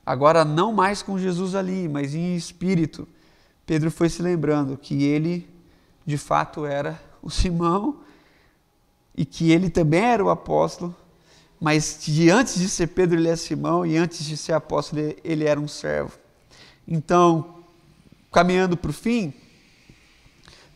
Agora, 0.06 0.46
não 0.46 0.72
mais 0.72 1.02
com 1.02 1.18
Jesus 1.18 1.56
ali, 1.56 1.90
mas 1.90 2.14
em 2.14 2.36
espírito, 2.36 3.08
Pedro 3.66 3.90
foi 3.90 4.08
se 4.08 4.22
lembrando 4.22 4.78
que 4.78 5.04
ele, 5.04 5.50
de 6.06 6.16
fato, 6.16 6.64
era 6.64 7.02
o 7.24 7.32
Simão 7.32 8.02
e 9.18 9.26
que 9.26 9.52
ele 9.52 9.72
também 9.72 10.04
era 10.04 10.24
o 10.24 10.30
apóstolo, 10.30 10.96
mas 11.60 11.98
de 12.06 12.30
antes 12.30 12.60
de 12.60 12.70
ser 12.70 12.90
Pedro, 12.90 13.18
ele 13.18 13.30
é 13.30 13.36
Simão 13.36 13.84
e 13.84 13.98
antes 13.98 14.24
de 14.24 14.38
ser 14.38 14.54
apóstolo, 14.54 15.02
ele 15.24 15.44
era 15.44 15.60
um 15.60 15.68
servo. 15.68 16.20
Então, 16.88 17.64
caminhando 18.32 18.78
para 18.78 18.92
o 18.92 18.94
fim, 18.94 19.34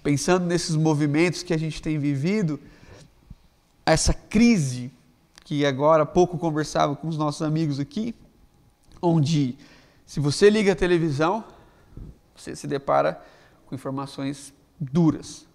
pensando 0.02 0.48
nesses 0.48 0.76
movimentos 0.76 1.44
que 1.44 1.54
a 1.54 1.58
gente 1.60 1.84
tem 1.84 2.00
vivido, 2.00 2.60
essa 3.92 4.14
crise 4.14 4.92
que 5.44 5.66
agora 5.66 6.04
há 6.04 6.06
pouco 6.06 6.38
conversava 6.38 6.96
com 6.96 7.08
os 7.08 7.18
nossos 7.18 7.42
amigos 7.42 7.80
aqui, 7.80 8.14
onde 9.02 9.58
se 10.06 10.20
você 10.20 10.50
liga 10.50 10.74
a 10.74 10.76
televisão, 10.76 11.44
você 12.36 12.56
se 12.56 12.68
depara 12.68 13.22
com 13.66 13.76
informações 13.76 14.54
duras. 14.80 15.48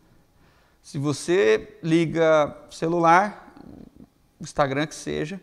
Se 0.83 0.99
você 0.99 1.79
liga 1.83 2.57
celular, 2.71 3.55
Instagram 4.41 4.87
que 4.87 4.95
seja, 4.95 5.41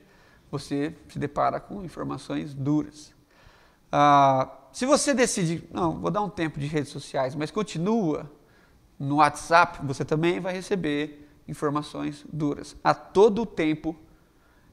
você 0.51 0.93
se 1.09 1.17
depara 1.17 1.59
com 1.59 1.83
informações 1.83 2.53
duras. 2.53 3.13
Ah, 3.91 4.49
se 4.71 4.85
você 4.85 5.13
decide, 5.13 5.63
não, 5.71 5.99
vou 5.99 6.11
dar 6.11 6.21
um 6.21 6.29
tempo 6.29 6.59
de 6.59 6.67
redes 6.67 6.91
sociais, 6.91 7.35
mas 7.35 7.51
continua 7.51 8.31
no 8.99 9.15
WhatsApp, 9.15 9.85
você 9.85 10.05
também 10.05 10.39
vai 10.39 10.53
receber 10.53 11.20
informações 11.47 12.25
duras. 12.31 12.75
A 12.83 12.93
todo 12.93 13.45
tempo 13.45 13.95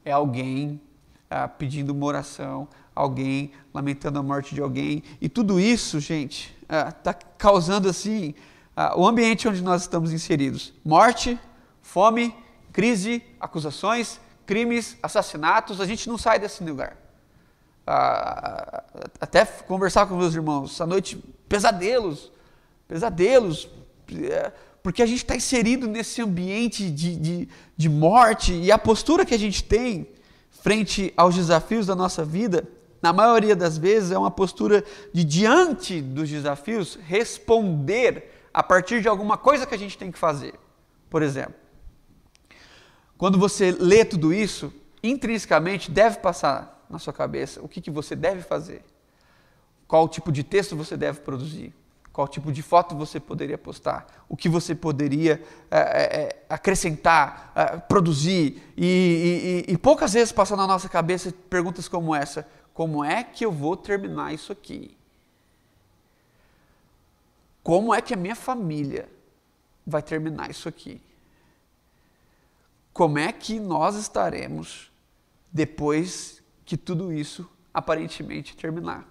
é 0.04 0.12
alguém 0.12 0.80
ah, 1.30 1.48
pedindo 1.48 1.90
uma 1.90 2.06
oração, 2.06 2.68
alguém 2.94 3.52
lamentando 3.72 4.18
a 4.18 4.22
morte 4.22 4.54
de 4.54 4.60
alguém. 4.60 5.02
E 5.20 5.28
tudo 5.28 5.60
isso, 5.60 6.00
gente, 6.00 6.56
está 6.62 7.10
ah, 7.10 7.14
causando 7.36 7.88
assim 7.88 8.34
ah, 8.76 8.94
o 8.96 9.06
ambiente 9.06 9.48
onde 9.48 9.62
nós 9.62 9.82
estamos 9.82 10.12
inseridos: 10.12 10.72
morte, 10.84 11.38
fome, 11.82 12.34
crise, 12.72 13.22
acusações, 13.40 14.20
crimes, 14.46 14.96
assassinatos. 15.02 15.80
A 15.80 15.86
gente 15.86 16.08
não 16.08 16.16
sai 16.16 16.38
desse 16.38 16.62
lugar. 16.64 16.96
Ah, 17.86 18.84
até 19.20 19.44
conversar 19.44 20.06
com 20.06 20.16
meus 20.16 20.34
irmãos 20.34 20.72
essa 20.72 20.86
noite, 20.86 21.16
pesadelos, 21.48 22.32
pesadelos. 22.86 23.68
É, 24.10 24.52
porque 24.88 25.02
a 25.02 25.06
gente 25.06 25.18
está 25.18 25.36
inserido 25.36 25.86
nesse 25.86 26.22
ambiente 26.22 26.90
de, 26.90 27.14
de, 27.14 27.48
de 27.76 27.88
morte 27.90 28.54
e 28.54 28.72
a 28.72 28.78
postura 28.78 29.26
que 29.26 29.34
a 29.34 29.38
gente 29.38 29.62
tem 29.62 30.08
frente 30.50 31.12
aos 31.14 31.34
desafios 31.34 31.84
da 31.84 31.94
nossa 31.94 32.24
vida, 32.24 32.66
na 33.02 33.12
maioria 33.12 33.54
das 33.54 33.76
vezes, 33.76 34.12
é 34.12 34.16
uma 34.16 34.30
postura 34.30 34.82
de, 35.12 35.24
diante 35.24 36.00
dos 36.00 36.30
desafios, 36.30 36.98
responder 37.02 38.32
a 38.50 38.62
partir 38.62 39.02
de 39.02 39.08
alguma 39.08 39.36
coisa 39.36 39.66
que 39.66 39.74
a 39.74 39.78
gente 39.78 39.98
tem 39.98 40.10
que 40.10 40.18
fazer. 40.18 40.54
Por 41.10 41.22
exemplo, 41.22 41.56
quando 43.18 43.38
você 43.38 43.70
lê 43.72 44.06
tudo 44.06 44.32
isso, 44.32 44.72
intrinsecamente 45.02 45.90
deve 45.90 46.16
passar 46.20 46.86
na 46.88 46.98
sua 46.98 47.12
cabeça 47.12 47.60
o 47.60 47.68
que, 47.68 47.82
que 47.82 47.90
você 47.90 48.16
deve 48.16 48.40
fazer, 48.40 48.82
qual 49.86 50.08
tipo 50.08 50.32
de 50.32 50.42
texto 50.42 50.74
você 50.74 50.96
deve 50.96 51.20
produzir, 51.20 51.74
qual 52.18 52.26
tipo 52.26 52.50
de 52.50 52.62
foto 52.62 52.96
você 52.96 53.20
poderia 53.20 53.56
postar, 53.56 54.24
o 54.28 54.36
que 54.36 54.48
você 54.48 54.74
poderia 54.74 55.40
é, 55.70 55.78
é, 55.78 56.44
acrescentar, 56.48 57.52
é, 57.54 57.76
produzir. 57.76 58.60
E, 58.76 59.64
e, 59.68 59.72
e, 59.72 59.78
poucas 59.78 60.14
vezes 60.14 60.32
passam 60.32 60.56
na 60.56 60.66
nossa 60.66 60.88
cabeça 60.88 61.32
perguntas 61.48 61.86
como 61.86 62.12
essa: 62.12 62.44
como 62.74 63.04
é 63.04 63.22
que 63.22 63.44
eu 63.44 63.52
vou 63.52 63.76
terminar 63.76 64.34
isso 64.34 64.50
aqui? 64.50 64.98
Como 67.62 67.94
é 67.94 68.02
que 68.02 68.14
a 68.14 68.16
minha 68.16 68.34
família 68.34 69.08
vai 69.86 70.02
terminar 70.02 70.50
isso 70.50 70.68
aqui? 70.68 71.00
Como 72.92 73.16
é 73.16 73.30
que 73.30 73.60
nós 73.60 73.94
estaremos 73.94 74.90
depois 75.52 76.42
que 76.64 76.76
tudo 76.76 77.12
isso 77.12 77.48
aparentemente 77.72 78.56
terminar? 78.56 79.06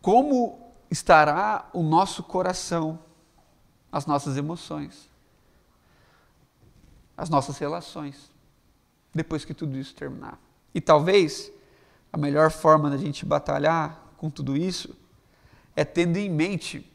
Como 0.00 0.72
estará 0.90 1.68
o 1.72 1.82
nosso 1.82 2.22
coração, 2.22 2.98
as 3.90 4.06
nossas 4.06 4.36
emoções, 4.36 5.08
as 7.16 7.28
nossas 7.28 7.58
relações, 7.58 8.30
depois 9.14 9.44
que 9.44 9.52
tudo 9.52 9.76
isso 9.76 9.94
terminar. 9.94 10.38
E 10.74 10.80
talvez 10.80 11.50
a 12.12 12.16
melhor 12.16 12.50
forma 12.50 12.88
da 12.88 12.96
gente 12.96 13.26
batalhar 13.26 14.14
com 14.16 14.30
tudo 14.30 14.56
isso 14.56 14.96
é 15.74 15.84
tendo 15.84 16.16
em 16.16 16.30
mente 16.30 16.90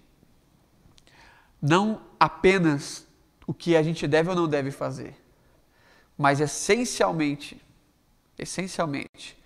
não 1.61 2.01
apenas 2.19 3.07
o 3.45 3.53
que 3.53 3.75
a 3.75 3.83
gente 3.83 4.07
deve 4.07 4.29
ou 4.29 4.35
não 4.35 4.47
deve 4.47 4.71
fazer, 4.71 5.15
mas 6.17 6.39
essencialmente, 6.39 7.61
essencialmente, 8.37 9.37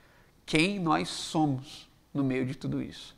quem 0.45 0.79
nós 0.79 1.09
somos 1.09 1.89
no 2.13 2.23
meio 2.23 2.45
de 2.45 2.55
tudo 2.55 2.81
isso. 2.81 3.16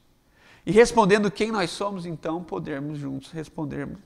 E 0.65 0.71
respondendo 0.71 1.31
quem 1.31 1.51
nós 1.51 1.69
somos, 1.69 2.05
então 2.05 2.43
podermos 2.43 2.97
juntos 2.97 3.31
respondermos 3.31 3.99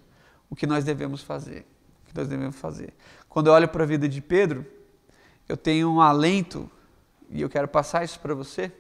o 0.50 0.56
que 0.56 0.68
nós 0.68 0.84
devemos 0.84 1.22
fazer. 1.22 1.66
O 2.04 2.10
que 2.10 2.18
nós 2.18 2.28
devemos 2.28 2.56
fazer. 2.56 2.94
Quando 3.28 3.48
eu 3.48 3.54
olho 3.54 3.68
para 3.68 3.84
a 3.84 3.88
vida 3.88 4.08
de 4.08 4.22
Pedro, 4.22 4.66
eu 5.48 5.58
tenho 5.58 5.90
um 5.90 6.00
alento, 6.00 6.70
e 7.30 7.42
eu 7.42 7.50
quero 7.50 7.68
passar 7.68 8.04
isso 8.04 8.20
para 8.20 8.34
você, 8.34 8.72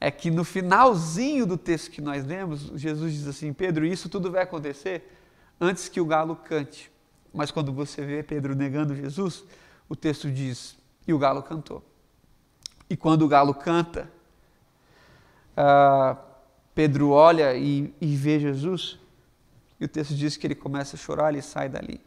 é 0.00 0.10
que 0.10 0.30
no 0.30 0.44
finalzinho 0.44 1.46
do 1.46 1.56
texto 1.56 1.90
que 1.90 2.00
nós 2.00 2.24
lemos, 2.24 2.72
Jesus 2.74 3.12
diz 3.12 3.26
assim: 3.26 3.52
Pedro, 3.52 3.84
isso 3.84 4.08
tudo 4.08 4.30
vai 4.30 4.42
acontecer 4.42 5.10
antes 5.60 5.88
que 5.88 6.00
o 6.00 6.04
galo 6.04 6.36
cante. 6.36 6.90
Mas 7.32 7.50
quando 7.50 7.72
você 7.72 8.04
vê 8.04 8.22
Pedro 8.22 8.54
negando 8.54 8.94
Jesus, 8.94 9.44
o 9.88 9.96
texto 9.96 10.30
diz: 10.30 10.76
e 11.06 11.12
o 11.12 11.18
galo 11.18 11.42
cantou. 11.42 11.84
E 12.88 12.96
quando 12.96 13.22
o 13.22 13.28
galo 13.28 13.54
canta, 13.54 14.10
uh, 15.56 16.16
Pedro 16.76 17.08
olha 17.08 17.54
e, 17.54 17.90
e 17.98 18.14
vê 18.14 18.38
Jesus, 18.38 18.98
e 19.80 19.86
o 19.86 19.88
texto 19.88 20.14
diz 20.14 20.36
que 20.36 20.46
ele 20.46 20.54
começa 20.54 20.94
a 20.94 20.98
chorar, 20.98 21.32
ele 21.32 21.40
sai 21.40 21.70
dali. 21.70 22.02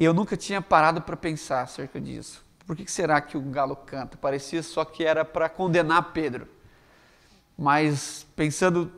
Eu 0.00 0.14
nunca 0.14 0.34
tinha 0.34 0.62
parado 0.62 1.02
para 1.02 1.14
pensar 1.14 1.60
acerca 1.60 2.00
disso. 2.00 2.42
Por 2.66 2.74
que 2.74 2.90
será 2.90 3.20
que 3.20 3.36
o 3.36 3.40
galo 3.42 3.76
canta? 3.76 4.16
Parecia 4.16 4.62
só 4.62 4.82
que 4.82 5.04
era 5.04 5.26
para 5.26 5.46
condenar 5.46 6.14
Pedro. 6.14 6.48
Mas 7.56 8.26
pensando 8.34 8.90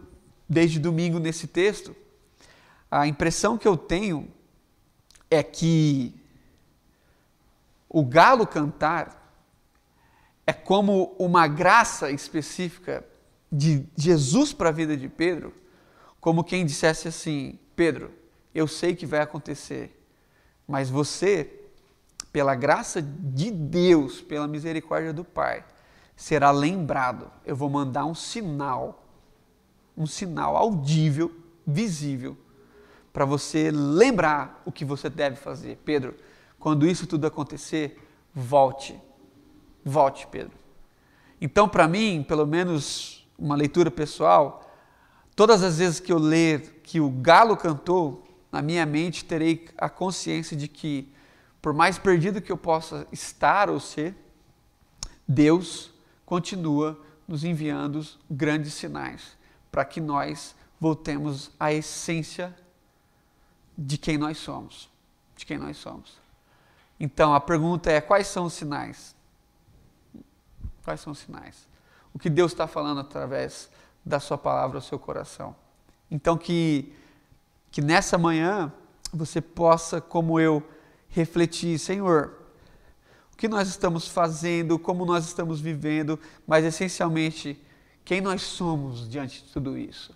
desde 0.49 0.79
domingo 0.79 1.19
nesse 1.19 1.49
texto, 1.49 1.97
a 2.89 3.05
impressão 3.05 3.59
que 3.59 3.67
eu 3.67 3.77
tenho 3.77 4.31
é 5.29 5.43
que 5.43 6.15
o 7.89 8.05
galo 8.05 8.47
cantar 8.47 9.35
é 10.47 10.53
como 10.53 11.17
uma 11.19 11.49
graça 11.49 12.13
específica 12.13 13.05
de 13.57 13.87
Jesus 13.97 14.53
para 14.53 14.71
a 14.71 14.73
vida 14.73 14.97
de 14.97 15.09
Pedro, 15.09 15.55
como 16.21 16.43
quem 16.43 16.67
dissesse 16.67 17.07
assim: 17.07 17.59
Pedro, 17.77 18.11
eu 18.53 18.67
sei 18.67 18.97
que 18.97 19.07
vai 19.07 19.21
acontecer, 19.21 19.97
mas 20.67 20.91
você, 20.91 21.61
pela 22.33 22.57
graça 22.57 23.01
de 23.01 23.53
Deus, 23.53 24.21
pela 24.21 24.49
misericórdia 24.49 25.13
do 25.13 25.25
Pai, 25.25 25.65
será 26.17 26.51
lembrado. 26.51 27.31
Eu 27.47 27.55
vou 27.55 27.71
mandar 27.71 28.05
um 28.07 28.15
sinal, 28.15 29.07
um 29.97 30.07
sinal 30.07 30.57
audível, 30.57 31.31
visível, 31.65 32.37
para 33.13 33.25
você 33.25 33.71
lembrar 33.71 34.63
o 34.65 34.73
que 34.73 34.85
você 34.85 35.09
deve 35.09 35.37
fazer. 35.37 35.79
Pedro, 35.85 36.17
quando 36.59 36.89
isso 36.89 37.07
tudo 37.07 37.27
acontecer, 37.27 38.03
volte. 38.35 39.01
Volte, 39.85 40.27
Pedro. 40.27 40.59
Então, 41.41 41.69
para 41.69 41.87
mim, 41.87 42.25
pelo 42.27 42.47
menos 42.47 43.24
uma 43.39 43.55
leitura 43.55 43.91
pessoal, 43.91 44.71
todas 45.35 45.63
as 45.63 45.79
vezes 45.79 46.01
que 46.01 46.13
eu 46.13 46.19
ler 46.19 46.81
que 46.83 47.01
o 47.01 47.11
galo 47.11 47.57
cantou, 47.57 48.25
na 48.51 48.63
minha 48.63 48.87
mente 48.87 49.25
terei 49.25 49.69
a 49.77 49.89
consciência 49.89 50.57
de 50.57 50.69
que, 50.69 51.13
por 51.61 51.73
mais 51.73 51.99
perdido 51.99 52.41
que 52.41 52.53
eu 52.53 52.57
possa 52.57 53.07
estar 53.11 53.69
ou 53.69 53.81
ser, 53.81 54.15
Deus 55.27 55.93
continua 56.25 57.01
nos 57.27 57.43
enviando 57.43 58.07
grandes 58.31 58.75
sinais 58.75 59.37
para 59.71 59.85
que 59.85 60.01
nós 60.01 60.55
voltemos 60.79 61.51
à 61.59 61.73
essência 61.73 62.55
de 63.77 63.99
quem 63.99 64.17
nós 64.17 64.39
somos, 64.39 64.89
de 65.37 65.45
quem 65.45 65.59
nós 65.59 65.77
somos. 65.77 66.19
Então 67.01 67.35
a 67.35 67.41
pergunta 67.41 67.91
é: 67.91 68.01
quais 68.01 68.27
são 68.27 68.45
os 68.45 68.53
sinais? 68.53 69.17
Quais 70.85 71.01
são 71.01 71.13
os 71.13 71.19
sinais? 71.19 71.67
O 72.15 72.19
que 72.19 72.31
Deus 72.31 72.53
está 72.53 72.67
falando 72.67 73.01
através 73.01 73.69
da 74.07 74.21
Sua 74.21 74.39
palavra 74.39 74.79
ao 74.79 74.83
seu 74.83 74.99
coração? 74.99 75.55
Então 76.11 76.39
que 76.39 76.95
que 77.75 77.83
nessa 77.83 78.17
manhã 78.17 78.73
você 79.13 79.41
possa, 79.41 80.01
como 80.01 80.39
eu, 80.39 80.63
refletir, 81.09 81.77
Senhor, 81.77 82.33
o 83.33 83.37
que 83.37 83.49
nós 83.49 83.67
estamos 83.67 84.07
fazendo, 84.07 84.79
como 84.79 85.05
nós 85.05 85.25
estamos 85.25 85.61
vivendo, 85.61 86.17
mas 86.47 86.65
essencialmente 86.65 87.61
quem 88.05 88.21
nós 88.21 88.43
somos 88.43 89.09
diante 89.09 89.43
de 89.43 89.53
tudo 89.53 89.77
isso. 89.77 90.15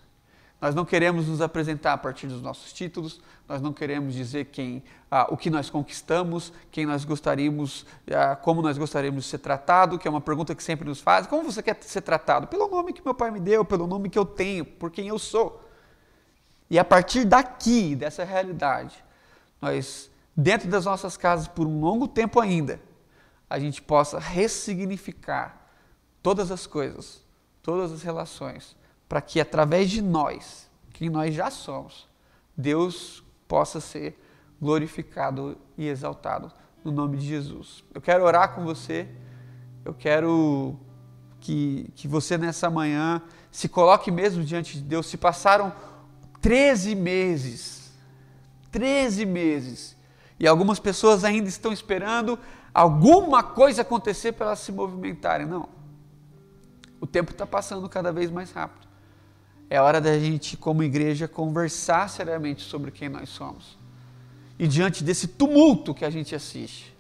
Nós 0.61 0.75
não 0.75 0.85
queremos 0.85 1.29
nos 1.29 1.41
apresentar 1.41 1.93
a 1.93 1.99
partir 1.99 2.27
dos 2.27 2.43
nossos 2.43 2.73
títulos, 2.73 3.21
nós 3.49 3.63
não 3.63 3.73
queremos 3.73 4.13
dizer 4.13 4.47
quem, 4.47 4.83
ah, 5.09 5.27
o 5.31 5.37
que 5.37 5.51
nós 5.51 5.71
conquistamos, 5.71 6.53
quem 6.73 6.85
nós 6.85 7.05
gostaríamos, 7.05 7.87
ah, 8.13 8.35
como 8.35 8.61
nós 8.61 8.77
gostaríamos 8.77 9.25
de 9.25 9.31
ser 9.31 9.39
tratado, 9.39 9.99
que 9.99 10.09
é 10.09 10.11
uma 10.11 10.21
pergunta 10.21 10.55
que 10.55 10.63
sempre 10.63 10.89
nos 10.89 11.01
fazem. 11.01 11.31
Como 11.31 11.45
você 11.45 11.63
quer 11.63 11.79
ser 11.83 12.01
tratado? 12.01 12.49
Pelo 12.49 12.69
nome 12.69 12.93
que 12.93 13.05
meu 13.05 13.15
pai 13.15 13.31
me 13.31 13.39
deu, 13.39 13.65
pelo 13.65 13.87
nome 13.87 14.11
que 14.11 14.19
eu 14.19 14.25
tenho, 14.25 14.65
por 14.65 14.91
quem 14.91 15.07
eu 15.07 15.19
sou. 15.19 15.65
E 16.69 16.79
a 16.79 16.85
partir 16.85 17.25
daqui, 17.25 17.95
dessa 17.95 18.25
realidade, 18.25 19.03
nós, 19.63 20.11
dentro 20.37 20.69
das 20.69 20.85
nossas 20.85 21.17
casas, 21.17 21.47
por 21.47 21.67
um 21.67 21.81
longo 21.81 22.09
tempo 22.09 22.41
ainda, 22.41 22.81
a 23.49 23.59
gente 23.59 23.81
possa 23.81 24.19
ressignificar 24.19 25.71
todas 26.23 26.51
as 26.51 26.67
coisas, 26.67 27.25
todas 27.63 27.93
as 27.93 28.03
relações, 28.03 28.77
para 29.09 29.21
que 29.21 29.41
através 29.41 29.91
de 29.91 30.03
nós, 30.03 30.69
quem 30.93 31.09
nós 31.09 31.35
já 31.35 31.51
somos, 31.51 32.07
Deus 32.57 33.23
possa 33.47 33.81
ser 33.81 34.21
glorificado 34.61 35.57
e 35.77 35.87
exaltado 35.87 36.53
no 36.85 36.91
nome 36.91 37.17
de 37.17 37.27
Jesus. 37.27 37.85
Eu 37.95 38.01
quero 38.01 38.25
orar 38.25 38.55
com 38.55 38.65
você, 38.65 39.09
eu 39.85 39.95
quero 39.95 40.77
que, 41.41 41.91
que 41.95 42.09
você 42.09 42.37
nessa 42.37 42.69
manhã 42.69 43.23
se 43.51 43.69
coloque 43.69 44.11
mesmo 44.11 44.45
diante 44.45 44.75
de 44.75 44.83
Deus. 44.83 45.07
Se 45.07 45.17
passaram 45.17 45.73
13 46.41 46.95
meses, 46.95 47.93
13 48.71 49.25
meses, 49.25 49.97
e 50.39 50.47
algumas 50.47 50.79
pessoas 50.79 51.25
ainda 51.25 51.49
estão 51.49 51.73
esperando 51.73 52.39
alguma 52.73 53.43
coisa 53.43 53.83
acontecer 53.83 54.33
para 54.33 54.47
elas 54.47 54.61
se 54.61 54.71
movimentarem. 54.71 55.47
Não. 55.47 55.69
O 57.01 57.07
tempo 57.07 57.33
está 57.33 57.47
passando 57.47 57.89
cada 57.89 58.13
vez 58.13 58.31
mais 58.31 58.51
rápido. 58.53 58.88
É 59.71 59.81
hora 59.81 60.01
da 60.01 60.19
gente, 60.19 60.57
como 60.57 60.83
igreja, 60.83 61.29
conversar 61.29 62.09
seriamente 62.09 62.63
sobre 62.63 62.91
quem 62.91 63.09
nós 63.09 63.29
somos. 63.29 63.77
E 64.59 64.67
diante 64.67 65.05
desse 65.05 65.29
tumulto 65.29 65.95
que 65.95 66.05
a 66.05 66.11
gente 66.11 66.35
assiste, 66.35 66.97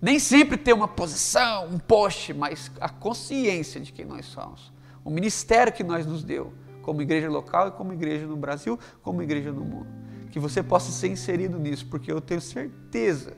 nem 0.00 0.18
sempre 0.18 0.58
ter 0.58 0.74
uma 0.74 0.86
posição, 0.86 1.66
um 1.68 1.78
poste, 1.78 2.34
mas 2.34 2.70
a 2.80 2.88
consciência 2.88 3.80
de 3.80 3.92
quem 3.92 4.04
nós 4.04 4.26
somos, 4.26 4.70
o 5.02 5.10
ministério 5.10 5.72
que 5.72 5.82
nós 5.82 6.04
nos 6.04 6.22
deu, 6.22 6.52
como 6.82 7.00
igreja 7.00 7.30
local 7.30 7.68
e 7.68 7.70
como 7.72 7.92
igreja 7.92 8.26
no 8.26 8.36
Brasil, 8.36 8.78
como 9.02 9.22
igreja 9.22 9.50
no 9.50 9.64
mundo. 9.64 9.88
Que 10.30 10.38
você 10.38 10.62
possa 10.62 10.92
ser 10.92 11.08
inserido 11.08 11.58
nisso, 11.58 11.86
porque 11.86 12.12
eu 12.12 12.20
tenho 12.20 12.40
certeza 12.40 13.32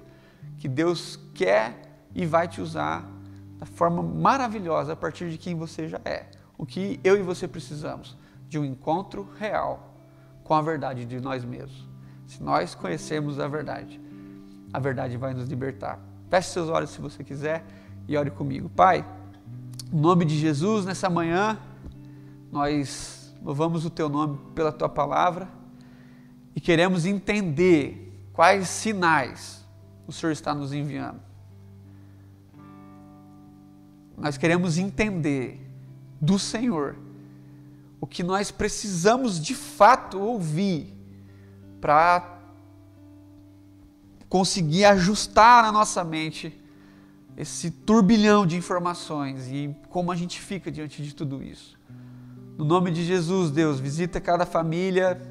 que 0.58 0.66
Deus 0.68 1.18
quer 1.32 1.80
e 2.14 2.26
vai 2.26 2.48
te 2.48 2.60
usar 2.60 3.08
da 3.56 3.66
forma 3.66 4.02
maravilhosa 4.02 4.92
a 4.92 4.96
partir 4.96 5.30
de 5.30 5.38
quem 5.38 5.54
você 5.54 5.88
já 5.88 6.00
é. 6.04 6.26
O 6.58 6.66
que 6.66 6.98
eu 7.04 7.16
e 7.16 7.22
você 7.22 7.46
precisamos 7.46 8.16
de 8.48 8.58
um 8.58 8.64
encontro 8.64 9.28
real 9.38 9.94
com 10.42 10.54
a 10.54 10.62
verdade 10.62 11.04
de 11.04 11.20
nós 11.20 11.44
mesmos. 11.44 11.86
Se 12.26 12.42
nós 12.42 12.74
conhecermos 12.74 13.38
a 13.38 13.46
verdade, 13.46 14.00
a 14.72 14.78
verdade 14.78 15.16
vai 15.16 15.34
nos 15.34 15.48
libertar. 15.48 15.98
Feche 16.30 16.48
seus 16.50 16.68
olhos 16.68 16.90
se 16.90 17.00
você 17.00 17.22
quiser 17.22 17.64
e 18.06 18.16
ore 18.16 18.30
comigo. 18.30 18.68
Pai, 18.68 19.04
em 19.92 19.98
nome 19.98 20.24
de 20.24 20.38
Jesus, 20.38 20.84
nessa 20.84 21.08
manhã, 21.08 21.58
nós 22.50 23.34
louvamos 23.42 23.84
o 23.84 23.90
Teu 23.90 24.08
nome 24.08 24.38
pela 24.54 24.72
Tua 24.72 24.88
palavra 24.88 25.48
e 26.54 26.60
queremos 26.60 27.06
entender 27.06 28.28
quais 28.32 28.68
sinais 28.68 29.64
o 30.06 30.12
Senhor 30.12 30.32
está 30.32 30.54
nos 30.54 30.72
enviando. 30.72 31.20
Nós 34.16 34.36
queremos 34.36 34.78
entender 34.78 35.64
do 36.20 36.38
Senhor 36.38 36.96
o 38.00 38.06
que 38.06 38.22
nós 38.22 38.50
precisamos 38.50 39.40
de 39.40 39.54
fato 39.54 40.20
ouvir 40.20 40.94
para 41.80 42.38
conseguir 44.28 44.84
ajustar 44.84 45.62
na 45.62 45.72
nossa 45.72 46.04
mente 46.04 46.56
esse 47.36 47.70
turbilhão 47.70 48.46
de 48.46 48.56
informações 48.56 49.46
e 49.48 49.74
como 49.88 50.10
a 50.10 50.16
gente 50.16 50.40
fica 50.40 50.70
diante 50.70 51.02
de 51.02 51.14
tudo 51.14 51.42
isso. 51.42 51.78
No 52.56 52.64
nome 52.64 52.90
de 52.90 53.04
Jesus, 53.04 53.52
Deus, 53.52 53.78
visita 53.78 54.20
cada 54.20 54.44
família, 54.44 55.22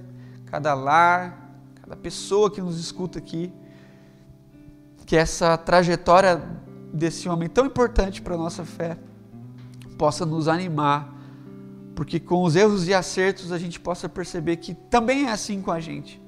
cada 0.46 0.74
lar, 0.74 1.62
cada 1.76 1.96
pessoa 1.96 2.50
que 2.50 2.62
nos 2.62 2.80
escuta 2.80 3.20
aqui. 3.20 3.52
Que 5.06 5.18
essa 5.18 5.58
trajetória 5.58 6.42
desse 6.94 7.28
homem 7.28 7.50
tão 7.50 7.66
importante 7.66 8.22
para 8.22 8.36
a 8.36 8.38
nossa 8.38 8.64
fé 8.64 8.98
possa 9.98 10.26
nos 10.26 10.48
animar 10.48 11.17
porque 11.98 12.20
com 12.20 12.44
os 12.44 12.56
erros 12.56 12.88
e 12.88 12.94
acertos 12.94 13.52
a 13.52 13.58
gente 13.58 13.80
possa 13.80 14.08
perceber 14.08 14.58
que 14.58 14.76
também 14.76 15.26
é 15.26 15.32
assim 15.32 15.64
com 15.64 15.72
a 15.72 15.80
gente, 15.80 16.22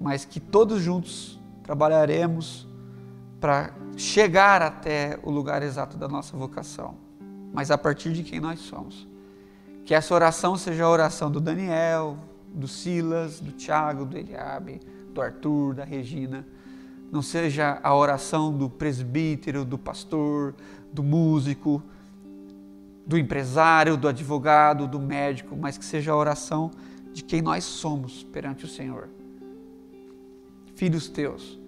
mas 0.00 0.24
que 0.24 0.40
todos 0.40 0.80
juntos 0.80 1.38
trabalharemos 1.62 2.66
para 3.38 3.74
chegar 3.98 4.62
até 4.62 5.20
o 5.22 5.30
lugar 5.30 5.62
exato 5.62 5.98
da 5.98 6.08
nossa 6.08 6.34
vocação, 6.38 6.94
mas 7.52 7.70
a 7.70 7.76
partir 7.76 8.14
de 8.14 8.22
quem 8.22 8.40
nós 8.40 8.60
somos. 8.60 9.06
Que 9.84 9.94
essa 9.94 10.14
oração 10.14 10.56
seja 10.56 10.84
a 10.84 10.88
oração 10.90 11.30
do 11.30 11.38
Daniel, 11.38 12.16
do 12.54 12.66
Silas, 12.66 13.40
do 13.40 13.52
Tiago, 13.52 14.06
do 14.06 14.16
Eliabe, 14.16 14.80
do 15.12 15.20
Arthur, 15.20 15.74
da 15.74 15.84
Regina, 15.84 16.46
não 17.12 17.20
seja 17.20 17.78
a 17.82 17.94
oração 17.94 18.56
do 18.56 18.70
presbítero, 18.70 19.66
do 19.66 19.76
pastor, 19.76 20.54
do 20.90 21.02
músico, 21.02 21.82
do 23.06 23.18
empresário, 23.18 23.96
do 23.96 24.08
advogado, 24.08 24.88
do 24.88 24.98
médico, 24.98 25.56
mas 25.56 25.76
que 25.76 25.84
seja 25.84 26.12
a 26.12 26.16
oração 26.16 26.70
de 27.12 27.22
quem 27.22 27.42
nós 27.42 27.64
somos 27.64 28.24
perante 28.24 28.64
o 28.64 28.68
Senhor. 28.68 29.08
Filhos 30.74 31.08
teus, 31.08 31.58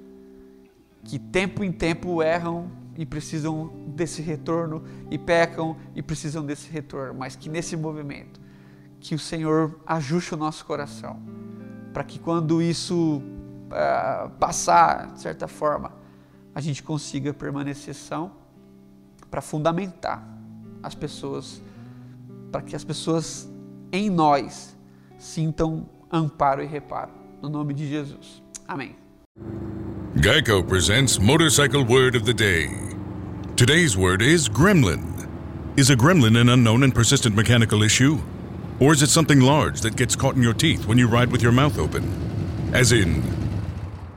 que 1.04 1.18
tempo 1.18 1.62
em 1.62 1.70
tempo 1.70 2.22
erram 2.22 2.70
e 2.96 3.04
precisam 3.04 3.70
desse 3.88 4.22
retorno, 4.22 4.82
e 5.10 5.18
pecam 5.18 5.76
e 5.94 6.02
precisam 6.02 6.44
desse 6.44 6.70
retorno, 6.70 7.14
mas 7.18 7.36
que 7.36 7.48
nesse 7.48 7.76
movimento, 7.76 8.40
que 8.98 9.14
o 9.14 9.18
Senhor 9.18 9.78
ajuste 9.86 10.34
o 10.34 10.36
nosso 10.36 10.64
coração, 10.64 11.20
para 11.92 12.02
que 12.02 12.18
quando 12.18 12.62
isso 12.62 13.18
uh, 13.18 14.30
passar, 14.40 15.12
de 15.12 15.20
certa 15.20 15.46
forma, 15.46 15.92
a 16.54 16.60
gente 16.60 16.82
consiga 16.82 17.34
permanecer 17.34 17.94
são 17.94 18.32
para 19.30 19.42
fundamentar 19.42 20.35
as 20.82 20.94
pessoas, 20.94 21.62
para 22.50 22.62
que 22.62 22.74
as 22.74 22.84
pessoas 22.84 23.48
em 23.92 24.10
nós 24.10 24.76
sintam 25.18 25.88
amparo 26.10 26.62
e 26.62 26.66
reparo. 26.66 27.12
No 27.42 27.48
nome 27.48 27.74
de 27.74 27.88
Jesus. 27.88 28.42
Amém. 28.66 28.96
Geico 30.16 30.62
presents 30.64 31.18
Motorcycle 31.18 31.84
Word 31.84 32.16
of 32.16 32.24
the 32.24 32.32
Day. 32.32 32.68
Today's 33.54 33.96
word 33.96 34.22
is 34.22 34.48
gremlin. 34.48 35.28
Is 35.76 35.90
a 35.90 35.96
gremlin 35.96 36.36
an 36.40 36.48
unknown 36.48 36.82
and 36.82 36.94
persistent 36.94 37.36
mechanical 37.36 37.82
issue? 37.82 38.18
Or 38.80 38.92
is 38.92 39.02
it 39.02 39.10
something 39.10 39.40
large 39.40 39.80
that 39.82 39.96
gets 39.96 40.16
caught 40.16 40.36
in 40.36 40.42
your 40.42 40.54
teeth 40.54 40.86
when 40.86 40.98
you 40.98 41.06
ride 41.06 41.30
with 41.30 41.42
your 41.42 41.52
mouth 41.52 41.78
open? 41.78 42.04
As 42.72 42.92
in, 42.92 43.22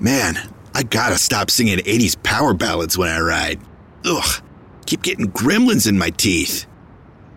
Man, 0.02 0.38
I 0.74 0.84
gotta 0.84 1.18
stop 1.18 1.52
singing 1.52 1.80
80s 1.80 2.16
power 2.24 2.54
ballads 2.54 2.98
when 2.98 3.10
I 3.10 3.20
ride. 3.20 3.60
Ugh, 4.06 4.42
keep 4.90 5.04
getting 5.04 5.32
gremlins 5.32 5.88
in 5.88 5.96
my 5.96 6.10
teeth. 6.10 6.66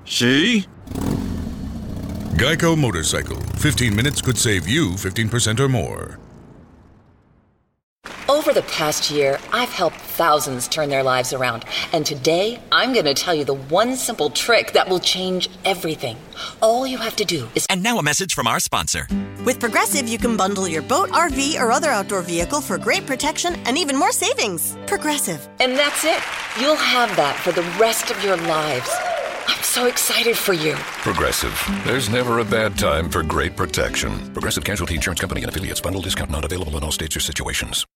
See? 0.07 0.67
Geico 2.41 2.77
Motorcycle. 2.79 3.37
15 3.59 3.95
minutes 3.95 4.23
could 4.23 4.39
save 4.39 4.67
you 4.67 4.93
15% 4.93 5.61
or 5.61 5.69
more. 5.69 6.19
Over 8.33 8.55
the 8.55 8.63
past 8.63 9.11
year, 9.11 9.39
I've 9.53 9.69
helped 9.69 9.97
thousands 9.97 10.67
turn 10.67 10.89
their 10.89 11.03
lives 11.03 11.33
around. 11.35 11.65
And 11.93 12.07
today, 12.07 12.59
I'm 12.73 12.95
going 12.95 13.05
to 13.05 13.15
tell 13.15 13.35
you 13.35 13.45
the 13.45 13.55
one 13.55 13.95
simple 13.95 14.31
trick 14.31 14.73
that 14.73 14.89
will 14.89 15.01
change 15.01 15.51
everything. 15.65 16.17
All 16.63 16.87
you 16.87 16.97
have 16.97 17.15
to 17.17 17.25
do 17.25 17.47
is. 17.55 17.67
And 17.69 17.83
now 17.83 17.99
a 17.99 18.03
message 18.03 18.35
from 18.35 18.47
our 18.47 18.59
sponsor. 18.59 19.07
With 19.45 19.61
Progressive, 19.61 20.09
you 20.09 20.19
can 20.19 20.37
bundle 20.37 20.67
your 20.67 20.83
boat, 20.83 21.11
RV, 21.11 21.61
or 21.61 21.71
other 21.71 21.91
outdoor 21.91 22.23
vehicle 22.23 22.61
for 22.61 22.79
great 22.79 23.07
protection 23.07 23.57
and 23.67 23.77
even 23.77 23.97
more 23.97 24.13
savings. 24.13 24.77
Progressive. 24.87 25.47
And 25.61 25.77
that's 25.77 26.05
it. 26.05 26.23
You'll 26.59 26.77
have 26.77 27.15
that 27.17 27.37
for 27.37 27.53
the 27.53 27.63
rest 27.79 28.11
of 28.11 28.25
your 28.25 28.37
lives. 28.39 28.91
I'm 29.47 29.63
so 29.63 29.87
excited 29.87 30.39
for 30.39 30.55
you. 30.55 30.75
Progressive. 31.05 31.61
There's 31.85 32.09
never 32.09 32.39
a 32.39 32.45
bad 32.45 32.79
time 32.79 33.11
for 33.11 33.23
great 33.23 33.57
protection. 33.57 34.33
Progressive 34.33 34.65
Casualty 34.65 34.95
Insurance 34.95 35.21
Company 35.21 35.43
and 35.43 35.51
affiliates. 35.51 35.81
Bundle 35.81 36.01
discount 36.01 36.31
not 36.31 36.45
available 36.45 36.77
in 36.77 36.83
all 36.85 36.93
states 36.93 37.17
or 37.17 37.21
situations. 37.21 37.87